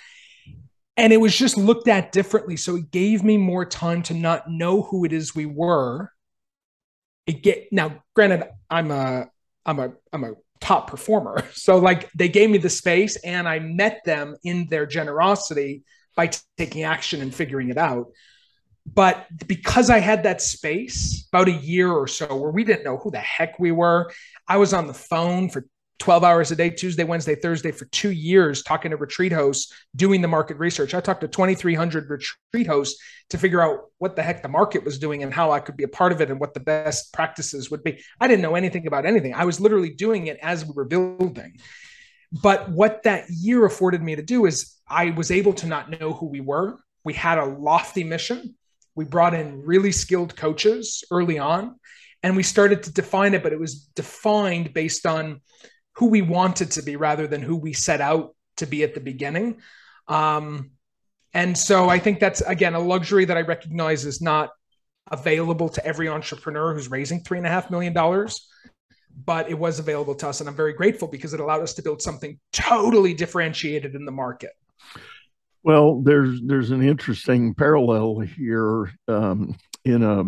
And 0.96 1.12
it 1.12 1.18
was 1.18 1.36
just 1.36 1.56
looked 1.56 1.88
at 1.88 2.12
differently. 2.12 2.56
So 2.56 2.76
it 2.76 2.90
gave 2.90 3.24
me 3.24 3.36
more 3.36 3.64
time 3.64 4.02
to 4.04 4.14
not 4.14 4.50
know 4.50 4.82
who 4.82 5.04
it 5.04 5.12
is 5.12 5.34
we 5.34 5.46
were. 5.46 6.11
It 7.26 7.42
get 7.42 7.68
now, 7.72 8.02
granted, 8.14 8.48
I'm 8.70 8.90
a 8.90 9.28
I'm 9.64 9.78
a 9.78 9.92
I'm 10.12 10.24
a 10.24 10.34
top 10.60 10.88
performer. 10.88 11.44
So 11.52 11.78
like 11.78 12.10
they 12.12 12.28
gave 12.28 12.50
me 12.50 12.58
the 12.58 12.70
space 12.70 13.16
and 13.16 13.48
I 13.48 13.58
met 13.58 14.02
them 14.04 14.36
in 14.44 14.66
their 14.68 14.86
generosity 14.86 15.82
by 16.16 16.28
t- 16.28 16.40
taking 16.56 16.82
action 16.82 17.20
and 17.20 17.34
figuring 17.34 17.70
it 17.70 17.78
out. 17.78 18.06
But 18.86 19.26
because 19.46 19.90
I 19.90 19.98
had 19.98 20.24
that 20.24 20.42
space 20.42 21.28
about 21.32 21.48
a 21.48 21.52
year 21.52 21.90
or 21.90 22.08
so 22.08 22.34
where 22.36 22.50
we 22.50 22.64
didn't 22.64 22.84
know 22.84 22.96
who 22.96 23.10
the 23.10 23.18
heck 23.18 23.58
we 23.58 23.70
were, 23.70 24.10
I 24.48 24.56
was 24.56 24.72
on 24.72 24.88
the 24.88 24.94
phone 24.94 25.50
for 25.50 25.66
12 26.02 26.24
hours 26.24 26.50
a 26.50 26.56
day, 26.56 26.68
Tuesday, 26.68 27.04
Wednesday, 27.04 27.36
Thursday 27.36 27.70
for 27.70 27.84
two 27.84 28.10
years, 28.10 28.64
talking 28.64 28.90
to 28.90 28.96
retreat 28.96 29.30
hosts, 29.30 29.72
doing 29.94 30.20
the 30.20 30.26
market 30.26 30.56
research. 30.56 30.94
I 30.94 31.00
talked 31.00 31.20
to 31.20 31.28
2,300 31.28 32.10
retreat 32.10 32.66
hosts 32.66 33.00
to 33.30 33.38
figure 33.38 33.62
out 33.62 33.82
what 33.98 34.16
the 34.16 34.22
heck 34.24 34.42
the 34.42 34.48
market 34.48 34.84
was 34.84 34.98
doing 34.98 35.22
and 35.22 35.32
how 35.32 35.52
I 35.52 35.60
could 35.60 35.76
be 35.76 35.84
a 35.84 35.88
part 35.88 36.10
of 36.10 36.20
it 36.20 36.28
and 36.28 36.40
what 36.40 36.54
the 36.54 36.60
best 36.60 37.12
practices 37.12 37.70
would 37.70 37.84
be. 37.84 38.02
I 38.20 38.26
didn't 38.26 38.42
know 38.42 38.56
anything 38.56 38.88
about 38.88 39.06
anything. 39.06 39.32
I 39.32 39.44
was 39.44 39.60
literally 39.60 39.90
doing 39.90 40.26
it 40.26 40.40
as 40.42 40.66
we 40.66 40.72
were 40.74 40.86
building. 40.86 41.52
But 42.32 42.68
what 42.68 43.04
that 43.04 43.30
year 43.30 43.64
afforded 43.64 44.02
me 44.02 44.16
to 44.16 44.22
do 44.22 44.46
is 44.46 44.74
I 44.88 45.10
was 45.10 45.30
able 45.30 45.52
to 45.52 45.68
not 45.68 46.00
know 46.00 46.14
who 46.14 46.26
we 46.26 46.40
were. 46.40 46.80
We 47.04 47.12
had 47.12 47.38
a 47.38 47.44
lofty 47.44 48.02
mission. 48.02 48.56
We 48.96 49.04
brought 49.04 49.34
in 49.34 49.62
really 49.62 49.92
skilled 49.92 50.34
coaches 50.34 51.04
early 51.12 51.38
on 51.38 51.76
and 52.24 52.36
we 52.36 52.42
started 52.42 52.82
to 52.82 52.92
define 52.92 53.34
it, 53.34 53.44
but 53.44 53.52
it 53.52 53.60
was 53.60 53.84
defined 53.94 54.72
based 54.72 55.06
on 55.06 55.40
who 55.94 56.06
we 56.06 56.22
wanted 56.22 56.70
to 56.72 56.82
be 56.82 56.96
rather 56.96 57.26
than 57.26 57.42
who 57.42 57.56
we 57.56 57.72
set 57.72 58.00
out 58.00 58.34
to 58.56 58.66
be 58.66 58.82
at 58.82 58.94
the 58.94 59.00
beginning. 59.00 59.60
Um, 60.08 60.72
and 61.34 61.56
so 61.56 61.88
I 61.88 61.98
think 61.98 62.20
that's 62.20 62.40
again 62.42 62.74
a 62.74 62.80
luxury 62.80 63.24
that 63.24 63.36
I 63.36 63.42
recognize 63.42 64.04
is 64.04 64.20
not 64.20 64.50
available 65.10 65.68
to 65.70 65.84
every 65.84 66.08
entrepreneur 66.08 66.74
who's 66.74 66.90
raising 66.90 67.22
three 67.22 67.38
and 67.38 67.46
a 67.46 67.50
half 67.50 67.70
million 67.70 67.92
dollars. 67.92 68.48
But 69.24 69.50
it 69.50 69.58
was 69.58 69.78
available 69.78 70.14
to 70.16 70.28
us, 70.28 70.40
and 70.40 70.48
I'm 70.48 70.56
very 70.56 70.72
grateful 70.72 71.06
because 71.06 71.34
it 71.34 71.40
allowed 71.40 71.60
us 71.60 71.74
to 71.74 71.82
build 71.82 72.00
something 72.00 72.40
totally 72.50 73.12
differentiated 73.12 73.94
in 73.94 74.06
the 74.06 74.12
market. 74.12 74.52
Well, 75.62 76.00
there's 76.00 76.40
there's 76.42 76.70
an 76.70 76.82
interesting 76.82 77.54
parallel 77.54 78.20
here 78.20 78.90
um, 79.08 79.54
in 79.84 80.02
a 80.02 80.24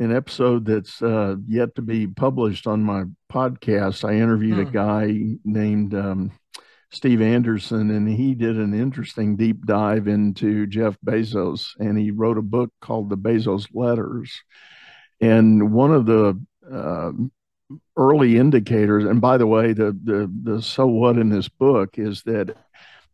an 0.00 0.16
episode 0.16 0.64
that's 0.64 1.02
uh, 1.02 1.36
yet 1.46 1.74
to 1.74 1.82
be 1.82 2.06
published 2.06 2.66
on 2.66 2.82
my 2.82 3.04
podcast. 3.30 4.08
I 4.08 4.14
interviewed 4.14 4.58
a 4.58 4.64
hmm. 4.64 4.72
guy 4.72 5.20
named 5.44 5.94
um, 5.94 6.32
Steve 6.90 7.20
Anderson, 7.20 7.90
and 7.90 8.08
he 8.08 8.34
did 8.34 8.56
an 8.56 8.72
interesting 8.72 9.36
deep 9.36 9.66
dive 9.66 10.08
into 10.08 10.66
Jeff 10.66 10.96
Bezos, 11.06 11.68
and 11.78 11.98
he 11.98 12.10
wrote 12.10 12.38
a 12.38 12.42
book 12.42 12.70
called 12.80 13.10
The 13.10 13.18
Bezos 13.18 13.66
Letters. 13.74 14.42
And 15.20 15.70
one 15.70 15.92
of 15.92 16.06
the 16.06 16.40
uh, 16.72 17.12
early 17.94 18.38
indicators, 18.38 19.04
and 19.04 19.20
by 19.20 19.36
the 19.36 19.46
way, 19.46 19.74
the 19.74 19.96
the 20.02 20.32
the 20.42 20.62
so 20.62 20.86
what 20.86 21.18
in 21.18 21.28
this 21.28 21.48
book 21.48 21.98
is 21.98 22.22
that 22.22 22.56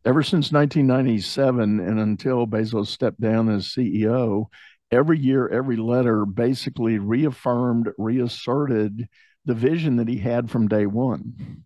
ever 0.04 0.22
since 0.22 0.52
1997 0.52 1.80
and 1.80 1.98
until 1.98 2.46
Bezos 2.46 2.86
stepped 2.86 3.20
down 3.20 3.48
as 3.48 3.66
CEO, 3.66 4.46
every 4.90 5.18
year, 5.18 5.48
every 5.48 5.76
letter 5.76 6.24
basically 6.24 6.98
reaffirmed, 6.98 7.90
reasserted 7.98 9.08
the 9.44 9.54
vision 9.54 9.96
that 9.96 10.08
he 10.08 10.18
had 10.18 10.50
from 10.50 10.68
day 10.68 10.86
one. 10.86 11.64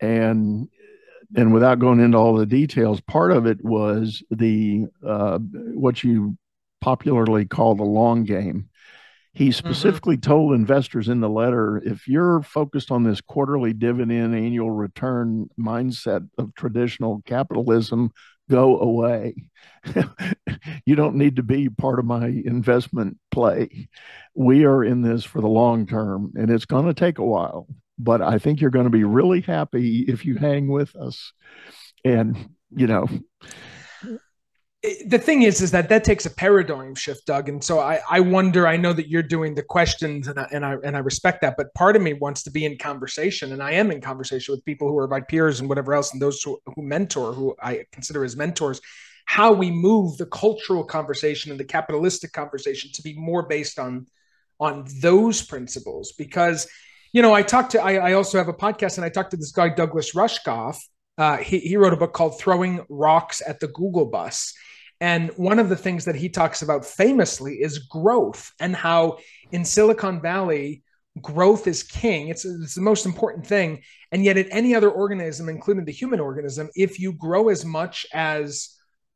And 0.00 0.68
and 1.36 1.52
without 1.52 1.78
going 1.78 2.00
into 2.00 2.18
all 2.18 2.34
the 2.34 2.46
details, 2.46 3.00
part 3.00 3.32
of 3.32 3.46
it 3.46 3.64
was 3.64 4.22
the 4.30 4.86
uh, 5.04 5.38
what 5.38 6.04
you 6.04 6.36
popularly 6.80 7.46
call 7.46 7.74
the 7.74 7.82
long 7.82 8.24
game. 8.24 8.68
He 9.32 9.48
mm-hmm. 9.48 9.52
specifically 9.52 10.16
mm-hmm. 10.16 10.30
told 10.30 10.54
investors 10.54 11.08
in 11.08 11.20
the 11.20 11.28
letter 11.28 11.82
if 11.84 12.06
you're 12.06 12.42
focused 12.42 12.90
on 12.90 13.02
this 13.02 13.20
quarterly 13.20 13.72
dividend 13.72 14.34
annual 14.34 14.70
return 14.70 15.48
mindset 15.58 16.28
of 16.38 16.54
traditional 16.54 17.22
capitalism, 17.24 18.12
go 18.50 18.78
away. 18.78 19.34
you 20.86 20.94
don't 20.94 21.16
need 21.16 21.36
to 21.36 21.42
be 21.42 21.68
part 21.68 21.98
of 21.98 22.04
my 22.04 22.26
investment 22.26 23.18
play. 23.30 23.88
We 24.34 24.64
are 24.64 24.84
in 24.84 25.02
this 25.02 25.24
for 25.24 25.40
the 25.40 25.48
long 25.48 25.86
term, 25.86 26.32
and 26.36 26.50
it's 26.50 26.64
going 26.64 26.86
to 26.86 26.94
take 26.94 27.18
a 27.18 27.24
while, 27.24 27.66
but 27.98 28.22
I 28.22 28.38
think 28.38 28.60
you're 28.60 28.70
going 28.70 28.86
to 28.86 28.90
be 28.90 29.04
really 29.04 29.40
happy 29.40 30.04
if 30.08 30.24
you 30.24 30.36
hang 30.36 30.68
with 30.68 30.94
us. 30.96 31.32
And 32.04 32.50
you 32.74 32.86
know, 32.86 33.08
the 35.06 35.18
thing 35.18 35.42
is, 35.42 35.62
is 35.62 35.70
that 35.70 35.88
that 35.88 36.04
takes 36.04 36.26
a 36.26 36.30
paradigm 36.30 36.94
shift, 36.94 37.26
Doug. 37.26 37.48
And 37.48 37.62
so 37.64 37.78
I, 37.78 38.00
I 38.10 38.20
wonder. 38.20 38.66
I 38.66 38.76
know 38.76 38.92
that 38.92 39.08
you're 39.08 39.22
doing 39.22 39.54
the 39.54 39.62
questions, 39.62 40.28
and 40.28 40.38
I, 40.38 40.46
and 40.52 40.64
I 40.64 40.76
and 40.84 40.94
I 40.96 41.00
respect 41.00 41.40
that. 41.40 41.56
But 41.56 41.72
part 41.74 41.96
of 41.96 42.02
me 42.02 42.12
wants 42.12 42.42
to 42.42 42.50
be 42.50 42.66
in 42.66 42.76
conversation, 42.76 43.52
and 43.52 43.62
I 43.62 43.72
am 43.72 43.90
in 43.90 44.00
conversation 44.00 44.52
with 44.52 44.64
people 44.64 44.88
who 44.88 44.98
are 44.98 45.08
my 45.08 45.20
peers 45.20 45.60
and 45.60 45.68
whatever 45.68 45.94
else, 45.94 46.12
and 46.12 46.20
those 46.20 46.42
who, 46.42 46.58
who 46.66 46.82
mentor, 46.82 47.32
who 47.32 47.54
I 47.62 47.84
consider 47.92 48.24
as 48.24 48.36
mentors. 48.36 48.80
How 49.26 49.52
we 49.52 49.70
move 49.70 50.18
the 50.18 50.26
cultural 50.26 50.84
conversation 50.84 51.50
and 51.50 51.58
the 51.58 51.64
capitalistic 51.64 52.32
conversation 52.32 52.90
to 52.92 53.02
be 53.02 53.14
more 53.14 53.46
based 53.46 53.78
on 53.78 54.06
on 54.60 54.86
those 55.00 55.40
principles, 55.40 56.12
because 56.12 56.68
you 57.12 57.22
know 57.22 57.32
I 57.32 57.42
talked 57.42 57.72
to. 57.72 57.82
I, 57.82 58.10
I 58.10 58.12
also 58.12 58.36
have 58.36 58.48
a 58.48 58.54
podcast, 58.54 58.98
and 58.98 59.04
I 59.04 59.08
talked 59.08 59.30
to 59.30 59.38
this 59.38 59.52
guy 59.52 59.70
Douglas 59.70 60.14
Rushkoff. 60.14 60.78
Uh, 61.16 61.38
he, 61.38 61.60
he 61.60 61.76
wrote 61.76 61.92
a 61.92 61.96
book 61.96 62.12
called 62.12 62.38
Throwing 62.38 62.84
Rocks 62.90 63.40
at 63.46 63.60
the 63.60 63.68
Google 63.68 64.06
Bus 64.06 64.52
and 65.04 65.28
one 65.36 65.58
of 65.58 65.68
the 65.68 65.76
things 65.76 66.06
that 66.06 66.14
he 66.14 66.30
talks 66.30 66.62
about 66.62 66.82
famously 66.82 67.56
is 67.56 67.76
growth 67.76 68.50
and 68.58 68.74
how 68.74 69.18
in 69.52 69.62
Silicon 69.62 70.18
Valley, 70.22 70.82
growth 71.20 71.66
is 71.66 71.82
king. 71.82 72.28
It's, 72.28 72.46
it's 72.46 72.74
the 72.74 72.80
most 72.80 73.04
important 73.04 73.46
thing. 73.46 73.82
And 74.12 74.24
yet, 74.24 74.38
in 74.38 74.50
any 74.50 74.74
other 74.74 74.90
organism, 74.90 75.50
including 75.50 75.84
the 75.84 75.92
human 75.92 76.20
organism, 76.20 76.70
if 76.74 76.98
you 76.98 77.12
grow 77.12 77.50
as 77.50 77.66
much 77.66 78.06
as 78.14 78.70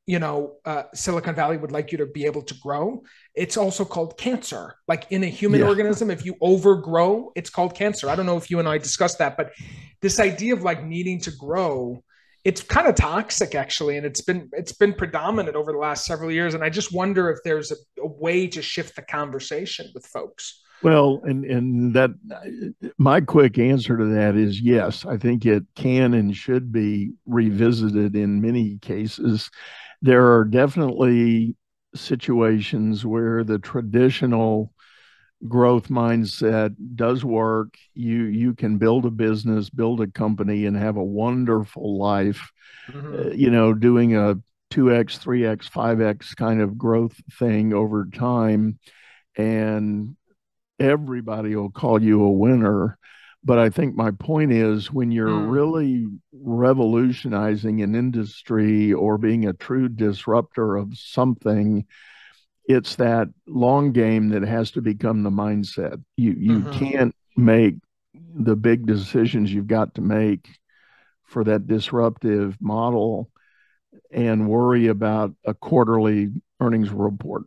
you 0.05 0.19
know 0.19 0.57
uh, 0.67 0.83
silicon 0.95 1.35
valley 1.35 1.57
would 1.57 1.73
like 1.73 1.91
you 1.93 1.99
to 1.99 2.07
be 2.07 2.25
able 2.25 2.41
to 2.41 2.55
grow 2.63 3.03
it's 3.35 3.59
also 3.59 3.85
called 3.85 4.17
cancer 4.17 4.75
like 4.89 5.07
in 5.11 5.23
a 5.23 5.27
human 5.27 5.61
yeah. 5.61 5.67
organism 5.73 6.11
if 6.11 6.25
you 6.25 6.35
overgrow 6.41 7.31
it's 7.37 7.51
called 7.51 7.75
cancer 7.75 8.09
i 8.09 8.17
don't 8.17 8.25
know 8.25 8.39
if 8.39 8.51
you 8.51 8.59
and 8.59 8.67
i 8.67 8.79
discussed 8.79 9.19
that 9.19 9.37
but 9.37 9.53
this 10.01 10.19
idea 10.19 10.55
of 10.55 10.63
like 10.63 10.83
needing 10.83 11.21
to 11.21 11.31
grow 11.33 12.03
it's 12.49 12.63
kind 12.63 12.87
of 12.87 12.95
toxic 12.95 13.55
actually 13.55 13.99
and 13.99 14.07
it's 14.07 14.23
been 14.23 14.49
it's 14.53 14.73
been 14.73 14.95
predominant 14.95 15.55
over 15.55 15.71
the 15.71 15.79
last 15.79 16.07
several 16.07 16.33
years 16.33 16.55
and 16.55 16.65
i 16.65 16.71
just 16.71 16.95
wonder 16.95 17.29
if 17.29 17.39
there's 17.45 17.71
a, 17.71 17.77
a 18.01 18.07
way 18.07 18.47
to 18.47 18.63
shift 18.63 18.97
the 18.97 19.03
conversation 19.03 19.87
with 19.95 20.07
folks. 20.07 20.63
Well 20.83 21.21
and 21.25 21.45
and 21.45 21.93
that 21.95 22.11
my 22.97 23.21
quick 23.21 23.59
answer 23.59 23.99
to 23.99 24.07
that 24.15 24.35
is 24.35 24.61
yes 24.63 25.05
i 25.05 25.19
think 25.19 25.45
it 25.45 25.65
can 25.75 26.15
and 26.15 26.35
should 26.35 26.73
be 26.73 27.13
revisited 27.27 28.17
in 28.17 28.41
many 28.41 28.79
cases. 28.79 29.51
There 30.01 30.33
are 30.33 30.45
definitely 30.45 31.55
situations 31.95 33.05
where 33.05 33.45
the 33.45 33.59
traditional 33.59 34.73
growth 35.47 35.89
mindset 35.89 36.75
does 36.97 37.25
work 37.25 37.77
you 37.95 38.25
you 38.25 38.55
can 38.55 38.77
build 38.77 39.05
a 39.05 39.11
business 39.11 39.71
build 39.71 40.01
a 40.01 40.07
company 40.09 40.67
and 40.67 40.77
have 40.77 40.97
a 40.97 41.05
wonderful 41.05 41.97
life 41.97 42.51
mm-hmm. 42.91 43.15
uh, 43.15 43.33
you 43.33 43.49
know 43.49 43.73
doing 43.73 44.17
a 44.17 44.35
2x 44.73 45.19
3x 45.23 45.71
5x 45.71 46.35
kind 46.35 46.61
of 46.61 46.77
growth 46.77 47.21
thing 47.39 47.73
over 47.73 48.07
time 48.13 48.81
and 49.37 50.17
everybody 50.81 51.55
will 51.55 51.71
call 51.71 52.03
you 52.03 52.25
a 52.25 52.33
winner 52.33 52.99
but 53.45 53.61
i 53.61 53.71
think 53.71 53.95
my 53.95 54.11
point 54.11 54.51
is 54.53 54.91
when 54.91 55.13
you're 55.13 55.29
mm. 55.29 55.51
really 55.51 56.07
revolutionizing 56.33 57.81
an 57.81 57.95
industry 57.95 58.93
or 58.93 59.17
being 59.19 59.47
a 59.47 59.53
true 59.53 59.89
disruptor 59.89 60.77
of 60.77 60.99
something 60.99 61.87
it's 62.69 62.97
that 62.97 63.29
long 63.47 63.93
game 63.93 64.29
that 64.29 64.43
has 64.43 64.71
to 64.73 64.83
become 64.83 65.23
the 65.23 65.31
mindset. 65.31 66.01
You 66.17 66.35
you 66.39 66.59
mm-hmm. 66.61 66.79
can't 66.79 67.15
make 67.37 67.77
the 68.15 68.55
big 68.55 68.87
decisions 68.87 69.53
you've 69.53 69.67
got 69.67 69.95
to 69.95 70.03
make 70.03 70.49
for 71.25 71.45
that 71.45 71.67
disruptive 71.67 72.57
model 72.61 73.31
and 74.11 74.49
worry 74.49 74.87
about 74.87 75.35
a 75.45 75.55
quarterly 75.55 76.31
earnings 76.61 76.91
report. 76.91 77.45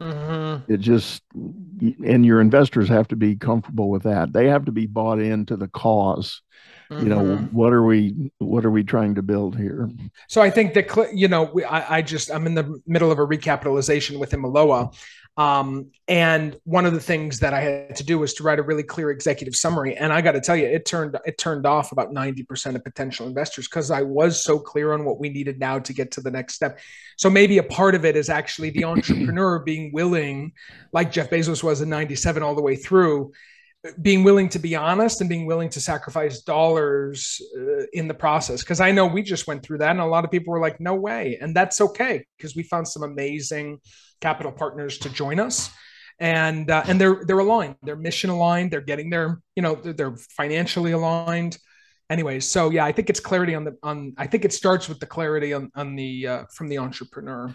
Mm-hmm. 0.00 0.72
It 0.72 0.80
just 0.80 1.22
and 1.32 2.26
your 2.26 2.40
investors 2.40 2.88
have 2.88 3.08
to 3.08 3.16
be 3.16 3.36
comfortable 3.36 3.88
with 3.88 4.02
that. 4.02 4.32
They 4.32 4.48
have 4.48 4.64
to 4.64 4.72
be 4.72 4.86
bought 4.86 5.20
into 5.20 5.56
the 5.56 5.68
cause. 5.68 6.42
You 7.00 7.08
know, 7.08 7.20
mm-hmm. 7.20 7.56
what 7.56 7.72
are 7.72 7.82
we 7.82 8.30
what 8.38 8.64
are 8.64 8.70
we 8.70 8.84
trying 8.84 9.14
to 9.16 9.22
build 9.22 9.56
here? 9.56 9.90
So 10.28 10.40
I 10.42 10.50
think 10.50 10.74
that 10.74 11.10
you 11.12 11.28
know, 11.28 11.44
we, 11.44 11.64
I, 11.64 11.98
I 11.98 12.02
just 12.02 12.30
I'm 12.30 12.46
in 12.46 12.54
the 12.54 12.80
middle 12.86 13.10
of 13.10 13.18
a 13.18 13.26
recapitalization 13.26 14.18
with 14.18 14.30
Imiloa. 14.30 14.94
Um, 15.36 15.90
and 16.06 16.56
one 16.62 16.86
of 16.86 16.92
the 16.92 17.00
things 17.00 17.40
that 17.40 17.52
I 17.52 17.60
had 17.60 17.96
to 17.96 18.04
do 18.04 18.20
was 18.20 18.34
to 18.34 18.44
write 18.44 18.60
a 18.60 18.62
really 18.62 18.84
clear 18.84 19.10
executive 19.10 19.56
summary. 19.56 19.96
And 19.96 20.12
I 20.12 20.20
got 20.20 20.32
to 20.32 20.40
tell 20.40 20.54
you, 20.54 20.66
it 20.66 20.86
turned 20.86 21.18
it 21.24 21.38
turned 21.38 21.66
off 21.66 21.90
about 21.90 22.12
90% 22.12 22.76
of 22.76 22.84
potential 22.84 23.26
investors 23.26 23.66
because 23.66 23.90
I 23.90 24.02
was 24.02 24.44
so 24.44 24.58
clear 24.58 24.92
on 24.92 25.04
what 25.04 25.18
we 25.18 25.28
needed 25.28 25.58
now 25.58 25.80
to 25.80 25.92
get 25.92 26.12
to 26.12 26.20
the 26.20 26.30
next 26.30 26.54
step. 26.54 26.78
So 27.16 27.28
maybe 27.28 27.58
a 27.58 27.64
part 27.64 27.94
of 27.96 28.04
it 28.04 28.16
is 28.16 28.28
actually 28.28 28.70
the 28.70 28.84
entrepreneur 28.84 29.58
being 29.58 29.92
willing, 29.92 30.52
like 30.92 31.10
Jeff 31.10 31.30
Bezos 31.30 31.64
was 31.64 31.80
in 31.80 31.88
97 31.88 32.42
all 32.42 32.54
the 32.54 32.62
way 32.62 32.76
through, 32.76 33.32
being 34.00 34.24
willing 34.24 34.48
to 34.48 34.58
be 34.58 34.74
honest 34.74 35.20
and 35.20 35.28
being 35.28 35.46
willing 35.46 35.68
to 35.68 35.80
sacrifice 35.80 36.42
dollars 36.42 37.40
uh, 37.56 37.84
in 37.92 38.08
the 38.08 38.14
process. 38.14 38.60
Because 38.60 38.80
i 38.80 38.90
know 38.90 39.06
we 39.06 39.22
just 39.22 39.46
went 39.46 39.62
through 39.62 39.78
that 39.78 39.90
and 39.90 40.00
a 40.00 40.06
lot 40.06 40.24
of 40.24 40.30
people 40.30 40.52
were 40.52 40.60
like 40.60 40.80
no 40.80 40.94
way. 40.94 41.38
And 41.40 41.54
that's 41.54 41.80
okay 41.80 42.24
because 42.36 42.56
we 42.56 42.62
found 42.62 42.88
some 42.88 43.02
amazing 43.02 43.80
capital 44.20 44.52
partners 44.52 44.98
to 44.98 45.10
join 45.10 45.38
us. 45.38 45.70
And 46.18 46.70
uh, 46.70 46.84
and 46.86 47.00
they're 47.00 47.22
they're 47.26 47.40
aligned. 47.40 47.74
They're 47.82 47.96
mission 47.96 48.30
aligned. 48.30 48.70
They're 48.70 48.80
getting 48.80 49.10
their 49.10 49.40
you 49.56 49.62
know 49.62 49.74
they're, 49.74 49.92
they're 49.92 50.16
financially 50.16 50.92
aligned. 50.92 51.58
Anyways 52.10 52.46
so 52.46 52.70
yeah 52.70 52.84
i 52.84 52.92
think 52.92 53.08
it's 53.08 53.18
clarity 53.18 53.54
on 53.54 53.64
the 53.64 53.78
on 53.82 54.12
i 54.18 54.26
think 54.26 54.44
it 54.44 54.52
starts 54.52 54.90
with 54.90 55.00
the 55.00 55.06
clarity 55.06 55.54
on 55.54 55.70
on 55.74 55.96
the 55.96 56.26
uh, 56.26 56.44
from 56.54 56.68
the 56.68 56.76
entrepreneur 56.76 57.52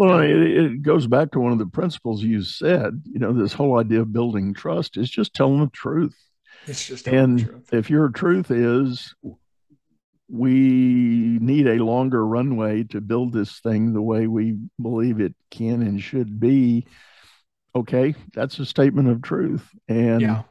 well, 0.00 0.20
it, 0.20 0.30
it, 0.30 0.82
goes 0.82 1.06
back 1.06 1.30
to 1.30 1.40
one 1.40 1.52
of 1.52 1.58
the 1.58 1.66
principles 1.66 2.22
you 2.22 2.42
said. 2.42 3.02
You 3.04 3.18
know, 3.18 3.34
this 3.34 3.52
whole 3.52 3.78
idea 3.78 4.00
of 4.00 4.14
building 4.14 4.54
trust 4.54 4.96
is 4.96 5.10
just 5.10 5.34
telling 5.34 5.60
the 5.60 5.68
truth. 5.68 6.16
It's 6.66 6.86
just 6.86 7.06
and 7.06 7.62
if 7.70 7.90
your 7.90 8.08
truth 8.08 8.50
is 8.50 9.14
we 10.26 11.36
need 11.38 11.66
a 11.66 11.84
longer 11.84 12.26
runway 12.26 12.84
to 12.84 13.02
build 13.02 13.34
this 13.34 13.60
thing 13.60 13.92
the 13.92 14.00
way 14.00 14.26
we 14.26 14.56
believe 14.80 15.20
it 15.20 15.34
can 15.50 15.82
and 15.82 16.00
should 16.00 16.40
be, 16.40 16.86
okay, 17.74 18.14
that's 18.32 18.58
a 18.58 18.64
statement 18.64 19.08
of 19.08 19.20
truth. 19.20 19.68
And 19.86 20.22
yeah. 20.22 20.42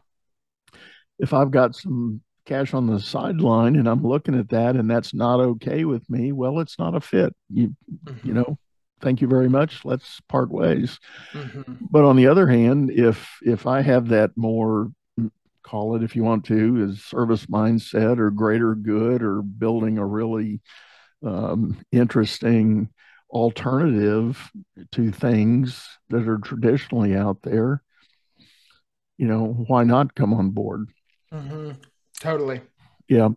if 1.18 1.34
I've 1.34 1.50
got 1.50 1.76
some 1.76 2.22
cash 2.46 2.76
on 2.76 2.86
the 2.86 3.00
sideline 3.00 3.78
and 3.78 3.88
I'm 3.88 4.04
looking 4.04 4.38
at 4.38 4.50
that 4.50 4.76
and 4.76 4.92
that's 4.92 5.16
not 5.16 5.40
okay 5.40 5.86
with 5.86 6.08
me, 6.08 6.34
well, 6.34 6.60
it's 6.60 6.78
not 6.78 6.94
a 6.94 7.02
fit. 7.02 7.34
You 7.52 7.76
mm-hmm. 8.06 8.28
you 8.28 8.34
know, 8.36 8.60
thank 9.02 9.22
you 9.22 9.28
very 9.28 9.50
much. 9.50 9.86
Let's 9.86 10.20
part 10.28 10.50
ways. 10.50 11.00
Mm-hmm. 11.34 11.86
but 11.90 12.06
on 12.06 12.16
the 12.16 12.28
other 12.28 12.48
hand 12.48 12.92
if 12.92 13.38
if 13.44 13.68
i 13.68 13.82
have 13.82 14.08
that 14.10 14.32
more 14.36 14.92
call 15.64 15.96
it 15.96 16.04
if 16.04 16.16
you 16.16 16.24
want 16.24 16.46
to 16.46 16.84
is 16.84 17.04
service 17.04 17.46
mindset 17.46 18.18
or 18.18 18.32
greater 18.32 18.74
good 18.76 19.22
or 19.22 19.42
building 19.42 19.98
a 19.98 20.06
really 20.06 20.62
um, 21.24 21.80
interesting 21.92 22.90
alternative 23.30 24.50
to 24.92 25.12
things 25.12 25.88
that 26.10 26.28
are 26.28 26.40
traditionally 26.40 27.16
out 27.16 27.42
there 27.44 27.84
you 29.18 29.28
know 29.28 29.48
why 29.68 29.84
not 29.84 30.16
come 30.16 30.34
on 30.34 30.50
board? 30.50 30.90
Mm-hmm. 31.34 31.72
totally. 32.20 32.62
Yeah. 33.08 33.30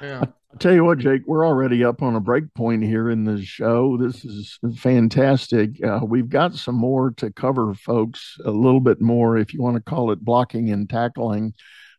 Yeah 0.00 0.24
Tell 0.58 0.72
you 0.72 0.84
what, 0.84 0.98
Jake, 0.98 1.22
we're 1.26 1.46
already 1.46 1.84
up 1.84 2.02
on 2.02 2.16
a 2.16 2.20
break 2.20 2.52
point 2.54 2.82
here 2.82 3.10
in 3.10 3.24
the 3.24 3.44
show. 3.44 3.98
This 3.98 4.24
is 4.24 4.58
fantastic. 4.78 5.82
Uh, 5.84 6.00
we've 6.02 6.30
got 6.30 6.54
some 6.54 6.76
more 6.76 7.10
to 7.18 7.30
cover, 7.30 7.74
folks, 7.74 8.38
a 8.42 8.50
little 8.50 8.80
bit 8.80 9.00
more, 9.00 9.36
if 9.36 9.52
you 9.52 9.60
want 9.60 9.76
to 9.76 9.82
call 9.82 10.12
it 10.12 10.24
blocking 10.24 10.70
and 10.70 10.88
tackling, 10.88 11.52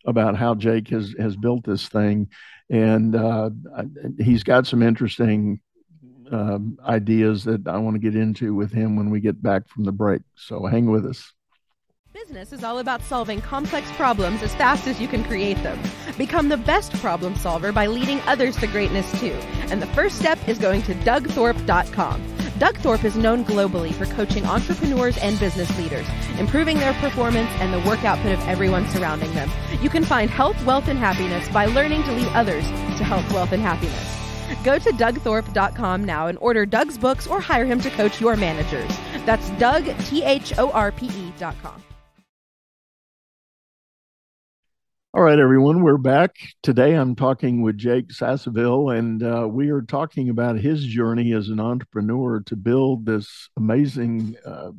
about 0.06 0.36
how 0.36 0.56
Jake 0.56 0.88
has, 0.88 1.14
has 1.20 1.36
built 1.36 1.66
this 1.66 1.88
thing. 1.88 2.30
And 2.70 3.16
uh, 3.16 3.52
he's 4.18 4.44
got 4.44 4.66
some 4.66 4.82
interesting 4.82 5.62
uh, 6.32 6.58
ideas 6.84 7.44
that 7.44 7.68
I 7.68 7.78
want 7.78 7.94
to 7.96 8.00
get 8.00 8.16
into 8.16 8.56
with 8.56 8.72
him 8.72 8.96
when 8.96 9.12
we 9.12 9.20
get 9.20 9.42
back 9.42 9.70
from 9.70 9.84
the 9.84 9.92
break. 9.92 10.24
So 10.36 10.66
hang 10.66 10.90
with 10.90 11.06
us. 11.06 11.32
Business 12.24 12.52
is 12.52 12.64
all 12.64 12.80
about 12.80 13.04
solving 13.04 13.42
complex 13.42 13.92
problems 13.92 14.42
as 14.42 14.56
fast 14.56 14.88
as 14.88 15.00
you 15.00 15.08
can 15.08 15.24
create 15.24 15.62
them. 15.62 15.80
Become 16.18 16.50
the 16.50 16.58
best 16.58 16.92
problem 16.94 17.36
solver 17.36 17.72
by 17.72 17.86
leading 17.86 18.20
others 18.22 18.56
to 18.58 18.66
greatness 18.66 19.08
too. 19.20 19.34
And 19.70 19.80
the 19.80 19.88
first 19.88 20.18
step 20.18 20.40
is 20.48 20.58
going 20.58 20.82
to 20.84 20.96
dougthorpe.com. 20.96 22.24
Doug 22.58 22.78
Thorpe 22.78 23.04
is 23.04 23.16
known 23.16 23.46
globally 23.46 23.94
for 23.94 24.08
coaching 24.08 24.46
entrepreneurs 24.48 25.16
and 25.20 25.40
business 25.40 25.70
leaders, 25.78 26.08
improving 26.40 26.80
their 26.80 26.94
performance 26.94 27.52
and 27.60 27.72
the 27.72 27.88
work 27.88 28.04
output 28.04 28.32
of 28.32 28.48
everyone 28.48 28.88
surrounding 28.88 29.32
them. 29.36 29.52
You 29.80 29.90
can 29.90 30.04
find 30.04 30.28
health, 30.28 30.62
wealth, 30.66 30.88
and 30.88 30.98
happiness 30.98 31.48
by 31.50 31.66
learning 31.66 32.02
to 32.06 32.14
lead 32.14 32.30
others 32.30 32.66
to 32.66 33.04
health, 33.04 33.32
wealth, 33.32 33.52
and 33.52 33.62
happiness. 33.62 34.64
Go 34.64 34.80
to 34.80 34.92
dougthorpe.com 34.92 36.04
now 36.04 36.28
and 36.28 36.40
order 36.40 36.66
Doug's 36.66 36.98
books 36.98 37.28
or 37.28 37.40
hire 37.40 37.66
him 37.66 37.80
to 37.82 37.92
coach 37.92 38.20
your 38.20 38.36
managers. 38.36 38.90
That's 39.28 39.52
Doug, 39.52 39.86
T 40.06 40.24
H 40.24 40.58
O 40.58 40.72
R 40.72 40.92
P 40.92 41.06
E.com. 41.06 41.84
All 45.18 45.24
right, 45.24 45.40
everyone, 45.40 45.82
we're 45.82 45.98
back. 45.98 46.36
Today 46.62 46.94
I'm 46.94 47.16
talking 47.16 47.64
with 47.64 47.76
Jake 47.76 48.12
Sasseville, 48.12 48.92
and 48.92 49.24
uh, 49.24 49.48
we 49.50 49.72
are 49.72 49.82
talking 49.82 50.30
about 50.30 50.60
his 50.60 50.86
journey 50.86 51.34
as 51.34 51.50
an 51.50 51.60
entrepreneur 51.60 52.42
to 52.42 52.56
build 52.56 53.08
this 53.08 53.50
amazing 53.58 54.36
uh, 54.46 54.70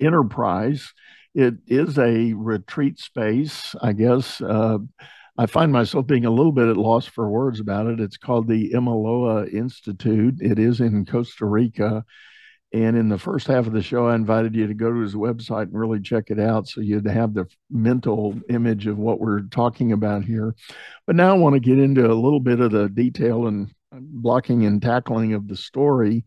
enterprise. 0.00 0.94
It 1.34 1.56
is 1.66 1.98
a 1.98 2.32
retreat 2.32 3.00
space, 3.00 3.74
I 3.82 3.92
guess. 3.92 4.40
Uh, 4.40 4.78
I 5.36 5.44
find 5.44 5.72
myself 5.72 6.06
being 6.06 6.24
a 6.24 6.30
little 6.30 6.52
bit 6.52 6.68
at 6.68 6.78
loss 6.78 7.04
for 7.04 7.28
words 7.28 7.60
about 7.60 7.86
it. 7.86 8.00
It's 8.00 8.16
called 8.16 8.48
the 8.48 8.70
Imiloa 8.70 9.52
Institute. 9.52 10.36
It 10.40 10.58
is 10.58 10.80
in 10.80 11.04
Costa 11.04 11.44
Rica. 11.44 12.02
And 12.72 12.98
in 12.98 13.08
the 13.08 13.18
first 13.18 13.46
half 13.46 13.66
of 13.66 13.72
the 13.72 13.82
show, 13.82 14.08
I 14.08 14.14
invited 14.14 14.54
you 14.54 14.66
to 14.66 14.74
go 14.74 14.92
to 14.92 15.00
his 15.00 15.14
website 15.14 15.62
and 15.62 15.78
really 15.78 16.00
check 16.00 16.24
it 16.30 16.38
out 16.38 16.68
so 16.68 16.82
you'd 16.82 17.06
have 17.06 17.32
the 17.32 17.46
mental 17.70 18.38
image 18.50 18.86
of 18.86 18.98
what 18.98 19.20
we're 19.20 19.42
talking 19.42 19.92
about 19.92 20.24
here. 20.24 20.54
But 21.06 21.16
now 21.16 21.34
I 21.34 21.38
want 21.38 21.54
to 21.54 21.60
get 21.60 21.78
into 21.78 22.10
a 22.10 22.12
little 22.12 22.40
bit 22.40 22.60
of 22.60 22.70
the 22.70 22.90
detail 22.90 23.46
and 23.46 23.72
uh, 23.90 24.00
blocking 24.00 24.66
and 24.66 24.82
tackling 24.82 25.32
of 25.32 25.48
the 25.48 25.56
story. 25.56 26.24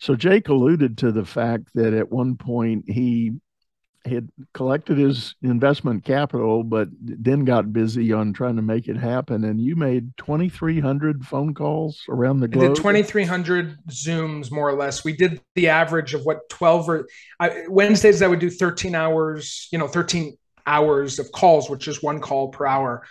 So 0.00 0.16
Jake 0.16 0.48
alluded 0.48 0.98
to 0.98 1.12
the 1.12 1.26
fact 1.26 1.68
that 1.74 1.92
at 1.92 2.10
one 2.10 2.36
point 2.36 2.84
he 2.88 3.32
had 4.06 4.28
collected 4.52 4.98
his 4.98 5.34
investment 5.42 6.04
capital, 6.04 6.62
but 6.62 6.88
then 7.00 7.44
got 7.44 7.72
busy 7.72 8.12
on 8.12 8.32
trying 8.32 8.56
to 8.56 8.62
make 8.62 8.86
it 8.88 8.96
happen. 8.96 9.44
And 9.44 9.60
you 9.60 9.76
made 9.76 10.16
2,300 10.18 11.24
phone 11.24 11.54
calls 11.54 12.02
around 12.08 12.40
the 12.40 12.48
globe. 12.48 12.74
Did 12.74 12.76
2,300 12.76 13.78
Zooms, 13.88 14.50
more 14.50 14.68
or 14.68 14.76
less. 14.76 15.04
We 15.04 15.16
did 15.16 15.40
the 15.54 15.68
average 15.68 16.14
of 16.14 16.24
what 16.24 16.48
12 16.50 16.88
or 16.88 17.08
I, 17.40 17.64
Wednesdays, 17.68 18.22
I 18.22 18.26
would 18.26 18.40
do 18.40 18.50
13 18.50 18.94
hours, 18.94 19.68
you 19.72 19.78
know, 19.78 19.88
13 19.88 20.36
hours 20.66 21.18
of 21.18 21.32
calls, 21.32 21.70
which 21.70 21.88
is 21.88 22.02
one 22.02 22.20
call 22.20 22.48
per 22.48 22.66
hour. 22.66 23.06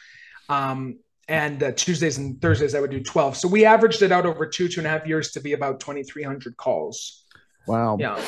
Um, 0.50 1.00
and 1.28 1.64
uh, 1.64 1.72
Tuesdays 1.72 2.18
and 2.18 2.42
Thursdays, 2.42 2.76
I 2.76 2.82
would 2.82 2.92
do 2.92 3.02
12. 3.02 3.38
So 3.38 3.48
we 3.48 3.66
averaged 3.66 4.02
it 4.02 4.12
out 4.12 4.26
over 4.26 4.46
two, 4.46 4.68
two 4.68 4.82
and 4.82 4.88
a 4.88 4.90
half 4.90 5.08
years 5.08 5.32
to 5.32 5.40
be 5.40 5.54
about 5.54 5.80
2,300 5.80 6.58
calls. 6.58 7.24
Wow. 7.66 7.98
Yeah. 8.00 8.22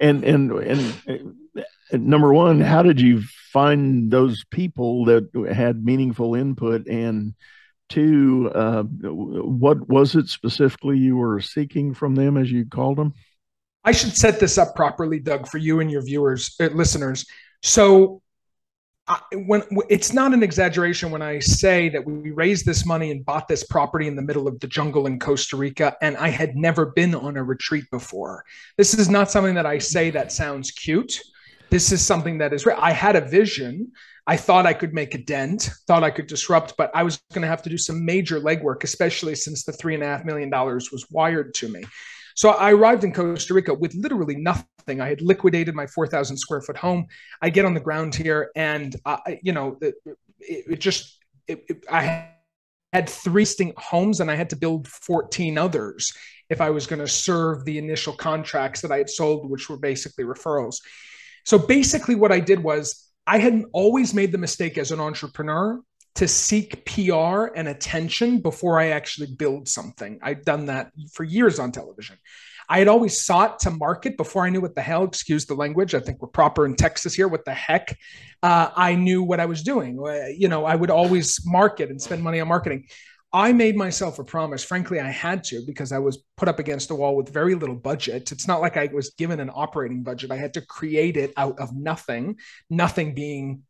And, 0.00 0.22
and, 0.22 0.52
and, 0.52 1.34
number 1.92 2.32
one, 2.32 2.60
how 2.60 2.82
did 2.82 3.00
you 3.00 3.22
find 3.52 4.10
those 4.10 4.44
people 4.50 5.04
that 5.06 5.28
had 5.52 5.84
meaningful 5.84 6.34
input? 6.34 6.86
And 6.86 7.34
two, 7.88 8.50
uh, 8.54 8.82
what 8.82 9.88
was 9.88 10.14
it 10.14 10.28
specifically 10.28 10.98
you 10.98 11.16
were 11.16 11.40
seeking 11.40 11.94
from 11.94 12.14
them, 12.14 12.36
as 12.36 12.50
you 12.50 12.64
called 12.64 12.98
them? 12.98 13.12
I 13.84 13.92
should 13.92 14.16
set 14.16 14.40
this 14.40 14.58
up 14.58 14.74
properly, 14.74 15.18
Doug, 15.18 15.48
for 15.48 15.58
you 15.58 15.80
and 15.80 15.90
your 15.90 16.02
viewers, 16.02 16.54
uh, 16.60 16.66
listeners. 16.66 17.26
So, 17.62 18.22
I, 19.08 19.18
when 19.34 19.64
it's 19.90 20.12
not 20.12 20.32
an 20.32 20.44
exaggeration 20.44 21.10
when 21.10 21.22
I 21.22 21.40
say 21.40 21.88
that 21.88 22.06
we 22.06 22.30
raised 22.30 22.64
this 22.64 22.86
money 22.86 23.10
and 23.10 23.24
bought 23.24 23.48
this 23.48 23.64
property 23.64 24.06
in 24.06 24.14
the 24.14 24.22
middle 24.22 24.46
of 24.46 24.60
the 24.60 24.68
jungle 24.68 25.08
in 25.08 25.18
Costa 25.18 25.56
Rica, 25.56 25.96
and 26.00 26.16
I 26.16 26.28
had 26.28 26.54
never 26.54 26.86
been 26.86 27.14
on 27.14 27.36
a 27.36 27.42
retreat 27.42 27.84
before. 27.90 28.44
This 28.78 28.94
is 28.94 29.08
not 29.08 29.30
something 29.30 29.56
that 29.56 29.66
I 29.66 29.78
say 29.78 30.10
that 30.10 30.30
sounds 30.30 30.70
cute 30.70 31.20
this 31.72 31.90
is 31.90 32.04
something 32.04 32.36
that 32.36 32.52
is 32.52 32.66
I 32.66 32.92
had 32.92 33.16
a 33.16 33.22
vision. 33.22 33.92
I 34.26 34.36
thought 34.36 34.66
I 34.66 34.74
could 34.74 34.92
make 34.92 35.14
a 35.14 35.18
dent, 35.24 35.70
thought 35.86 36.04
I 36.04 36.10
could 36.10 36.26
disrupt, 36.26 36.74
but 36.76 36.90
I 36.94 37.02
was 37.02 37.22
going 37.32 37.40
to 37.40 37.48
have 37.48 37.62
to 37.62 37.70
do 37.70 37.78
some 37.78 38.04
major 38.04 38.38
legwork, 38.40 38.84
especially 38.84 39.34
since 39.34 39.64
the 39.64 39.72
three 39.72 39.94
and 39.94 40.02
a 40.02 40.06
half 40.06 40.22
million 40.26 40.50
dollars 40.50 40.92
was 40.92 41.06
wired 41.10 41.54
to 41.54 41.70
me. 41.70 41.82
So 42.36 42.50
I 42.50 42.72
arrived 42.72 43.04
in 43.04 43.12
Costa 43.14 43.54
Rica 43.54 43.72
with 43.72 43.94
literally 43.94 44.36
nothing. 44.36 45.00
I 45.00 45.08
had 45.08 45.22
liquidated 45.22 45.74
my 45.74 45.86
4,000 45.86 46.36
square 46.36 46.60
foot 46.60 46.76
home. 46.76 47.06
I 47.40 47.48
get 47.48 47.64
on 47.64 47.72
the 47.72 47.80
ground 47.80 48.14
here, 48.14 48.50
and 48.54 48.94
I, 49.06 49.38
you 49.42 49.52
know, 49.52 49.78
it, 49.80 49.94
it 50.40 50.78
just 50.78 51.18
it, 51.48 51.64
it, 51.70 51.84
I 51.90 52.28
had 52.92 53.08
three 53.08 53.44
distinct 53.44 53.80
homes, 53.80 54.20
and 54.20 54.30
I 54.30 54.34
had 54.34 54.50
to 54.50 54.56
build 54.56 54.88
14 54.88 55.56
others 55.56 56.12
if 56.50 56.60
I 56.60 56.68
was 56.68 56.86
going 56.86 57.00
to 57.00 57.08
serve 57.08 57.64
the 57.64 57.78
initial 57.78 58.12
contracts 58.12 58.82
that 58.82 58.92
I 58.92 58.98
had 58.98 59.08
sold, 59.08 59.48
which 59.50 59.70
were 59.70 59.78
basically 59.78 60.24
referrals. 60.24 60.76
So 61.44 61.58
basically, 61.58 62.14
what 62.14 62.32
I 62.32 62.40
did 62.40 62.62
was 62.62 63.10
I 63.26 63.38
had 63.38 63.64
always 63.72 64.14
made 64.14 64.32
the 64.32 64.38
mistake 64.38 64.78
as 64.78 64.90
an 64.90 65.00
entrepreneur 65.00 65.80
to 66.14 66.28
seek 66.28 66.84
PR 66.84 67.46
and 67.54 67.68
attention 67.68 68.40
before 68.40 68.78
I 68.78 68.88
actually 68.88 69.28
build 69.28 69.68
something. 69.68 70.18
I'd 70.22 70.44
done 70.44 70.66
that 70.66 70.92
for 71.12 71.24
years 71.24 71.58
on 71.58 71.72
television. 71.72 72.18
I 72.68 72.78
had 72.78 72.88
always 72.88 73.22
sought 73.22 73.60
to 73.60 73.70
market 73.70 74.16
before 74.16 74.44
I 74.44 74.50
knew 74.50 74.60
what 74.60 74.74
the 74.74 74.82
hell, 74.82 75.04
excuse 75.04 75.46
the 75.46 75.54
language. 75.54 75.94
I 75.94 76.00
think 76.00 76.22
we're 76.22 76.28
proper 76.28 76.64
in 76.64 76.76
Texas 76.76 77.14
here. 77.14 77.28
What 77.28 77.44
the 77.44 77.54
heck? 77.54 77.98
Uh, 78.42 78.70
I 78.74 78.94
knew 78.94 79.22
what 79.22 79.40
I 79.40 79.46
was 79.46 79.62
doing. 79.62 79.98
Uh, 79.98 80.28
you 80.36 80.48
know, 80.48 80.64
I 80.64 80.74
would 80.74 80.90
always 80.90 81.40
market 81.44 81.90
and 81.90 82.00
spend 82.00 82.22
money 82.22 82.40
on 82.40 82.48
marketing. 82.48 82.86
I 83.34 83.52
made 83.52 83.76
myself 83.76 84.18
a 84.18 84.24
promise. 84.24 84.62
Frankly, 84.62 85.00
I 85.00 85.10
had 85.10 85.42
to 85.44 85.62
because 85.66 85.90
I 85.90 85.98
was 85.98 86.22
put 86.36 86.48
up 86.48 86.58
against 86.58 86.90
a 86.90 86.94
wall 86.94 87.16
with 87.16 87.32
very 87.32 87.54
little 87.54 87.74
budget. 87.74 88.30
It's 88.30 88.46
not 88.46 88.60
like 88.60 88.76
I 88.76 88.90
was 88.92 89.10
given 89.10 89.40
an 89.40 89.50
operating 89.54 90.02
budget. 90.02 90.30
I 90.30 90.36
had 90.36 90.54
to 90.54 90.60
create 90.60 91.16
it 91.16 91.32
out 91.36 91.58
of 91.58 91.74
nothing, 91.74 92.36
nothing 92.68 93.14
being 93.14 93.62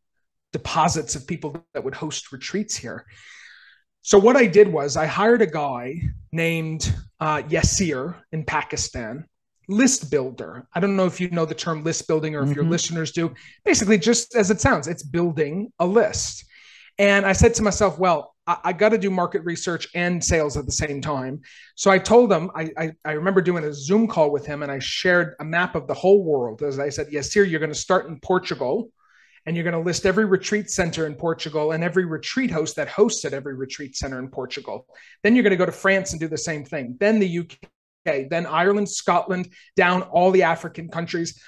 deposits 0.51 1.15
of 1.15 1.27
people 1.27 1.65
that 1.73 1.83
would 1.83 1.95
host 1.95 2.31
retreats 2.31 2.75
here. 2.75 3.05
So, 4.01 4.19
what 4.19 4.35
I 4.35 4.47
did 4.47 4.67
was 4.67 4.97
I 4.97 5.05
hired 5.05 5.41
a 5.41 5.47
guy 5.47 6.01
named 6.33 6.93
uh, 7.21 7.43
Yasir 7.43 8.15
in 8.33 8.43
Pakistan, 8.43 9.25
list 9.69 10.11
builder. 10.11 10.67
I 10.73 10.81
don't 10.81 10.97
know 10.97 11.05
if 11.05 11.21
you 11.21 11.29
know 11.29 11.45
the 11.45 11.55
term 11.55 11.85
list 11.85 12.05
building 12.05 12.35
or 12.35 12.41
if 12.41 12.49
mm-hmm. 12.49 12.55
your 12.55 12.65
listeners 12.65 13.13
do. 13.13 13.33
Basically, 13.63 13.97
just 13.97 14.35
as 14.35 14.51
it 14.51 14.59
sounds, 14.59 14.89
it's 14.89 15.03
building 15.03 15.71
a 15.79 15.87
list. 15.87 16.43
And 16.97 17.25
I 17.25 17.31
said 17.31 17.53
to 17.55 17.63
myself, 17.63 17.97
well, 17.97 18.32
I, 18.45 18.73
got 18.73 18.89
to 18.89 18.97
do 18.97 19.09
market 19.09 19.43
research 19.45 19.87
and 19.95 20.23
sales 20.23 20.57
at 20.57 20.65
the 20.65 20.71
same 20.71 20.99
time. 20.99 21.41
So 21.75 21.89
I 21.89 21.97
told 21.97 22.31
him, 22.31 22.51
I, 22.53 22.69
I, 22.77 22.91
I, 23.05 23.11
remember 23.13 23.41
doing 23.41 23.63
a 23.63 23.73
Zoom 23.73 24.07
call 24.07 24.31
with 24.31 24.45
him 24.45 24.63
and 24.63 24.71
I 24.71 24.79
shared 24.79 25.35
a 25.39 25.45
map 25.45 25.75
of 25.75 25.87
the 25.87 25.93
whole 25.93 26.23
world. 26.23 26.61
As 26.61 26.77
I 26.77 26.89
said, 26.89 27.07
Yasir, 27.07 27.49
you're 27.49 27.61
going 27.61 27.71
to 27.71 27.75
start 27.75 28.07
in 28.07 28.19
Portugal 28.19 28.91
and 29.45 29.55
you're 29.55 29.63
going 29.63 29.73
to 29.73 29.79
list 29.79 30.05
every 30.05 30.25
retreat 30.25 30.69
center 30.69 31.05
in 31.05 31.15
Portugal 31.15 31.71
and 31.71 31.83
every 31.83 32.05
retreat 32.05 32.51
host 32.51 32.75
that 32.75 32.89
hosts 32.89 33.23
at 33.23 33.33
every 33.33 33.55
retreat 33.55 33.95
center 33.95 34.19
in 34.19 34.29
Portugal. 34.29 34.87
Then 35.21 35.35
you're 35.35 35.43
going 35.43 35.51
to 35.51 35.57
go 35.57 35.65
to 35.65 35.71
France 35.71 36.11
and 36.11 36.19
do 36.19 36.27
the 36.27 36.37
same 36.37 36.65
thing. 36.65 36.97
Then 36.99 37.19
the 37.19 37.39
UK, 37.39 38.29
then 38.29 38.45
Ireland, 38.45 38.89
Scotland, 38.89 39.49
down 39.75 40.03
all 40.03 40.31
the 40.31 40.43
African 40.43 40.89
countries. 40.89 41.41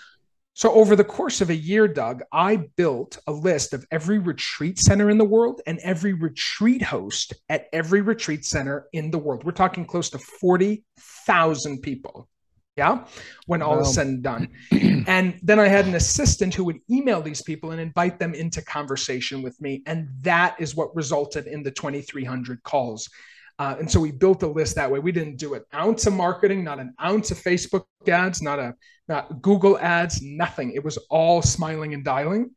So, 0.57 0.71
over 0.71 0.95
the 0.95 1.03
course 1.03 1.41
of 1.41 1.49
a 1.49 1.55
year, 1.55 1.85
Doug, 1.85 2.23
I 2.31 2.55
built 2.77 3.19
a 3.27 3.31
list 3.33 3.73
of 3.73 3.85
every 3.91 4.19
retreat 4.19 4.79
center 4.79 5.09
in 5.09 5.17
the 5.17 5.25
world 5.25 5.61
and 5.67 5.79
every 5.79 6.13
retreat 6.13 6.81
host 6.81 7.33
at 7.49 7.67
every 7.73 7.99
retreat 7.99 8.45
center 8.45 8.87
in 8.93 9.11
the 9.11 9.17
world. 9.17 9.43
We're 9.43 9.51
talking 9.51 9.83
close 9.85 10.09
to 10.11 10.17
40,000 10.17 11.81
people. 11.81 12.29
Yeah. 12.77 13.05
When 13.47 13.61
all 13.61 13.75
wow. 13.75 13.81
is 13.81 13.93
said 13.93 14.07
and 14.07 14.23
done. 14.23 14.49
and 15.07 15.37
then 15.43 15.59
I 15.59 15.67
had 15.67 15.87
an 15.87 15.95
assistant 15.95 16.53
who 16.53 16.63
would 16.63 16.79
email 16.89 17.21
these 17.21 17.41
people 17.41 17.71
and 17.71 17.81
invite 17.81 18.17
them 18.17 18.33
into 18.33 18.61
conversation 18.61 19.41
with 19.41 19.59
me. 19.59 19.83
And 19.85 20.07
that 20.21 20.55
is 20.57 20.73
what 20.73 20.95
resulted 20.95 21.47
in 21.47 21.63
the 21.63 21.71
2,300 21.71 22.63
calls. 22.63 23.09
Uh, 23.57 23.75
and 23.79 23.89
so 23.89 23.99
we 23.99 24.11
built 24.11 24.43
a 24.43 24.47
list 24.47 24.75
that 24.75 24.91
way. 24.91 24.99
We 24.99 25.11
didn't 25.11 25.37
do 25.37 25.53
an 25.53 25.63
ounce 25.73 26.05
of 26.07 26.13
marketing, 26.13 26.63
not 26.63 26.79
an 26.79 26.93
ounce 27.01 27.31
of 27.31 27.37
Facebook 27.37 27.85
ads, 28.07 28.41
not 28.41 28.59
a 28.59 28.75
not 29.07 29.41
Google 29.41 29.77
ads, 29.79 30.21
nothing. 30.21 30.71
It 30.71 30.83
was 30.83 30.97
all 31.09 31.41
smiling 31.41 31.93
and 31.93 32.03
dialing. 32.03 32.51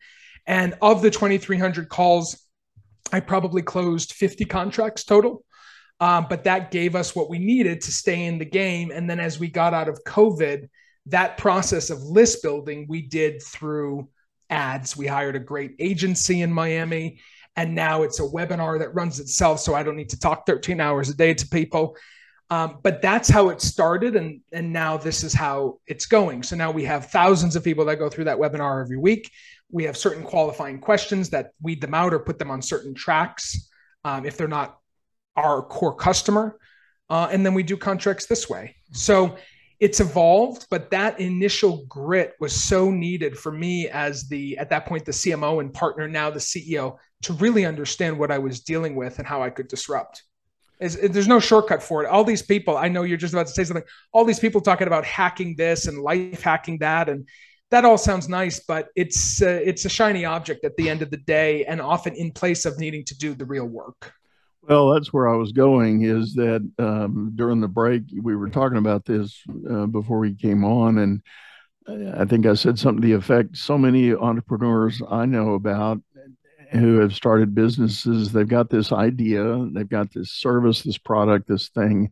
And 0.47 0.75
of 0.81 1.03
the 1.03 1.11
2,300 1.11 1.89
calls, 1.89 2.43
I 3.13 3.21
probably 3.21 3.63
closed 3.63 4.15
50 4.15 4.47
contracts 4.47 5.05
total. 5.05 5.45
Um, 6.01 6.27
but 6.29 6.45
that 6.45 6.71
gave 6.71 6.95
us 6.95 7.15
what 7.15 7.29
we 7.29 7.39
needed 7.39 7.83
to 7.83 7.93
stay 7.93 8.25
in 8.25 8.39
the 8.39 8.45
game. 8.45 8.91
And 8.93 9.11
then 9.11 9.21
as 9.21 9.39
we 9.39 9.49
got 9.49 9.75
out 9.75 9.89
of 9.89 10.03
COVID, 10.07 10.69
that 11.07 11.37
process 11.37 11.91
of 11.91 12.03
list 12.03 12.43
building 12.43 12.87
we 12.89 13.03
did 13.03 13.43
through 13.43 14.09
ads. 14.51 14.97
We 14.97 15.07
hired 15.07 15.37
a 15.37 15.41
great 15.41 15.75
agency 15.79 16.43
in 16.43 16.53
Miami 16.53 17.21
and 17.59 17.75
now 17.75 18.05
it's 18.05 18.21
a 18.21 18.23
webinar 18.23 18.79
that 18.79 18.95
runs 18.95 19.19
itself 19.19 19.59
so 19.59 19.75
i 19.75 19.83
don't 19.83 19.97
need 19.97 20.09
to 20.09 20.19
talk 20.19 20.47
13 20.47 20.81
hours 20.81 21.11
a 21.11 21.15
day 21.15 21.35
to 21.35 21.47
people. 21.49 21.97
Um, 22.51 22.79
but 22.83 23.03
that's 23.03 23.29
how 23.29 23.51
it 23.51 23.61
started 23.61 24.17
and 24.17 24.41
and 24.53 24.73
now 24.73 24.97
this 24.97 25.23
is 25.23 25.35
how 25.35 25.81
it's 25.87 26.07
going. 26.07 26.43
So 26.43 26.57
now 26.57 26.71
we 26.71 26.85
have 26.85 27.11
thousands 27.11 27.57
of 27.57 27.65
people 27.65 27.85
that 27.85 27.99
go 27.99 28.09
through 28.09 28.25
that 28.25 28.39
webinar 28.39 28.83
every 28.83 28.97
week. 28.97 29.31
We 29.71 29.85
have 29.85 29.99
certain 29.99 30.23
qualifying 30.23 30.81
questions 30.81 31.29
that 31.31 31.51
weed 31.61 31.83
them 31.83 31.93
out 31.93 32.15
or 32.15 32.21
put 32.21 32.39
them 32.39 32.51
on 32.51 32.63
certain 32.63 32.95
tracks 32.95 33.71
um, 34.05 34.25
if 34.25 34.39
they're 34.39 34.49
not 34.49 34.79
our 35.37 35.63
core 35.63 35.95
customer. 35.95 36.59
Uh, 37.11 37.29
and 37.31 37.45
then 37.45 37.53
we 37.53 37.63
do 37.63 37.77
contracts 37.77 38.25
this 38.25 38.49
way. 38.49 38.77
So 38.93 39.37
it's 39.79 40.01
evolved 40.01 40.67
but 40.71 40.91
that 40.91 41.21
initial 41.21 41.85
grit 41.87 42.35
was 42.41 42.53
so 42.53 42.91
needed 42.91 43.39
for 43.39 43.53
me 43.53 43.89
as 43.89 44.27
the 44.29 44.59
at 44.59 44.69
that 44.71 44.87
point 44.87 45.05
the 45.05 45.13
cmo 45.13 45.61
and 45.61 45.73
partner 45.73 46.09
now 46.09 46.29
the 46.29 46.41
ceo 46.41 46.97
to 47.23 47.33
really 47.35 47.65
understand 47.65 48.19
what 48.19 48.31
I 48.31 48.39
was 48.39 48.61
dealing 48.61 48.95
with 48.95 49.19
and 49.19 49.27
how 49.27 49.43
I 49.43 49.51
could 49.51 49.69
disrupt. 49.69 50.23
Is, 50.81 50.97
there's 50.97 51.27
no 51.27 51.41
shortcut 51.41 51.83
for 51.83 52.05
it. 52.05 52.09
All 52.09 52.23
these 52.23 52.43
people, 52.43 52.77
I 52.77 52.87
know 52.89 53.03
you're 53.03 53.17
just 53.17 53.35
about 53.35 53.49
to 53.49 53.53
say 53.53 53.65
something. 53.65 53.85
All 54.13 54.25
these 54.25 54.39
people 54.39 54.61
talking 54.61 54.87
about 54.87 55.05
hacking 55.05 55.57
this 55.57 55.89
and 55.89 55.99
life 55.99 56.41
hacking 56.41 56.79
that, 56.79 57.09
and 57.09 57.27
that 57.71 57.85
all 57.85 57.99
sounds 57.99 58.29
nice, 58.29 58.61
but 58.61 58.89
it's 58.95 59.43
uh, 59.43 59.61
it's 59.65 59.85
a 59.85 59.89
shiny 59.89 60.25
object 60.25 60.65
at 60.65 60.77
the 60.77 60.89
end 60.89 61.03
of 61.03 61.11
the 61.11 61.17
day, 61.17 61.65
and 61.65 61.81
often 61.81 62.15
in 62.15 62.31
place 62.31 62.65
of 62.65 62.79
needing 62.79 63.05
to 63.07 63.19
do 63.19 63.35
the 63.35 63.45
real 63.45 63.67
work. 63.67 64.13
Well, 64.63 64.91
that's 64.91 65.13
where 65.13 65.29
I 65.29 65.35
was 65.35 65.53
going. 65.53 66.03
Is 66.03 66.35
that 66.35 66.67
um, 66.79 67.33
during 67.35 67.61
the 67.61 67.69
break 67.69 68.03
we 68.23 68.37
were 68.37 68.49
talking 68.49 68.79
about 68.79 69.05
this 69.05 69.43
uh, 69.69 69.87
before 69.87 70.21
we 70.21 70.35
came 70.35 70.65
on, 70.65 70.99
and 70.99 71.23
I 72.17 72.25
think 72.25 72.47
I 72.47 72.55
said 72.55 72.79
something 72.79 73.03
to 73.03 73.09
the 73.09 73.15
effect: 73.15 73.57
so 73.57 73.77
many 73.77 74.15
entrepreneurs 74.15 75.03
I 75.11 75.27
know 75.27 75.55
about 75.55 76.01
who 76.73 76.99
have 76.99 77.15
started 77.15 77.55
businesses, 77.55 78.33
they've 78.33 78.49
got 78.49 78.71
this 78.71 78.93
idea, 78.93 79.67
they've 79.73 79.89
got 79.89 80.13
this 80.13 80.31
service, 80.33 80.83
this 80.83 80.99
product, 80.99 81.49
this 81.49 81.69
thing, 81.69 82.11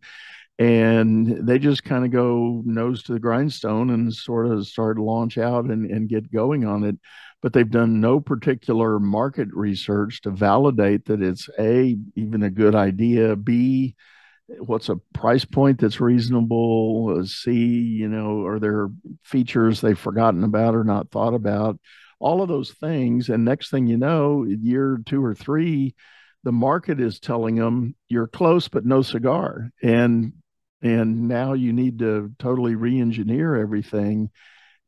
and 0.58 1.46
they 1.46 1.58
just 1.58 1.84
kind 1.84 2.04
of 2.04 2.10
go 2.10 2.62
nose 2.64 3.02
to 3.04 3.12
the 3.12 3.20
grindstone 3.20 3.90
and 3.90 4.12
sort 4.12 4.46
of 4.46 4.66
start 4.66 4.96
to 4.96 5.02
launch 5.02 5.36
out 5.36 5.66
and, 5.66 5.90
and 5.90 6.08
get 6.08 6.32
going 6.32 6.64
on 6.64 6.84
it. 6.84 6.96
But 7.42 7.52
they've 7.52 7.70
done 7.70 8.00
no 8.00 8.20
particular 8.20 8.98
market 8.98 9.48
research 9.52 10.22
to 10.22 10.30
validate 10.30 11.04
that 11.06 11.22
it's 11.22 11.48
a 11.58 11.96
even 12.16 12.42
a 12.42 12.50
good 12.50 12.74
idea 12.74 13.36
b 13.36 13.94
what's 14.60 14.88
a 14.88 14.96
price 15.12 15.44
point 15.44 15.78
that's 15.80 16.00
reasonable 16.00 17.24
c 17.26 17.52
you 17.52 18.08
know 18.08 18.46
are 18.46 18.58
there 18.58 18.88
features 19.24 19.80
they've 19.80 19.98
forgotten 19.98 20.44
about 20.44 20.74
or 20.74 20.84
not 20.84 21.10
thought 21.10 21.34
about 21.34 21.78
all 22.18 22.42
of 22.42 22.48
those 22.48 22.72
things. 22.72 23.28
And 23.28 23.44
next 23.44 23.70
thing 23.70 23.86
you 23.86 23.96
know 23.96 24.44
year 24.44 24.98
two 25.04 25.24
or 25.24 25.34
three 25.34 25.94
the 26.44 26.52
market 26.52 27.00
is 27.00 27.18
telling 27.18 27.56
them 27.56 27.96
you're 28.08 28.28
close 28.28 28.68
but 28.68 28.86
no 28.86 29.02
cigar. 29.02 29.70
And 29.82 30.32
and 30.82 31.26
now 31.26 31.54
you 31.54 31.72
need 31.72 31.98
to 32.00 32.32
totally 32.38 32.76
re-engineer 32.76 33.56
everything. 33.56 34.30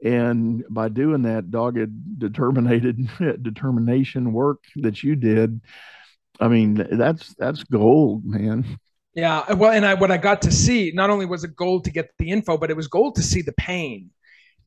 And 0.04 0.64
by 0.70 0.88
doing 0.90 1.22
that 1.22 1.50
dogged 1.50 2.18
determined 2.18 3.08
determination 3.42 4.32
work 4.32 4.62
that 4.76 5.02
you 5.02 5.16
did 5.16 5.60
i 6.40 6.48
mean 6.48 6.86
that's 6.92 7.34
that's 7.34 7.64
gold 7.64 8.24
man. 8.24 8.78
Yeah 9.14 9.52
well 9.54 9.72
and 9.72 9.84
i 9.84 9.94
what 9.94 10.10
i 10.10 10.16
got 10.16 10.42
to 10.42 10.52
see 10.52 10.92
not 10.94 11.10
only 11.10 11.26
was 11.26 11.44
it 11.44 11.56
gold 11.56 11.84
to 11.84 11.90
get 11.90 12.10
the 12.18 12.30
info 12.30 12.56
but 12.56 12.70
it 12.70 12.76
was 12.76 12.86
gold 12.86 13.16
to 13.16 13.22
see 13.22 13.42
the 13.42 13.52
pain 13.52 14.10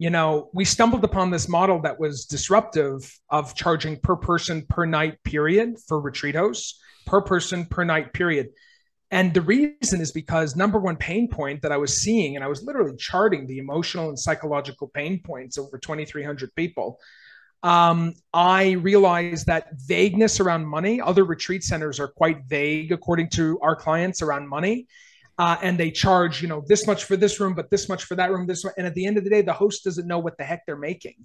you 0.02 0.10
know 0.10 0.50
we 0.52 0.66
stumbled 0.66 1.04
upon 1.04 1.30
this 1.30 1.48
model 1.48 1.80
that 1.82 2.00
was 2.00 2.26
disruptive 2.26 3.00
of 3.30 3.54
charging 3.54 3.96
per 3.98 4.16
person 4.16 4.66
per 4.68 4.86
night 4.86 5.16
period 5.24 5.76
for 5.88 6.02
retreat 6.02 6.36
hosts 6.36 6.80
per 7.06 7.22
person 7.22 7.66
per 7.66 7.84
night 7.84 8.12
period 8.12 8.48
and 9.12 9.34
the 9.34 9.42
reason 9.42 10.00
is 10.00 10.14
because 10.14 10.56
number 10.56 10.80
one 10.80 10.96
pain 10.96 11.28
point 11.28 11.62
that 11.64 11.72
I 11.74 11.78
was 11.78 12.02
seeing, 12.02 12.38
and 12.38 12.46
I 12.46 12.48
was 12.48 12.64
literally 12.64 12.96
charting 12.96 13.46
the 13.46 13.58
emotional 13.58 14.08
and 14.08 14.18
psychological 14.18 14.88
pain 14.88 15.22
points 15.22 15.58
over 15.58 15.78
2,300 15.78 16.56
people. 16.56 16.98
Um, 17.62 18.14
I 18.34 18.72
realized 18.72 19.48
that 19.48 19.68
vagueness 19.86 20.40
around 20.40 20.66
money, 20.66 21.02
other 21.02 21.26
retreat 21.26 21.64
centers 21.64 22.00
are 22.00 22.08
quite 22.08 22.46
vague 22.48 22.94
according 22.94 23.30
to 23.32 23.60
our 23.62 23.76
clients 23.76 24.22
around 24.22 24.48
money. 24.48 24.88
Uh, 25.38 25.58
and 25.62 25.78
they 25.78 25.92
charge, 25.92 26.42
you 26.42 26.48
know, 26.48 26.64
this 26.68 26.86
much 26.86 27.06
for 27.06 27.16
this 27.16 27.40
room, 27.40 27.54
but 27.56 27.70
this 27.70 27.90
much 27.90 28.04
for 28.04 28.16
that 28.16 28.32
room, 28.32 28.46
this 28.46 28.64
one. 28.64 28.74
And 28.78 28.86
at 28.86 28.94
the 28.94 29.06
end 29.06 29.18
of 29.18 29.24
the 29.24 29.30
day, 29.30 29.42
the 29.42 29.54
host 29.54 29.84
doesn't 29.84 30.08
know 30.08 30.20
what 30.20 30.38
the 30.38 30.44
heck 30.44 30.66
they're 30.66 30.78
making. 30.78 31.16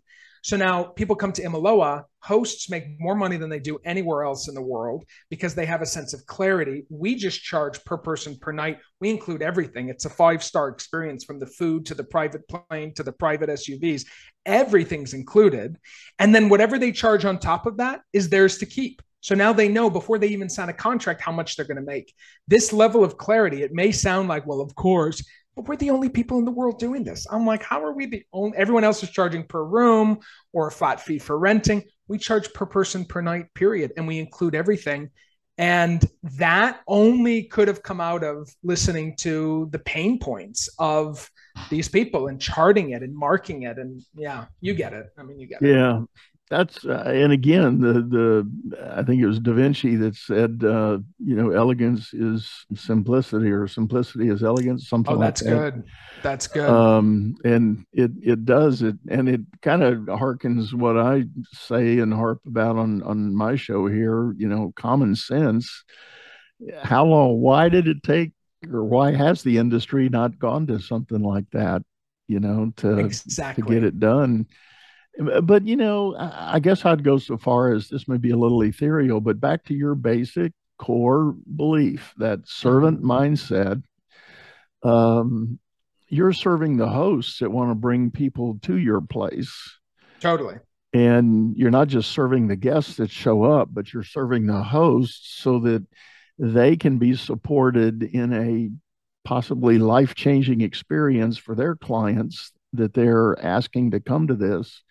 So 0.47 0.57
now 0.57 0.85
people 0.85 1.17
come 1.17 1.33
to 1.33 1.43
Imiloa, 1.43 2.05
hosts 2.21 2.71
make 2.71 2.85
more 3.01 3.17
money 3.17 3.37
than 3.37 3.51
they 3.51 3.59
do 3.59 3.81
anywhere 3.85 4.23
else 4.23 4.47
in 4.47 4.55
the 4.55 4.63
world 4.63 5.05
because 5.29 5.57
they 5.57 5.67
have 5.67 5.83
a 5.83 5.87
sense 5.87 6.15
of 6.15 6.25
clarity. 6.27 6.85
We 6.89 7.17
just 7.17 7.43
charge 7.43 7.85
per 7.85 7.97
person 7.97 8.37
per 8.41 8.53
night. 8.53 8.79
We 9.01 9.11
include 9.11 9.43
everything. 9.43 9.89
It's 9.89 10.05
a 10.05 10.09
five 10.09 10.45
star 10.45 10.69
experience 10.69 11.25
from 11.25 11.41
the 11.41 11.49
food 11.49 11.87
to 11.87 11.97
the 11.97 12.05
private 12.05 12.43
plane 12.47 12.95
to 12.95 13.03
the 13.03 13.11
private 13.11 13.51
SUVs. 13.51 14.05
Everything's 14.45 15.15
included. 15.15 15.79
And 16.21 16.33
then 16.33 16.49
whatever 16.49 16.79
they 16.79 16.93
charge 16.93 17.25
on 17.25 17.41
top 17.41 17.67
of 17.67 17.79
that 17.79 18.03
is 18.13 18.29
theirs 18.29 18.59
to 18.59 18.67
keep. 18.67 19.03
So 19.27 19.35
now 19.35 19.53
they 19.53 19.67
know 19.67 19.91
before 19.91 20.21
they 20.21 20.29
even 20.29 20.49
sign 20.49 20.69
a 20.69 20.73
contract 20.73 21.21
how 21.21 21.33
much 21.33 21.57
they're 21.57 21.67
going 21.67 21.79
to 21.79 21.83
make. 21.83 22.15
This 22.47 22.73
level 22.73 23.03
of 23.03 23.19
clarity, 23.19 23.65
it 23.65 23.73
may 23.73 23.91
sound 23.91 24.29
like, 24.29 24.47
well, 24.47 24.61
of 24.61 24.73
course, 24.77 25.21
but 25.57 25.67
we're 25.67 25.75
the 25.75 25.91
only 25.91 26.09
people 26.09 26.39
in 26.39 26.45
the 26.45 26.53
world 26.53 26.79
doing 26.79 27.03
this. 27.03 27.27
I'm 27.29 27.45
like, 27.45 27.65
how 27.65 27.83
are 27.83 27.93
we 27.93 28.07
the 28.07 28.23
only? 28.33 28.57
Everyone 28.57 28.85
else 28.85 29.03
is 29.03 29.11
charging 29.11 29.43
per 29.43 29.65
room 29.65 30.21
or 30.53 30.69
a 30.69 30.71
flat 30.71 31.01
fee 31.01 31.19
for 31.19 31.37
renting. 31.37 31.83
We 32.07 32.19
charge 32.19 32.53
per 32.53 32.67
person 32.67 33.05
per 33.05 33.21
night, 33.21 33.47
period, 33.53 33.95
and 33.97 34.07
we 34.07 34.21
include 34.21 34.55
everything. 34.55 35.11
And 35.59 36.09
that 36.39 36.83
only 36.87 37.45
could 37.49 37.67
have 37.67 37.83
come 37.83 38.01
out 38.01 38.23
of 38.23 38.49
listening 38.63 39.17
to 39.23 39.67
the 39.73 39.81
pain 39.81 40.21
points 40.21 40.69
of 40.79 41.29
these 41.69 41.89
people 41.89 42.29
and 42.29 42.41
charting 42.41 42.91
it 42.91 43.03
and 43.03 43.13
marking 43.13 43.63
it. 43.63 43.77
And 43.77 44.01
yeah, 44.15 44.45
you 44.61 44.75
get 44.75 44.93
it. 44.93 45.07
I 45.19 45.25
mean, 45.25 45.41
you 45.41 45.49
get 45.49 45.63
it. 45.63 45.75
Yeah 45.75 46.03
that's 46.49 46.85
uh, 46.85 47.03
and 47.07 47.33
again 47.33 47.81
the 47.81 47.93
the 47.95 48.95
I 48.97 49.03
think 49.03 49.21
it 49.21 49.27
was 49.27 49.41
Da 49.41 49.53
Vinci 49.53 49.97
that 49.97 50.15
said 50.15 50.63
uh, 50.65 50.99
you 51.19 51.35
know 51.35 51.51
elegance 51.51 52.15
is 52.15 52.67
simplicity 52.75 53.51
or 53.51 53.67
simplicity 53.67 54.29
is 54.29 54.43
elegance 54.43 54.89
something 54.89 55.17
oh 55.17 55.19
that's 55.19 55.43
like 55.43 55.55
that. 55.55 55.61
That's 55.61 55.75
good 55.75 55.85
that's 56.23 56.47
good 56.47 56.69
um 56.69 57.37
and 57.45 57.85
it 57.93 58.13
it 58.23 58.45
does 58.45 58.83
it 58.83 58.97
and 59.09 59.29
it 59.29 59.41
kind 59.63 59.83
of 59.83 59.99
harkens 60.03 60.73
what 60.73 60.97
I 60.97 61.25
say 61.53 61.99
and 61.99 62.15
harp 62.15 62.41
about 62.47 62.77
on 62.77 63.03
on 63.03 63.35
my 63.35 63.57
show 63.57 63.87
here 63.89 64.33
you 64.39 64.49
know 64.49 64.73
common 64.77 65.17
sense 65.17 65.85
how 66.83 67.05
long 67.05 67.41
why 67.41 67.69
did 67.69 67.89
it 67.89 68.03
take 68.03 68.33
or 68.73 68.85
why 68.85 69.13
has 69.13 69.43
the 69.43 69.59
industry 69.59 70.09
not 70.09 70.39
gone 70.39 70.67
to 70.69 70.79
something 70.79 71.23
like 71.23 71.51
that 71.53 71.83
you 72.29 72.39
know 72.39 72.73
to 72.77 72.99
exactly. 72.99 73.63
to 73.63 73.69
get 73.69 73.85
it 73.85 73.99
done 73.99 74.47
but 75.43 75.67
you 75.67 75.77
know, 75.77 76.15
I 76.19 76.61
guess 76.61 76.85
I'd 76.85 77.05
go 77.05 77.19
so 77.19 77.37
far 77.37 77.73
as 77.73 77.89
this 77.89 78.09
may 78.09 78.17
be 78.17 78.31
a 78.31 78.37
little 78.37 78.63
ethereal, 78.63 79.21
but 79.21 79.41
back 79.41 79.65
to 79.65 79.75
your 79.75 79.95
basic 79.95 80.53
core 80.79 81.35
belief 81.55 82.13
that 82.19 82.47
servant 82.47 83.03
mm-hmm. 83.03 83.11
mindset. 83.11 83.83
Um, 84.83 85.59
you're 86.09 86.33
serving 86.33 86.77
the 86.77 86.89
hosts 86.89 87.41
that 87.41 87.51
want 87.51 87.71
to 87.71 87.75
bring 87.75 88.11
people 88.11 88.59
to 88.63 88.77
your 88.77 89.01
place. 89.01 89.79
Totally. 90.21 90.57
And 90.93 91.57
you're 91.57 91.71
not 91.71 91.89
just 91.89 92.13
serving 92.13 92.47
the 92.47 92.57
guests 92.57 92.97
that 92.97 93.11
show 93.11 93.43
up, 93.43 93.69
but 93.73 93.93
you're 93.93 94.05
serving 94.05 94.47
the 94.47 94.63
hosts 94.63 95.41
so 95.43 95.59
that 95.61 95.85
they 96.39 96.77
can 96.77 96.99
be 96.99 97.17
supported 97.17 98.03
in 98.03 98.33
a 98.33 98.71
possibly 99.27 99.79
life 99.79 100.15
changing 100.15 100.61
experience 100.61 101.37
for 101.37 101.55
their 101.55 101.75
clients 101.75 102.53
that 102.73 102.95
they're 102.95 103.37
asking 103.45 103.91
to 103.91 104.01
come 104.01 104.29
to 104.29 104.35
this 104.35 104.83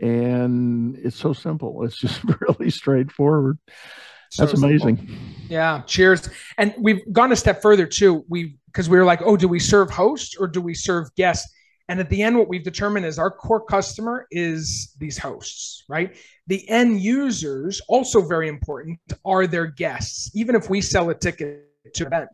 and 0.00 0.96
it's 0.96 1.16
so 1.16 1.32
simple. 1.32 1.84
It's 1.84 1.98
just 1.98 2.22
really 2.40 2.70
straightforward. 2.70 3.58
So 4.30 4.44
That's 4.46 4.58
amazing. 4.58 4.96
Simple. 4.96 5.14
Yeah. 5.48 5.82
Cheers. 5.86 6.28
And 6.58 6.74
we've 6.78 7.00
gone 7.12 7.30
a 7.32 7.36
step 7.36 7.62
further 7.62 7.86
too. 7.86 8.24
We 8.28 8.58
because 8.66 8.88
we 8.88 8.98
were 8.98 9.04
like, 9.04 9.22
oh, 9.22 9.36
do 9.36 9.46
we 9.46 9.60
serve 9.60 9.90
hosts 9.90 10.36
or 10.36 10.48
do 10.48 10.60
we 10.60 10.74
serve 10.74 11.14
guests? 11.14 11.52
And 11.88 12.00
at 12.00 12.08
the 12.08 12.22
end, 12.22 12.36
what 12.36 12.48
we've 12.48 12.64
determined 12.64 13.06
is 13.06 13.18
our 13.18 13.30
core 13.30 13.64
customer 13.64 14.26
is 14.30 14.96
these 14.98 15.18
hosts, 15.18 15.84
right? 15.88 16.16
The 16.46 16.68
end 16.68 17.00
users, 17.00 17.80
also 17.88 18.22
very 18.22 18.48
important, 18.48 18.98
are 19.24 19.46
their 19.46 19.66
guests, 19.66 20.30
even 20.34 20.54
if 20.56 20.70
we 20.70 20.80
sell 20.80 21.10
a 21.10 21.14
ticket 21.14 21.68
to 21.94 22.06
event. 22.06 22.30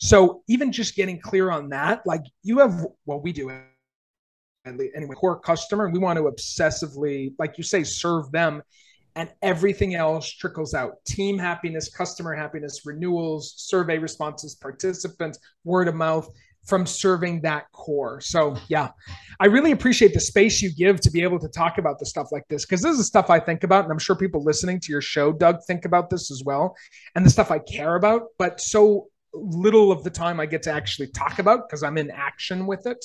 So 0.00 0.42
even 0.48 0.72
just 0.72 0.96
getting 0.96 1.20
clear 1.20 1.50
on 1.50 1.68
that, 1.68 2.02
like 2.06 2.22
you 2.42 2.58
have, 2.58 2.84
well, 3.06 3.20
we 3.20 3.32
do 3.32 3.50
anyway 4.66 5.14
core 5.14 5.38
customer 5.38 5.90
we 5.90 5.98
want 5.98 6.16
to 6.16 6.24
obsessively 6.24 7.34
like 7.38 7.58
you 7.58 7.64
say 7.64 7.82
serve 7.84 8.30
them. 8.32 8.62
And 9.16 9.30
everything 9.42 9.94
else 9.94 10.28
trickles 10.28 10.74
out. 10.74 10.94
Team 11.04 11.38
happiness 11.38 11.88
customer 11.88 12.34
happiness 12.34 12.80
renewals 12.84 13.54
survey 13.56 13.98
responses 13.98 14.56
participants 14.56 15.38
word 15.62 15.86
of 15.86 15.94
mouth 15.94 16.28
from 16.64 16.84
serving 16.84 17.42
that 17.42 17.70
core. 17.72 18.20
So 18.20 18.56
yeah 18.68 18.88
i 19.38 19.46
really 19.46 19.70
appreciate 19.70 20.14
the 20.14 20.20
space 20.20 20.60
you 20.62 20.72
give 20.74 21.00
to 21.02 21.10
be 21.10 21.22
able 21.22 21.38
to 21.38 21.48
talk 21.48 21.78
about 21.78 22.00
the 22.00 22.06
stuff 22.06 22.28
like 22.32 22.44
this 22.48 22.64
because 22.64 22.82
this 22.82 22.98
is 22.98 23.06
stuff 23.06 23.30
i 23.30 23.38
think 23.38 23.64
about 23.64 23.84
and 23.84 23.92
i'm 23.92 23.98
sure 23.98 24.16
people 24.16 24.42
listening 24.42 24.78
to 24.80 24.92
your 24.92 25.00
show 25.00 25.32
doug 25.32 25.56
think 25.66 25.84
about 25.84 26.08
this 26.08 26.30
as 26.30 26.42
well 26.44 26.74
and 27.14 27.26
the 27.26 27.30
stuff 27.30 27.50
i 27.50 27.58
care 27.58 27.96
about. 27.96 28.22
But 28.38 28.60
so 28.60 29.08
little 29.32 29.92
of 29.92 30.02
the 30.04 30.10
time 30.10 30.40
i 30.40 30.46
get 30.46 30.62
to 30.64 30.72
actually 30.72 31.08
talk 31.08 31.38
about 31.38 31.68
because 31.68 31.82
i'm 31.82 31.98
in 31.98 32.10
action 32.10 32.66
with 32.66 32.86
it 32.86 33.04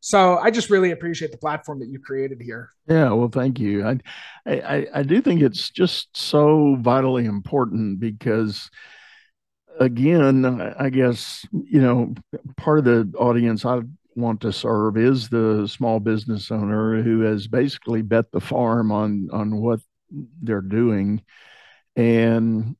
so 0.00 0.38
I 0.38 0.50
just 0.50 0.70
really 0.70 0.90
appreciate 0.90 1.30
the 1.30 1.38
platform 1.38 1.78
that 1.80 1.88
you 1.88 2.00
created 2.00 2.40
here. 2.40 2.70
Yeah, 2.88 3.12
well, 3.12 3.28
thank 3.28 3.58
you. 3.60 3.86
I, 3.86 3.98
I, 4.46 4.86
I 4.94 5.02
do 5.02 5.20
think 5.20 5.42
it's 5.42 5.70
just 5.70 6.16
so 6.16 6.76
vitally 6.80 7.26
important 7.26 8.00
because, 8.00 8.70
again, 9.78 10.44
I 10.78 10.88
guess 10.88 11.46
you 11.52 11.80
know 11.80 12.14
part 12.56 12.78
of 12.78 12.84
the 12.84 13.12
audience 13.18 13.64
I 13.64 13.80
want 14.16 14.40
to 14.40 14.52
serve 14.52 14.96
is 14.96 15.28
the 15.28 15.66
small 15.68 16.00
business 16.00 16.50
owner 16.50 17.02
who 17.02 17.20
has 17.20 17.46
basically 17.46 18.02
bet 18.02 18.32
the 18.32 18.40
farm 18.40 18.90
on 18.90 19.28
on 19.32 19.56
what 19.56 19.80
they're 20.42 20.62
doing, 20.62 21.22
and 21.94 22.74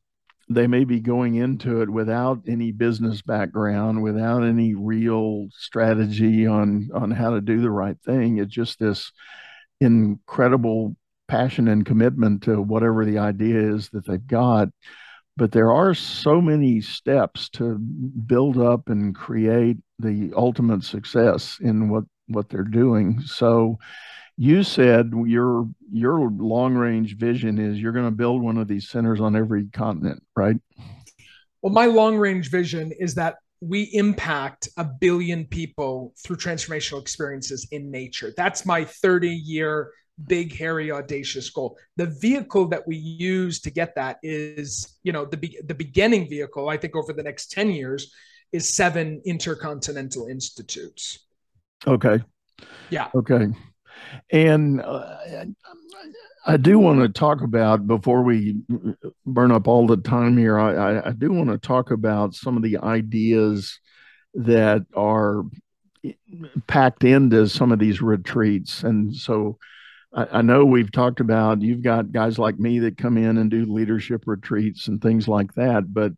they 0.51 0.67
may 0.67 0.85
be 0.85 0.99
going 0.99 1.37
into 1.37 1.81
it 1.81 1.89
without 1.89 2.41
any 2.49 2.73
business 2.73 3.23
background, 3.23 4.03
without 4.03 4.43
any 4.43 4.75
real 4.75 5.47
strategy 5.53 6.45
on 6.47 6.91
on 6.93 7.13
how 7.13 7.31
to 7.31 7.41
do 7.41 7.61
the 7.61 7.71
right 7.71 7.97
thing. 8.05 8.39
It's 8.39 8.53
just 8.53 8.81
this 8.81 9.13
incredible 9.81 10.97
passion 11.29 11.69
and 11.69 11.87
commitment 11.87 12.43
to 12.43 12.61
whatever 12.61 13.05
the 13.05 13.19
idea 13.19 13.75
is 13.75 13.89
that 13.91 14.05
they've 14.07 14.27
got. 14.27 14.69
But 15.37 15.53
there 15.53 15.73
are 15.73 15.95
so 15.95 16.41
many 16.41 16.81
steps 16.81 17.49
to 17.51 17.79
build 17.79 18.59
up 18.59 18.89
and 18.89 19.15
create 19.15 19.77
the 20.01 20.33
ultimate 20.37 20.83
success 20.83 21.59
in 21.63 21.89
what, 21.89 22.05
what 22.27 22.49
they're 22.49 22.65
doing. 22.65 23.21
So 23.21 23.79
you 24.41 24.63
said 24.63 25.13
your 25.27 25.69
your 25.93 26.31
long 26.31 26.75
range 26.75 27.19
vision 27.19 27.59
is 27.59 27.79
you're 27.79 27.93
going 27.93 28.07
to 28.07 28.11
build 28.11 28.41
one 28.41 28.57
of 28.57 28.67
these 28.67 28.89
centers 28.89 29.21
on 29.21 29.37
every 29.37 29.67
continent, 29.67 30.23
right? 30.35 30.57
Well, 31.61 31.75
my 31.75 31.85
long 31.85 32.17
range 32.17 32.51
vision 32.51 32.91
is 32.99 33.15
that 33.17 33.37
we 33.61 33.91
impact 33.93 34.71
a 34.79 34.85
billion 34.85 35.45
people 35.45 36.15
through 36.25 36.39
transformational 36.39 37.03
experiences 37.03 37.69
in 37.71 37.91
nature. 37.91 38.33
That's 38.35 38.65
my 38.65 38.83
30 38.87 39.29
year 39.29 39.91
big 40.27 40.57
hairy 40.57 40.91
audacious 40.91 41.51
goal. 41.51 41.77
The 41.99 42.07
vehicle 42.07 42.67
that 42.69 42.89
we 42.89 42.97
use 42.97 43.61
to 43.61 43.71
get 43.71 43.95
that 43.97 44.17
is 44.23 44.97
you 45.03 45.13
know 45.13 45.27
the 45.27 45.37
be- 45.37 45.61
the 45.67 45.75
beginning 45.75 46.31
vehicle 46.31 46.71
i 46.71 46.79
think 46.79 46.97
over 46.97 47.13
the 47.13 47.23
next 47.23 47.51
10 47.51 47.73
years 47.73 48.11
is 48.53 48.67
seven 48.67 49.21
intercontinental 49.27 50.29
institutes. 50.29 51.27
Okay. 51.87 52.21
Yeah. 52.89 53.09
Okay 53.15 53.49
and 54.31 54.81
uh, 54.81 55.17
I 56.47 56.57
do 56.57 56.79
want 56.79 57.01
to 57.01 57.09
talk 57.09 57.43
about 57.43 57.87
before 57.87 58.23
we 58.23 58.57
burn 59.27 59.53
up 59.53 59.69
all 59.69 59.87
the 59.87 59.99
time 59.99 60.37
here. 60.37 60.59
I, 60.59 61.09
I 61.09 61.13
do 61.13 61.33
want 61.33 61.51
to 61.51 61.59
talk 61.59 61.91
about 61.91 62.35
some 62.35 62.57
of 62.57 62.63
the 62.63 62.79
ideas 62.79 63.79
that 64.35 64.87
are 64.95 65.45
packed 66.67 67.05
into 67.05 67.49
some 67.49 67.73
of 67.73 67.79
these 67.79 68.01
retreats, 68.01 68.83
and 68.83 69.15
so 69.15 69.59
I, 70.15 70.39
I 70.39 70.43
know 70.43 70.65
we've 70.65 70.93
talked 70.93 71.21
about 71.21 71.63
you've 71.63 71.83
got 71.83 72.13
guys 72.13 72.39
like 72.39 72.59
me 72.59 72.79
that 72.81 72.97
come 72.97 73.19
in 73.19 73.37
and 73.37 73.51
do 73.51 73.67
leadership 73.67 74.23
retreats 74.27 74.89
and 74.89 75.01
things 75.01 75.29
like 75.29 75.55
that, 75.55 75.93
but 75.93 76.13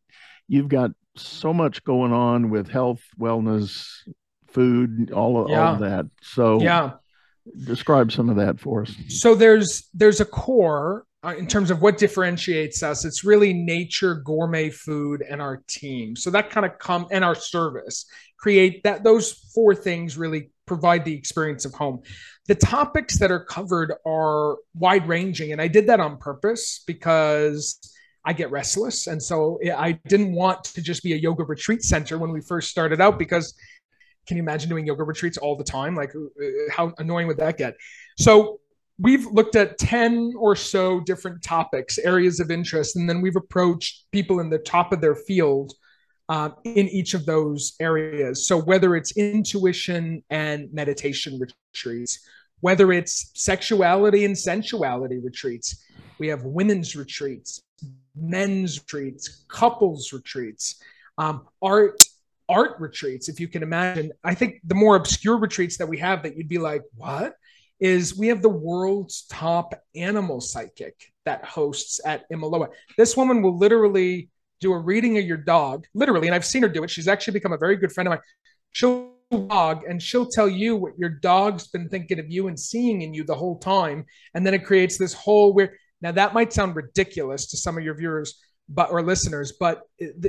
you've 0.46 0.68
got 0.68 0.92
so 1.16 1.52
much 1.52 1.82
going 1.84 2.12
on 2.12 2.48
with 2.48 2.68
health, 2.68 3.02
wellness, 3.18 3.88
food, 4.46 5.10
all 5.12 5.42
of, 5.42 5.50
yeah. 5.50 5.66
all 5.66 5.74
of 5.74 5.80
that. 5.80 6.06
So 6.22 6.62
yeah 6.62 6.92
describe 7.64 8.12
some 8.12 8.28
of 8.28 8.36
that 8.36 8.60
for 8.60 8.82
us. 8.82 8.94
So 9.08 9.34
there's 9.34 9.88
there's 9.94 10.20
a 10.20 10.24
core 10.24 11.04
uh, 11.24 11.34
in 11.36 11.46
terms 11.46 11.70
of 11.70 11.80
what 11.80 11.98
differentiates 11.98 12.82
us. 12.82 13.04
It's 13.04 13.24
really 13.24 13.52
nature 13.52 14.14
gourmet 14.14 14.70
food 14.70 15.22
and 15.28 15.40
our 15.40 15.62
team. 15.68 16.16
So 16.16 16.30
that 16.30 16.50
kind 16.50 16.66
of 16.66 16.78
come 16.78 17.06
and 17.10 17.24
our 17.24 17.34
service. 17.34 18.06
Create 18.38 18.82
that 18.82 19.04
those 19.04 19.32
four 19.54 19.74
things 19.74 20.16
really 20.16 20.50
provide 20.66 21.04
the 21.04 21.14
experience 21.14 21.64
of 21.64 21.74
home. 21.74 22.02
The 22.48 22.54
topics 22.54 23.18
that 23.18 23.30
are 23.30 23.44
covered 23.44 23.94
are 24.04 24.56
wide 24.74 25.06
ranging 25.06 25.52
and 25.52 25.60
i 25.60 25.68
did 25.68 25.86
that 25.86 26.00
on 26.00 26.18
purpose 26.18 26.82
because 26.86 27.78
I 28.24 28.32
get 28.32 28.50
restless. 28.50 29.06
And 29.08 29.22
so 29.22 29.58
I 29.76 29.98
didn't 30.06 30.32
want 30.32 30.64
to 30.64 30.82
just 30.82 31.02
be 31.02 31.12
a 31.12 31.16
yoga 31.16 31.44
retreat 31.44 31.82
center 31.82 32.18
when 32.18 32.30
we 32.30 32.40
first 32.40 32.70
started 32.70 33.00
out 33.00 33.18
because 33.18 33.54
can 34.26 34.36
you 34.36 34.42
imagine 34.42 34.68
doing 34.68 34.86
yoga 34.86 35.04
retreats 35.04 35.36
all 35.38 35.56
the 35.56 35.64
time? 35.64 35.94
Like, 35.96 36.14
uh, 36.14 36.48
how 36.70 36.92
annoying 36.98 37.26
would 37.26 37.38
that 37.38 37.58
get? 37.58 37.74
So, 38.18 38.60
we've 38.98 39.26
looked 39.26 39.56
at 39.56 39.78
10 39.78 40.34
or 40.38 40.54
so 40.54 41.00
different 41.00 41.42
topics, 41.42 41.98
areas 41.98 42.40
of 42.40 42.50
interest, 42.50 42.96
and 42.96 43.08
then 43.08 43.20
we've 43.20 43.36
approached 43.36 44.04
people 44.12 44.40
in 44.40 44.50
the 44.50 44.58
top 44.58 44.92
of 44.92 45.00
their 45.00 45.14
field 45.14 45.72
uh, 46.28 46.50
in 46.64 46.88
each 46.88 47.14
of 47.14 47.26
those 47.26 47.74
areas. 47.80 48.46
So, 48.46 48.58
whether 48.58 48.96
it's 48.96 49.16
intuition 49.16 50.22
and 50.30 50.72
meditation 50.72 51.40
retreats, 51.40 52.20
whether 52.60 52.92
it's 52.92 53.32
sexuality 53.34 54.24
and 54.24 54.38
sensuality 54.38 55.18
retreats, 55.18 55.84
we 56.18 56.28
have 56.28 56.44
women's 56.44 56.94
retreats, 56.94 57.60
men's 58.14 58.78
retreats, 58.78 59.44
couples 59.48 60.12
retreats, 60.12 60.80
um, 61.18 61.46
art 61.60 62.00
art 62.52 62.78
retreats, 62.78 63.28
if 63.28 63.40
you 63.40 63.48
can 63.48 63.62
imagine. 63.62 64.12
I 64.22 64.34
think 64.34 64.60
the 64.64 64.74
more 64.74 64.96
obscure 64.96 65.38
retreats 65.38 65.78
that 65.78 65.88
we 65.88 65.98
have 65.98 66.22
that 66.22 66.36
you'd 66.36 66.48
be 66.48 66.58
like, 66.58 66.82
what? 66.94 67.34
Is 67.80 68.16
we 68.16 68.28
have 68.28 68.42
the 68.42 68.48
world's 68.48 69.24
top 69.28 69.74
animal 69.96 70.40
psychic 70.40 70.94
that 71.24 71.44
hosts 71.44 72.00
at 72.04 72.30
Imiloa. 72.30 72.68
This 72.96 73.16
woman 73.16 73.42
will 73.42 73.58
literally 73.58 74.30
do 74.60 74.72
a 74.72 74.78
reading 74.78 75.18
of 75.18 75.24
your 75.24 75.36
dog, 75.36 75.86
literally, 75.92 76.28
and 76.28 76.34
I've 76.34 76.44
seen 76.44 76.62
her 76.62 76.68
do 76.68 76.84
it. 76.84 76.90
She's 76.90 77.08
actually 77.08 77.32
become 77.32 77.52
a 77.52 77.58
very 77.58 77.76
good 77.76 77.90
friend 77.90 78.06
of 78.06 78.12
mine. 78.12 78.20
She'll 78.70 79.12
dog 79.32 79.84
and 79.88 80.02
she'll 80.02 80.26
tell 80.26 80.48
you 80.48 80.76
what 80.76 80.98
your 80.98 81.08
dog's 81.08 81.68
been 81.68 81.88
thinking 81.88 82.18
of 82.18 82.30
you 82.30 82.48
and 82.48 82.58
seeing 82.58 83.02
in 83.02 83.14
you 83.14 83.24
the 83.24 83.34
whole 83.34 83.58
time. 83.58 84.04
And 84.34 84.46
then 84.46 84.54
it 84.54 84.64
creates 84.64 84.98
this 84.98 85.12
whole 85.12 85.52
weird. 85.52 85.70
Now 86.00 86.12
that 86.12 86.34
might 86.34 86.52
sound 86.52 86.76
ridiculous 86.76 87.46
to 87.46 87.56
some 87.56 87.78
of 87.78 87.84
your 87.84 87.94
viewers, 87.94 88.38
but 88.68 88.90
or 88.90 89.02
listeners 89.02 89.52
but 89.58 89.82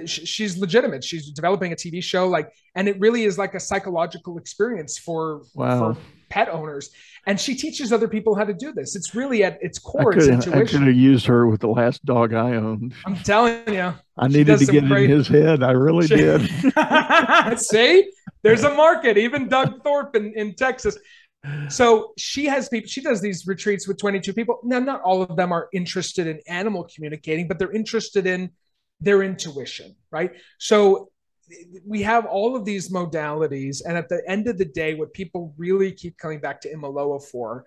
she's 0.06 0.58
legitimate. 0.58 1.04
She's 1.04 1.30
developing 1.32 1.72
a 1.72 1.76
tv 1.76 2.04
show 2.04 2.28
like 2.28 2.52
and 2.76 2.88
it 2.88 3.00
really 3.00 3.24
is 3.24 3.38
like 3.38 3.54
a 3.54 3.60
psychological 3.60 4.38
experience 4.38 4.98
for, 4.98 5.44
wow. 5.54 5.94
for 5.94 6.00
pet 6.30 6.50
owners. 6.50 6.90
And 7.26 7.40
she 7.40 7.56
teaches 7.56 7.94
other 7.94 8.08
people 8.08 8.36
how 8.36 8.44
to 8.44 8.54
do 8.54 8.74
this. 8.74 8.96
It's 8.96 9.16
really 9.16 9.44
at 9.44 9.60
its 9.62 9.80
core 9.80 10.14
I 10.14 10.16
could, 10.16 10.34
it's 10.34 10.48
I 10.48 10.66
could 10.66 10.82
have 10.82 10.96
used 10.96 11.26
her 11.28 11.48
with 11.48 11.62
the 11.62 11.68
last 11.68 12.04
dog 12.04 12.34
i 12.34 12.56
owned. 12.56 12.94
I'm 13.06 13.16
telling 13.18 13.72
you 13.72 13.94
i 14.18 14.28
needed 14.28 14.60
to 14.60 14.66
get 14.66 14.86
great... 14.88 15.10
in 15.10 15.18
his 15.18 15.28
head. 15.28 15.64
I 15.64 15.72
really 15.72 16.08
she... 16.08 16.16
did. 16.16 16.50
See? 17.60 18.12
There's 18.42 18.64
a 18.64 18.76
market. 18.76 19.18
Even 19.18 19.48
doug 19.48 19.84
thorpe 19.84 20.16
in, 20.16 20.34
in 20.36 20.56
texas 20.56 20.98
so 21.70 22.14
she 22.18 22.46
has 22.46 22.70
people 22.70 22.88
she 22.88 23.02
does 23.02 23.22
these 23.22 23.46
retreats 23.48 23.88
with 23.88 23.98
22 23.98 24.34
people. 24.34 24.60
Now 24.64 24.80
not 24.80 25.02
all 25.02 25.22
of 25.22 25.36
them 25.36 25.52
are 25.52 25.68
interested 25.74 26.28
in 26.28 26.40
animal 26.48 26.88
communicating 26.94 27.48
but 27.48 27.60
they're 27.60 27.72
interested 27.72 28.26
in 28.26 28.52
their 29.02 29.24
intuition 29.24 29.96
right? 30.12 30.32
So 30.60 31.10
we 31.86 32.02
have 32.04 32.26
all 32.26 32.56
of 32.56 32.64
these 32.64 32.90
modalities 32.90 33.82
and 33.86 33.98
at 33.98 34.08
the 34.08 34.24
end 34.28 34.48
of 34.48 34.58
the 34.58 34.66
day 34.66 34.94
what 34.94 35.14
people 35.14 35.54
really 35.58 35.92
keep 35.92 36.18
coming 36.18 36.40
back 36.40 36.62
to 36.62 36.74
Imiloa 36.74 37.22
for 37.22 37.66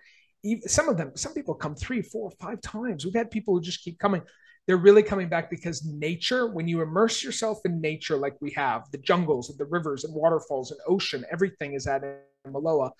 some 0.66 0.88
of 0.88 0.96
them 0.96 1.12
some 1.14 1.34
people 1.34 1.54
come 1.54 1.74
three 1.74 2.02
four 2.02 2.30
five 2.40 2.60
times. 2.60 3.04
We've 3.04 3.14
had 3.14 3.30
people 3.30 3.54
who 3.54 3.60
just 3.60 3.82
keep 3.82 3.98
coming. 3.98 4.22
They're 4.66 4.76
really 4.76 5.02
coming 5.02 5.28
back 5.28 5.50
because 5.50 5.84
nature 5.84 6.48
when 6.48 6.66
you 6.66 6.82
immerse 6.82 7.22
yourself 7.22 7.58
in 7.64 7.80
nature 7.80 8.16
like 8.16 8.36
we 8.40 8.52
have 8.52 8.90
the 8.90 8.98
jungles 8.98 9.50
and 9.50 9.58
the 9.58 9.64
rivers 9.64 10.04
and 10.04 10.14
waterfalls 10.14 10.70
and 10.70 10.80
ocean 10.88 11.24
everything 11.30 11.74
is 11.74 11.86
at 11.86 12.02
Imiloa 12.46 12.90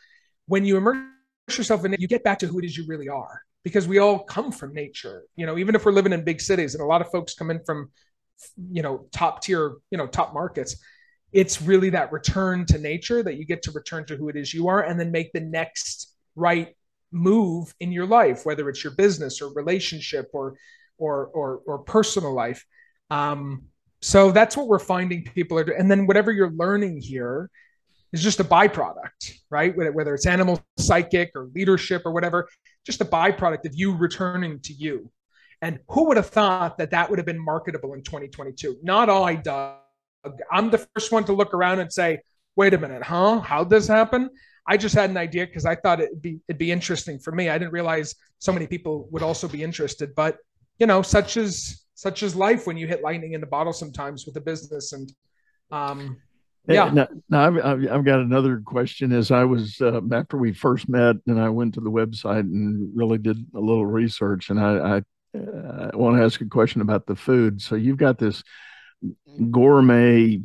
when 0.46 0.64
you 0.64 0.76
immerse 0.76 1.02
yourself 1.50 1.84
in 1.84 1.94
it, 1.94 2.00
you 2.00 2.08
get 2.08 2.24
back 2.24 2.38
to 2.40 2.46
who 2.46 2.58
it 2.58 2.64
is 2.64 2.76
you 2.76 2.84
really 2.86 3.08
are 3.08 3.42
because 3.64 3.88
we 3.88 3.98
all 3.98 4.20
come 4.20 4.52
from 4.52 4.72
nature. 4.72 5.24
You 5.34 5.46
know, 5.46 5.58
even 5.58 5.74
if 5.74 5.84
we're 5.84 5.92
living 5.92 6.12
in 6.12 6.24
big 6.24 6.40
cities 6.40 6.74
and 6.74 6.82
a 6.82 6.86
lot 6.86 7.00
of 7.00 7.10
folks 7.10 7.34
come 7.34 7.50
in 7.50 7.60
from, 7.64 7.90
you 8.70 8.82
know, 8.82 9.06
top 9.12 9.42
tier, 9.42 9.74
you 9.90 9.98
know, 9.98 10.06
top 10.06 10.32
markets, 10.32 10.76
it's 11.32 11.60
really 11.60 11.90
that 11.90 12.12
return 12.12 12.64
to 12.66 12.78
nature 12.78 13.22
that 13.22 13.36
you 13.36 13.44
get 13.44 13.62
to 13.62 13.72
return 13.72 14.06
to 14.06 14.16
who 14.16 14.28
it 14.28 14.36
is 14.36 14.54
you 14.54 14.68
are 14.68 14.82
and 14.82 14.98
then 14.98 15.10
make 15.10 15.32
the 15.32 15.40
next 15.40 16.14
right 16.36 16.74
move 17.12 17.74
in 17.80 17.92
your 17.92 18.06
life, 18.06 18.46
whether 18.46 18.68
it's 18.68 18.84
your 18.84 18.94
business 18.94 19.42
or 19.42 19.52
relationship 19.54 20.30
or, 20.32 20.54
or, 20.98 21.26
or, 21.26 21.60
or 21.66 21.78
personal 21.80 22.32
life. 22.32 22.64
Um, 23.10 23.64
so 24.00 24.30
that's 24.30 24.56
what 24.56 24.68
we're 24.68 24.78
finding 24.78 25.24
people 25.24 25.58
are 25.58 25.64
doing. 25.64 25.78
And 25.78 25.90
then 25.90 26.06
whatever 26.06 26.30
you're 26.30 26.52
learning 26.52 27.00
here, 27.00 27.50
is 28.16 28.22
just 28.22 28.40
a 28.40 28.44
byproduct, 28.44 29.32
right? 29.50 29.76
Whether 29.76 30.14
it's 30.14 30.26
animal 30.26 30.62
psychic 30.78 31.32
or 31.34 31.48
leadership 31.54 32.02
or 32.04 32.12
whatever, 32.12 32.48
just 32.84 33.00
a 33.00 33.04
byproduct 33.04 33.66
of 33.66 33.74
you 33.74 33.94
returning 33.94 34.60
to 34.60 34.72
you. 34.72 35.10
And 35.62 35.80
who 35.88 36.08
would 36.08 36.16
have 36.16 36.28
thought 36.28 36.78
that 36.78 36.90
that 36.90 37.08
would 37.08 37.18
have 37.18 37.26
been 37.26 37.42
marketable 37.42 37.94
in 37.94 38.02
2022? 38.02 38.78
Not 38.82 39.08
I, 39.08 39.36
Doug. 39.36 39.80
I'm 40.50 40.70
the 40.70 40.86
first 40.94 41.12
one 41.12 41.24
to 41.24 41.32
look 41.32 41.54
around 41.54 41.80
and 41.80 41.92
say, 41.92 42.20
wait 42.56 42.74
a 42.74 42.78
minute, 42.78 43.02
huh? 43.02 43.40
How'd 43.40 43.70
this 43.70 43.86
happen? 43.86 44.30
I 44.68 44.76
just 44.76 44.94
had 44.94 45.10
an 45.10 45.16
idea 45.16 45.46
because 45.46 45.64
I 45.64 45.76
thought 45.76 46.00
it'd 46.00 46.20
be 46.20 46.40
it'd 46.48 46.58
be 46.58 46.72
interesting 46.72 47.18
for 47.18 47.32
me. 47.32 47.48
I 47.48 47.58
didn't 47.58 47.72
realize 47.72 48.14
so 48.38 48.52
many 48.52 48.66
people 48.66 49.08
would 49.12 49.22
also 49.22 49.46
be 49.46 49.62
interested. 49.62 50.14
But 50.14 50.38
you 50.78 50.86
know, 50.86 51.02
such 51.02 51.36
as 51.36 51.84
such 51.94 52.22
as 52.22 52.34
life 52.34 52.66
when 52.66 52.76
you 52.76 52.86
hit 52.86 53.02
lightning 53.02 53.32
in 53.32 53.40
the 53.40 53.46
bottle 53.46 53.72
sometimes 53.72 54.26
with 54.26 54.36
a 54.36 54.40
business 54.40 54.92
and 54.92 55.12
um 55.72 56.16
yeah. 56.68 56.90
Now, 56.90 57.08
now 57.28 57.46
I've, 57.46 57.88
I've, 57.90 58.04
got 58.04 58.20
another 58.20 58.60
question. 58.64 59.12
As 59.12 59.30
I 59.30 59.44
was 59.44 59.80
uh, 59.80 60.00
after 60.12 60.36
we 60.36 60.52
first 60.52 60.88
met, 60.88 61.16
and 61.26 61.40
I 61.40 61.48
went 61.48 61.74
to 61.74 61.80
the 61.80 61.90
website 61.90 62.40
and 62.40 62.90
really 62.94 63.18
did 63.18 63.38
a 63.54 63.60
little 63.60 63.86
research, 63.86 64.50
and 64.50 64.58
I, 64.58 64.76
I, 64.76 65.38
uh, 65.38 65.90
I 65.92 65.96
want 65.96 66.16
to 66.16 66.24
ask 66.24 66.40
a 66.40 66.46
question 66.46 66.80
about 66.80 67.06
the 67.06 67.16
food. 67.16 67.60
So 67.62 67.74
you've 67.76 67.98
got 67.98 68.18
this 68.18 68.42
gourmet 69.50 70.40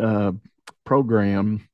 uh, 0.00 0.32
program, 0.84 1.66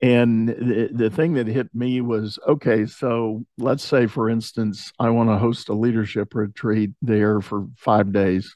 and 0.00 0.48
the, 0.48 0.90
the 0.92 1.10
thing 1.10 1.34
that 1.34 1.46
hit 1.46 1.74
me 1.74 2.00
was 2.00 2.38
okay. 2.46 2.86
So 2.86 3.44
let's 3.58 3.84
say, 3.84 4.06
for 4.06 4.30
instance, 4.30 4.92
I 4.98 5.10
want 5.10 5.28
to 5.30 5.38
host 5.38 5.68
a 5.68 5.74
leadership 5.74 6.34
retreat 6.34 6.90
there 7.02 7.40
for 7.40 7.66
five 7.76 8.12
days. 8.12 8.54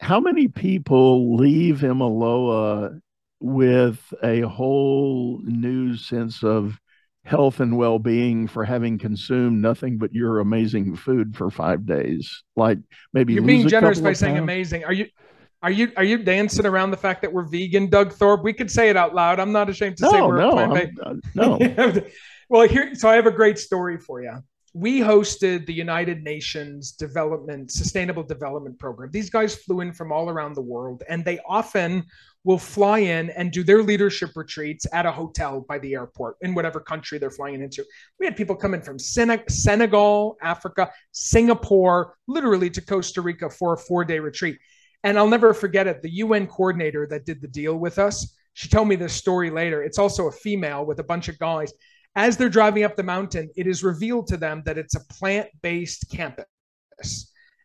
How 0.00 0.20
many 0.20 0.48
people 0.48 1.36
leave 1.36 1.78
Imiloa 1.78 3.00
with 3.42 4.14
a 4.22 4.40
whole 4.42 5.40
new 5.44 5.96
sense 5.96 6.44
of 6.44 6.78
health 7.24 7.60
and 7.60 7.76
well-being 7.76 8.48
for 8.48 8.64
having 8.64 8.98
consumed 8.98 9.60
nothing 9.60 9.98
but 9.98 10.12
your 10.12 10.40
amazing 10.40 10.96
food 10.96 11.36
for 11.36 11.50
five 11.50 11.86
days. 11.86 12.42
Like 12.56 12.78
maybe 13.12 13.34
you're 13.34 13.42
being 13.42 13.68
generous 13.68 14.00
by 14.00 14.12
saying 14.12 14.34
pounds. 14.34 14.42
amazing. 14.42 14.84
Are 14.84 14.92
you 14.92 15.06
are 15.62 15.70
you 15.70 15.92
are 15.96 16.04
you 16.04 16.18
dancing 16.18 16.66
around 16.66 16.90
the 16.90 16.96
fact 16.96 17.22
that 17.22 17.32
we're 17.32 17.44
vegan 17.44 17.88
doug 17.88 18.12
thorpe? 18.12 18.42
We 18.42 18.52
could 18.52 18.70
say 18.70 18.90
it 18.90 18.96
out 18.96 19.14
loud. 19.14 19.38
I'm 19.38 19.52
not 19.52 19.68
ashamed 19.68 19.98
to 19.98 20.04
no, 20.04 20.10
say 20.10 20.20
we're 20.22 20.38
no, 20.38 20.50
plant-based 20.52 20.98
uh, 21.04 21.14
no. 21.34 22.02
Well 22.48 22.68
here 22.68 22.94
so 22.94 23.08
i 23.08 23.14
have 23.14 23.26
a 23.26 23.30
great 23.30 23.58
story 23.58 23.96
for 23.96 24.22
you 24.22 24.42
we 24.74 25.00
hosted 25.00 25.66
the 25.66 25.72
united 25.72 26.22
nations 26.22 26.92
development 26.92 27.70
sustainable 27.70 28.22
development 28.22 28.78
program. 28.78 29.10
These 29.10 29.30
guys 29.30 29.54
flew 29.54 29.80
in 29.80 29.92
from 29.92 30.12
all 30.12 30.30
around 30.30 30.54
the 30.54 30.62
world 30.62 31.02
and 31.08 31.24
they 31.24 31.38
often 31.46 32.04
will 32.44 32.58
fly 32.58 32.98
in 32.98 33.30
and 33.30 33.52
do 33.52 33.62
their 33.62 33.82
leadership 33.82 34.30
retreats 34.34 34.86
at 34.92 35.06
a 35.06 35.12
hotel 35.12 35.64
by 35.68 35.78
the 35.78 35.94
airport 35.94 36.36
in 36.40 36.54
whatever 36.54 36.80
country 36.80 37.18
they're 37.18 37.30
flying 37.30 37.62
into. 37.62 37.84
We 38.18 38.26
had 38.26 38.36
people 38.36 38.56
coming 38.56 38.82
from 38.82 38.98
Senegal, 38.98 40.36
Africa, 40.42 40.90
Singapore, 41.12 42.16
literally 42.26 42.70
to 42.70 42.80
Costa 42.80 43.20
Rica 43.20 43.48
for 43.48 43.74
a 43.74 43.78
four 43.78 44.04
day 44.04 44.18
retreat. 44.18 44.58
And 45.04 45.18
I'll 45.18 45.28
never 45.28 45.54
forget 45.54 45.86
it. 45.86 46.02
The 46.02 46.10
UN 46.10 46.46
coordinator 46.46 47.06
that 47.08 47.26
did 47.26 47.40
the 47.40 47.48
deal 47.48 47.76
with 47.76 47.98
us, 47.98 48.36
she 48.54 48.68
told 48.68 48.88
me 48.88 48.96
this 48.96 49.14
story 49.14 49.50
later. 49.50 49.82
It's 49.82 49.98
also 49.98 50.26
a 50.26 50.32
female 50.32 50.84
with 50.84 50.98
a 50.98 51.04
bunch 51.04 51.28
of 51.28 51.38
guys. 51.38 51.72
As 52.14 52.36
they're 52.36 52.48
driving 52.48 52.84
up 52.84 52.94
the 52.94 53.02
mountain, 53.02 53.48
it 53.56 53.66
is 53.66 53.82
revealed 53.82 54.26
to 54.28 54.36
them 54.36 54.62
that 54.66 54.78
it's 54.78 54.94
a 54.94 55.04
plant 55.06 55.48
based 55.62 56.10
campus. 56.10 56.46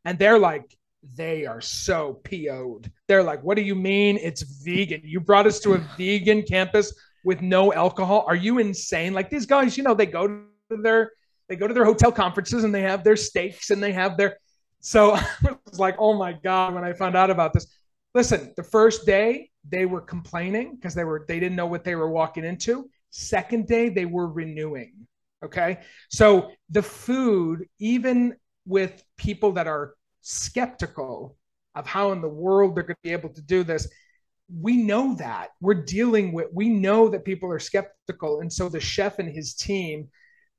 And 0.05 0.17
they're 0.17 0.39
like, 0.39 0.76
they 1.15 1.45
are 1.45 1.61
so 1.61 2.21
PO'd. 2.23 2.91
They're 3.07 3.23
like, 3.23 3.43
what 3.43 3.55
do 3.55 3.61
you 3.61 3.75
mean 3.75 4.17
it's 4.21 4.41
vegan? 4.41 5.01
You 5.03 5.19
brought 5.19 5.47
us 5.47 5.59
to 5.61 5.73
a 5.73 5.77
vegan 5.97 6.43
campus 6.43 6.93
with 7.23 7.41
no 7.41 7.73
alcohol. 7.73 8.25
Are 8.27 8.35
you 8.35 8.59
insane? 8.59 9.13
Like 9.13 9.29
these 9.29 9.45
guys, 9.45 9.77
you 9.77 9.83
know, 9.83 9.93
they 9.93 10.05
go 10.05 10.27
to 10.27 10.43
their 10.81 11.11
they 11.49 11.55
go 11.55 11.67
to 11.67 11.73
their 11.73 11.85
hotel 11.85 12.11
conferences 12.11 12.63
and 12.63 12.75
they 12.75 12.81
have 12.81 13.03
their 13.03 13.15
steaks 13.15 13.69
and 13.69 13.81
they 13.81 13.93
have 13.93 14.17
their 14.17 14.37
so 14.79 15.13
I 15.15 15.55
was 15.69 15.79
like, 15.79 15.95
oh 15.99 16.13
my 16.13 16.33
God, 16.33 16.73
when 16.73 16.83
I 16.83 16.93
found 16.93 17.15
out 17.15 17.29
about 17.29 17.53
this. 17.53 17.67
Listen, 18.13 18.53
the 18.55 18.63
first 18.63 19.05
day 19.05 19.49
they 19.69 19.85
were 19.85 20.01
complaining 20.01 20.75
because 20.75 20.95
they 20.95 21.03
were 21.03 21.25
they 21.27 21.39
didn't 21.39 21.55
know 21.55 21.67
what 21.67 21.83
they 21.83 21.95
were 21.95 22.09
walking 22.09 22.43
into. 22.43 22.89
Second 23.09 23.67
day, 23.67 23.89
they 23.89 24.05
were 24.05 24.27
renewing. 24.27 25.07
Okay. 25.43 25.79
So 26.09 26.51
the 26.69 26.81
food, 26.81 27.67
even 27.79 28.35
with 28.65 29.03
people 29.17 29.53
that 29.53 29.67
are 29.67 29.93
skeptical 30.27 31.37
of 31.75 31.87
how 31.87 32.11
in 32.11 32.21
the 32.21 32.27
world 32.27 32.75
they're 32.75 32.83
going 32.83 32.95
to 32.95 33.01
be 33.03 33.13
able 33.13 33.29
to 33.29 33.41
do 33.41 33.63
this. 33.63 33.87
We 34.53 34.77
know 34.77 35.15
that. 35.15 35.49
We're 35.61 35.85
dealing 35.85 36.33
with 36.33 36.47
we 36.53 36.69
know 36.69 37.07
that 37.09 37.25
people 37.25 37.51
are 37.51 37.59
skeptical 37.59 38.41
and 38.41 38.51
so 38.51 38.67
the 38.69 38.79
chef 38.79 39.19
and 39.19 39.29
his 39.29 39.53
team 39.53 40.09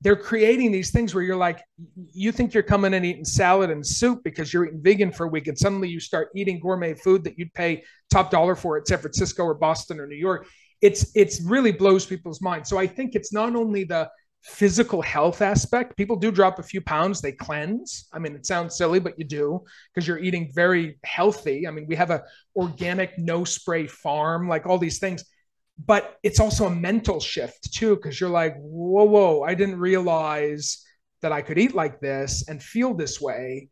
they're 0.00 0.16
creating 0.16 0.70
these 0.70 0.92
things 0.92 1.12
where 1.12 1.24
you're 1.24 1.36
like 1.36 1.60
you 1.96 2.30
think 2.30 2.54
you're 2.54 2.62
coming 2.62 2.94
and 2.94 3.04
eating 3.04 3.24
salad 3.24 3.68
and 3.68 3.84
soup 3.84 4.22
because 4.22 4.52
you're 4.52 4.66
eating 4.66 4.80
vegan 4.80 5.10
for 5.10 5.24
a 5.24 5.28
week 5.28 5.48
and 5.48 5.58
suddenly 5.58 5.88
you 5.88 5.98
start 5.98 6.28
eating 6.36 6.60
gourmet 6.60 6.94
food 6.94 7.24
that 7.24 7.36
you'd 7.36 7.52
pay 7.52 7.82
top 8.10 8.30
dollar 8.30 8.54
for 8.54 8.78
at 8.78 8.86
san 8.86 8.98
francisco 8.98 9.42
or 9.42 9.54
boston 9.54 10.00
or 10.00 10.06
new 10.06 10.16
york. 10.16 10.46
It's 10.80 11.10
it's 11.16 11.42
really 11.42 11.72
blows 11.72 12.06
people's 12.06 12.40
minds 12.40 12.70
so 12.70 12.78
i 12.78 12.86
think 12.86 13.16
it's 13.16 13.32
not 13.32 13.56
only 13.56 13.82
the 13.84 14.08
physical 14.42 15.02
health 15.02 15.42
aspect 15.42 15.96
people 15.96 16.16
do 16.16 16.30
drop 16.30 16.58
a 16.58 16.62
few 16.62 16.80
pounds 16.80 17.20
they 17.20 17.32
cleanse. 17.32 18.08
I 18.12 18.18
mean 18.18 18.34
it 18.34 18.46
sounds 18.46 18.76
silly 18.76 19.00
but 19.00 19.18
you 19.18 19.24
do 19.24 19.64
because 19.92 20.06
you're 20.06 20.18
eating 20.18 20.50
very 20.54 20.98
healthy. 21.04 21.66
I 21.66 21.70
mean 21.70 21.86
we 21.86 21.96
have 21.96 22.10
a 22.10 22.22
organic 22.56 23.18
no 23.18 23.44
spray 23.44 23.86
farm 23.86 24.48
like 24.48 24.66
all 24.66 24.78
these 24.78 24.98
things 24.98 25.24
but 25.84 26.18
it's 26.22 26.40
also 26.40 26.66
a 26.66 26.74
mental 26.74 27.20
shift 27.20 27.72
too 27.72 27.94
because 27.96 28.20
you're 28.20 28.30
like 28.30 28.56
whoa 28.58 29.04
whoa 29.04 29.42
i 29.42 29.54
didn't 29.54 29.78
realize 29.78 30.84
that 31.22 31.30
i 31.30 31.40
could 31.40 31.56
eat 31.56 31.72
like 31.72 32.00
this 32.00 32.48
and 32.48 32.60
feel 32.60 32.94
this 32.94 33.20
way 33.20 33.68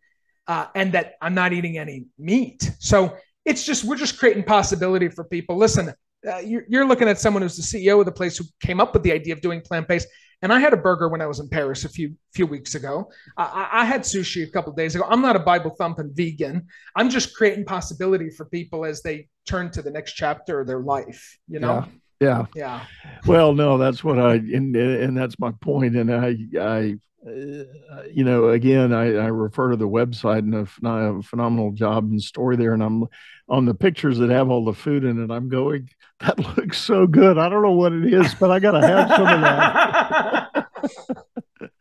uh, 0.46 0.66
and 0.76 0.92
that 0.92 1.14
i'm 1.20 1.34
not 1.34 1.52
eating 1.52 1.78
any 1.78 2.06
meat. 2.18 2.70
So 2.78 3.16
it's 3.44 3.64
just 3.64 3.84
we're 3.84 3.96
just 3.96 4.18
creating 4.18 4.44
possibility 4.44 5.08
for 5.08 5.24
people. 5.24 5.56
Listen 5.56 5.92
uh, 6.26 6.38
you're, 6.38 6.64
you're 6.68 6.86
looking 6.86 7.08
at 7.08 7.20
someone 7.20 7.42
who's 7.42 7.56
the 7.56 7.62
ceo 7.62 8.00
of 8.00 8.06
the 8.06 8.12
place 8.12 8.36
who 8.36 8.44
came 8.60 8.80
up 8.80 8.92
with 8.92 9.02
the 9.02 9.12
idea 9.12 9.32
of 9.32 9.40
doing 9.40 9.60
plant-based 9.60 10.08
and 10.43 10.53
I 10.53 10.61
had 10.61 10.72
a 10.72 10.76
burger 10.76 11.09
when 11.09 11.22
I 11.22 11.26
was 11.26 11.41
in 11.41 11.49
Paris 11.49 11.84
a 11.84 11.89
few 11.89 12.14
few 12.34 12.47
weeks 12.47 12.74
ago. 12.74 13.11
I, 13.37 13.68
I 13.72 13.84
had 13.84 14.03
sushi 14.03 14.47
a 14.47 14.51
couple 14.51 14.72
days 14.72 14.95
ago. 14.95 15.05
I'm 15.09 15.22
not 15.22 15.37
a 15.37 15.41
Bible 15.41 15.70
thumping 15.70 16.11
vegan. 16.12 16.66
I'm 16.95 17.09
just 17.09 17.34
creating 17.34 17.64
possibility 17.64 18.30
for 18.30 18.45
people 18.47 18.84
as 18.84 19.03
they 19.03 19.28
turn 19.47 19.70
to 19.72 19.82
the 19.82 19.91
next 19.91 20.12
chapter 20.12 20.61
of 20.61 20.66
their 20.66 20.80
life. 20.80 21.39
You 21.49 21.61
know. 21.61 21.87
Yeah. 22.20 22.47
Yeah. 22.55 22.84
Well, 23.26 23.53
no, 23.53 23.76
that's 23.76 24.03
what 24.03 24.18
I 24.18 24.34
and 24.34 24.74
and 24.76 25.16
that's 25.16 25.39
my 25.39 25.53
point. 25.61 25.97
And 25.97 26.12
I 26.12 26.37
I 26.59 26.97
you 27.27 28.24
know, 28.24 28.51
again, 28.51 28.93
I, 28.93 29.14
I, 29.14 29.27
refer 29.27 29.70
to 29.70 29.77
the 29.77 29.89
website 29.89 30.39
and 30.39 30.55
a, 30.55 30.66
a, 30.89 31.22
phenomenal 31.22 31.72
job 31.72 32.05
and 32.05 32.22
story 32.22 32.57
there. 32.57 32.72
And 32.72 32.83
I'm 32.83 33.05
on 33.49 33.64
the 33.64 33.74
pictures 33.74 34.18
that 34.18 34.31
have 34.31 34.49
all 34.49 34.64
the 34.64 34.72
food 34.72 35.05
in 35.05 35.22
it. 35.22 35.31
I'm 35.31 35.49
going, 35.49 35.89
that 36.20 36.39
looks 36.57 36.79
so 36.79 37.07
good. 37.07 37.39
I 37.39 37.49
don't 37.49 37.62
know 37.62 37.72
what 37.72 37.93
it 37.93 38.12
is, 38.12 38.35
but 38.35 38.51
I 38.51 38.59
got 38.61 38.72
to 38.72 38.87
have 38.87 39.09
some 39.11 39.27
of 39.27 39.41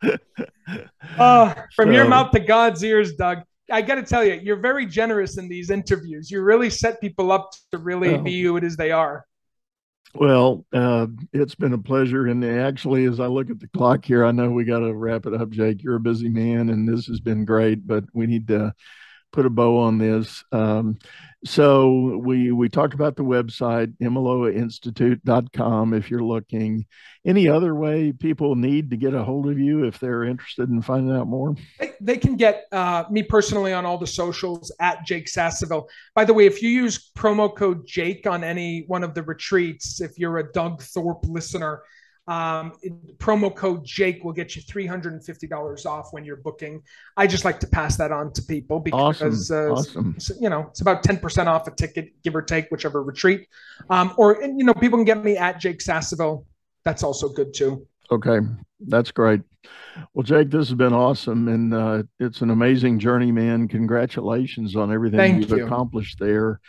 that. 0.02 0.26
uh, 1.18 1.54
from 1.76 1.88
so, 1.88 1.92
your 1.92 2.08
mouth 2.08 2.32
to 2.32 2.40
God's 2.40 2.82
ears, 2.82 3.14
Doug. 3.14 3.38
I 3.70 3.82
got 3.82 3.96
to 3.96 4.02
tell 4.02 4.24
you, 4.24 4.34
you're 4.34 4.60
very 4.60 4.86
generous 4.86 5.38
in 5.38 5.48
these 5.48 5.70
interviews. 5.70 6.30
You 6.30 6.42
really 6.42 6.70
set 6.70 7.00
people 7.00 7.32
up 7.32 7.50
to 7.72 7.78
really 7.78 8.14
oh. 8.14 8.22
be 8.22 8.42
who 8.42 8.56
it 8.56 8.64
is 8.64 8.76
they 8.76 8.92
are. 8.92 9.24
Well, 10.18 10.64
uh, 10.72 11.08
it's 11.34 11.54
been 11.54 11.74
a 11.74 11.78
pleasure. 11.78 12.26
And 12.26 12.42
actually, 12.42 13.04
as 13.04 13.20
I 13.20 13.26
look 13.26 13.50
at 13.50 13.60
the 13.60 13.68
clock 13.68 14.04
here, 14.04 14.24
I 14.24 14.30
know 14.30 14.50
we 14.50 14.64
got 14.64 14.78
to 14.78 14.94
wrap 14.94 15.26
it 15.26 15.34
up, 15.34 15.50
Jake. 15.50 15.82
You're 15.82 15.96
a 15.96 16.00
busy 16.00 16.30
man, 16.30 16.70
and 16.70 16.88
this 16.88 17.06
has 17.06 17.20
been 17.20 17.44
great, 17.44 17.86
but 17.86 18.04
we 18.14 18.26
need 18.26 18.48
to 18.48 18.72
put 19.30 19.44
a 19.44 19.50
bow 19.50 19.78
on 19.78 19.98
this. 19.98 20.42
Um, 20.52 20.98
so 21.46 22.18
we 22.22 22.50
we 22.50 22.68
talked 22.68 22.94
about 22.94 23.16
the 23.16 23.22
website 23.22 23.94
imiloainstitute.com 24.02 25.94
if 25.94 26.10
you're 26.10 26.22
looking. 26.22 26.84
Any 27.24 27.48
other 27.48 27.74
way 27.74 28.12
people 28.12 28.56
need 28.56 28.90
to 28.90 28.96
get 28.96 29.14
a 29.14 29.22
hold 29.22 29.48
of 29.48 29.58
you 29.58 29.84
if 29.84 29.98
they're 29.98 30.24
interested 30.24 30.68
in 30.68 30.82
finding 30.82 31.14
out 31.16 31.28
more? 31.28 31.54
They, 31.78 31.92
they 32.00 32.16
can 32.16 32.36
get 32.36 32.66
uh, 32.72 33.04
me 33.10 33.22
personally 33.22 33.72
on 33.72 33.86
all 33.86 33.98
the 33.98 34.06
socials 34.06 34.74
at 34.80 35.04
Jake 35.06 35.28
Sasseville. 35.28 35.88
By 36.14 36.24
the 36.24 36.34
way, 36.34 36.46
if 36.46 36.62
you 36.62 36.68
use 36.68 37.10
promo 37.16 37.54
code 37.54 37.86
Jake 37.86 38.26
on 38.26 38.44
any 38.44 38.84
one 38.86 39.02
of 39.02 39.14
the 39.14 39.22
retreats, 39.22 40.00
if 40.00 40.18
you're 40.18 40.38
a 40.38 40.52
Doug 40.52 40.82
Thorpe 40.82 41.24
listener, 41.26 41.82
um, 42.28 42.72
promo 43.18 43.54
code 43.54 43.84
Jake 43.84 44.24
will 44.24 44.32
get 44.32 44.56
you 44.56 44.62
$350 44.62 45.86
off 45.86 46.08
when 46.12 46.24
you're 46.24 46.36
booking. 46.36 46.82
I 47.16 47.26
just 47.26 47.44
like 47.44 47.60
to 47.60 47.66
pass 47.66 47.96
that 47.98 48.10
on 48.10 48.32
to 48.32 48.42
people 48.42 48.80
because, 48.80 49.50
awesome. 49.50 49.72
Uh, 50.06 50.14
awesome. 50.16 50.16
you 50.40 50.50
know, 50.50 50.66
it's 50.70 50.80
about 50.80 51.04
10% 51.04 51.46
off 51.46 51.68
a 51.68 51.70
ticket, 51.70 52.10
give 52.22 52.34
or 52.34 52.42
take, 52.42 52.68
whichever 52.70 53.02
retreat. 53.02 53.46
Um, 53.90 54.12
or, 54.16 54.42
and, 54.42 54.58
you 54.58 54.64
know, 54.64 54.74
people 54.74 54.98
can 54.98 55.04
get 55.04 55.22
me 55.22 55.36
at 55.36 55.60
Jake 55.60 55.80
Sasseville. 55.80 56.46
That's 56.84 57.02
also 57.02 57.28
good 57.28 57.54
too. 57.54 57.86
Okay. 58.10 58.38
That's 58.80 59.10
great. 59.10 59.42
Well, 60.14 60.22
Jake, 60.22 60.50
this 60.50 60.68
has 60.68 60.76
been 60.76 60.92
awesome. 60.92 61.48
And 61.48 61.74
uh, 61.74 62.02
it's 62.18 62.40
an 62.40 62.50
amazing 62.50 62.98
journey, 62.98 63.32
man. 63.32 63.68
Congratulations 63.68 64.76
on 64.76 64.92
everything 64.92 65.18
Thank 65.18 65.40
you've 65.40 65.58
you. 65.58 65.66
accomplished 65.66 66.18
there 66.18 66.60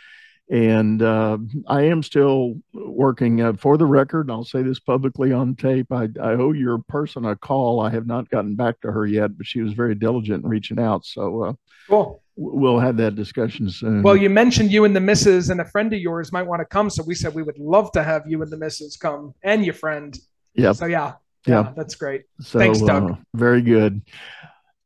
and 0.50 1.02
uh, 1.02 1.38
I 1.66 1.82
am 1.82 2.02
still 2.02 2.56
working. 2.72 3.42
Uh, 3.42 3.52
for 3.54 3.76
the 3.76 3.86
record, 3.86 4.30
I'll 4.30 4.44
say 4.44 4.62
this 4.62 4.78
publicly 4.78 5.32
on 5.32 5.54
tape. 5.54 5.92
I, 5.92 6.08
I, 6.20 6.32
owe 6.32 6.52
your 6.52 6.78
person 6.78 7.26
a 7.26 7.36
call. 7.36 7.80
I 7.80 7.90
have 7.90 8.06
not 8.06 8.30
gotten 8.30 8.54
back 8.54 8.80
to 8.80 8.92
her 8.92 9.04
yet, 9.06 9.36
but 9.36 9.46
she 9.46 9.60
was 9.60 9.74
very 9.74 9.94
diligent 9.94 10.44
in 10.44 10.50
reaching 10.50 10.78
out. 10.78 11.04
So, 11.04 11.42
uh, 11.42 11.52
cool. 11.88 12.22
We'll 12.36 12.78
have 12.78 12.96
that 12.98 13.16
discussion 13.16 13.68
soon. 13.68 14.02
Well, 14.02 14.16
you 14.16 14.30
mentioned 14.30 14.70
you 14.70 14.84
and 14.84 14.94
the 14.94 15.00
missus, 15.00 15.50
and 15.50 15.60
a 15.60 15.64
friend 15.64 15.92
of 15.92 15.98
yours 15.98 16.32
might 16.32 16.44
want 16.44 16.60
to 16.60 16.66
come. 16.66 16.88
So 16.88 17.02
we 17.02 17.14
said 17.14 17.34
we 17.34 17.42
would 17.42 17.58
love 17.58 17.90
to 17.92 18.02
have 18.02 18.22
you 18.26 18.40
and 18.42 18.50
the 18.50 18.56
missus 18.56 18.96
come, 18.96 19.34
and 19.42 19.64
your 19.64 19.74
friend. 19.74 20.16
Yeah. 20.54 20.72
So 20.72 20.86
yeah, 20.86 21.14
yeah, 21.46 21.72
that's 21.76 21.96
great. 21.96 22.24
So, 22.40 22.58
Thanks, 22.58 22.80
Doug. 22.80 23.10
Uh, 23.10 23.14
very 23.34 23.60
good. 23.60 24.02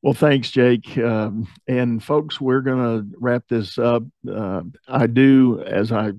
Well, 0.02 0.14
thanks, 0.14 0.50
Jake. 0.50 0.98
Um, 0.98 1.46
and 1.68 2.02
folks, 2.02 2.40
we're 2.40 2.60
going 2.60 2.78
to 3.10 3.16
wrap 3.20 3.44
this 3.48 3.78
up. 3.78 4.02
Uh, 4.28 4.62
I 4.88 5.06
do, 5.06 5.62
as 5.62 5.92
I 5.92 6.12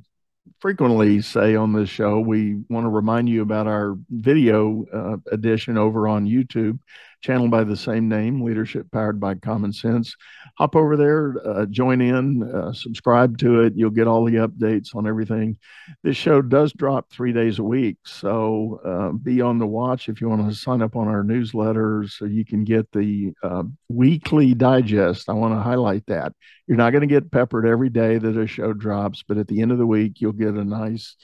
frequently 0.59 1.21
say 1.21 1.55
on 1.55 1.73
this 1.73 1.89
show, 1.89 2.19
we 2.21 2.63
want 2.69 2.85
to 2.85 2.89
remind 2.89 3.27
you 3.27 3.41
about 3.41 3.67
our 3.67 3.97
video 4.09 4.85
uh, 4.93 5.17
edition 5.33 5.77
over 5.77 6.07
on 6.07 6.25
YouTube 6.25 6.79
channel 7.23 7.47
by 7.47 7.63
the 7.63 7.77
same 7.77 8.09
name, 8.09 8.41
Leadership 8.41 8.91
Powered 8.91 9.19
by 9.19 9.33
Common 9.35 9.71
Sense. 9.71 10.15
Hop 10.57 10.75
over 10.75 10.97
there, 10.97 11.35
uh, 11.45 11.65
join 11.65 12.01
in, 12.01 12.43
uh, 12.43 12.73
subscribe 12.73 13.37
to 13.39 13.61
it. 13.61 13.73
You'll 13.75 13.89
get 13.91 14.07
all 14.07 14.25
the 14.25 14.35
updates 14.35 14.93
on 14.93 15.07
everything. 15.07 15.57
This 16.03 16.17
show 16.17 16.41
does 16.41 16.73
drop 16.73 17.09
three 17.09 17.31
days 17.31 17.59
a 17.59 17.63
week, 17.63 17.97
so 18.05 18.81
uh, 18.85 19.13
be 19.13 19.41
on 19.41 19.57
the 19.57 19.65
watch 19.65 20.09
if 20.09 20.19
you 20.19 20.27
want 20.27 20.47
to 20.47 20.55
sign 20.55 20.81
up 20.81 20.97
on 20.97 21.07
our 21.07 21.23
newsletter 21.23 22.05
so 22.07 22.25
you 22.25 22.43
can 22.43 22.65
get 22.65 22.91
the 22.91 23.33
uh, 23.41 23.63
weekly 23.87 24.53
digest. 24.53 25.29
I 25.29 25.33
want 25.33 25.53
to 25.53 25.61
highlight 25.61 26.05
that. 26.07 26.33
You're 26.67 26.77
not 26.77 26.91
going 26.91 27.01
to 27.01 27.07
get 27.07 27.31
peppered 27.31 27.65
every 27.65 27.89
day 27.89 28.17
that 28.17 28.37
a 28.37 28.47
show 28.47 28.73
drops, 28.73 29.23
but 29.25 29.37
at 29.37 29.47
the 29.47 29.61
end 29.61 29.71
of 29.71 29.77
the 29.77 29.87
week, 29.87 30.19
you'll 30.19 30.33
get 30.33 30.55
a 30.55 30.63
nice 30.63 31.15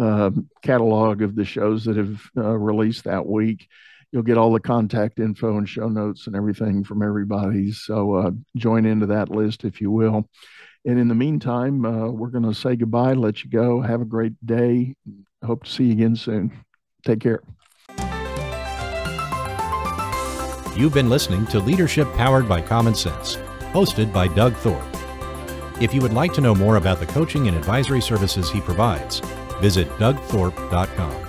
uh, 0.00 0.30
catalog 0.62 1.22
of 1.22 1.36
the 1.36 1.44
shows 1.44 1.84
that 1.84 1.96
have 1.96 2.22
uh, 2.36 2.56
released 2.58 3.04
that 3.04 3.26
week. 3.26 3.68
You'll 4.14 4.22
get 4.22 4.38
all 4.38 4.52
the 4.52 4.60
contact 4.60 5.18
info 5.18 5.58
and 5.58 5.68
show 5.68 5.88
notes 5.88 6.28
and 6.28 6.36
everything 6.36 6.84
from 6.84 7.02
everybody. 7.02 7.72
So 7.72 8.14
uh, 8.14 8.30
join 8.56 8.86
into 8.86 9.06
that 9.06 9.28
list 9.28 9.64
if 9.64 9.80
you 9.80 9.90
will. 9.90 10.30
And 10.84 11.00
in 11.00 11.08
the 11.08 11.16
meantime, 11.16 11.84
uh, 11.84 12.12
we're 12.12 12.28
going 12.28 12.44
to 12.44 12.54
say 12.54 12.76
goodbye, 12.76 13.14
let 13.14 13.42
you 13.42 13.50
go. 13.50 13.80
Have 13.80 14.00
a 14.00 14.04
great 14.04 14.34
day. 14.46 14.94
Hope 15.44 15.64
to 15.64 15.70
see 15.70 15.86
you 15.86 15.92
again 15.94 16.14
soon. 16.14 16.52
Take 17.04 17.18
care. 17.18 17.42
You've 20.76 20.94
been 20.94 21.08
listening 21.08 21.44
to 21.48 21.58
Leadership 21.58 22.06
Powered 22.12 22.48
by 22.48 22.60
Common 22.60 22.94
Sense, 22.94 23.34
hosted 23.72 24.12
by 24.12 24.28
Doug 24.28 24.54
Thorpe. 24.58 24.86
If 25.80 25.92
you 25.92 26.00
would 26.02 26.12
like 26.12 26.32
to 26.34 26.40
know 26.40 26.54
more 26.54 26.76
about 26.76 27.00
the 27.00 27.06
coaching 27.06 27.48
and 27.48 27.56
advisory 27.56 28.00
services 28.00 28.48
he 28.48 28.60
provides, 28.60 29.18
visit 29.60 29.88
dougthorpe.com. 29.98 31.23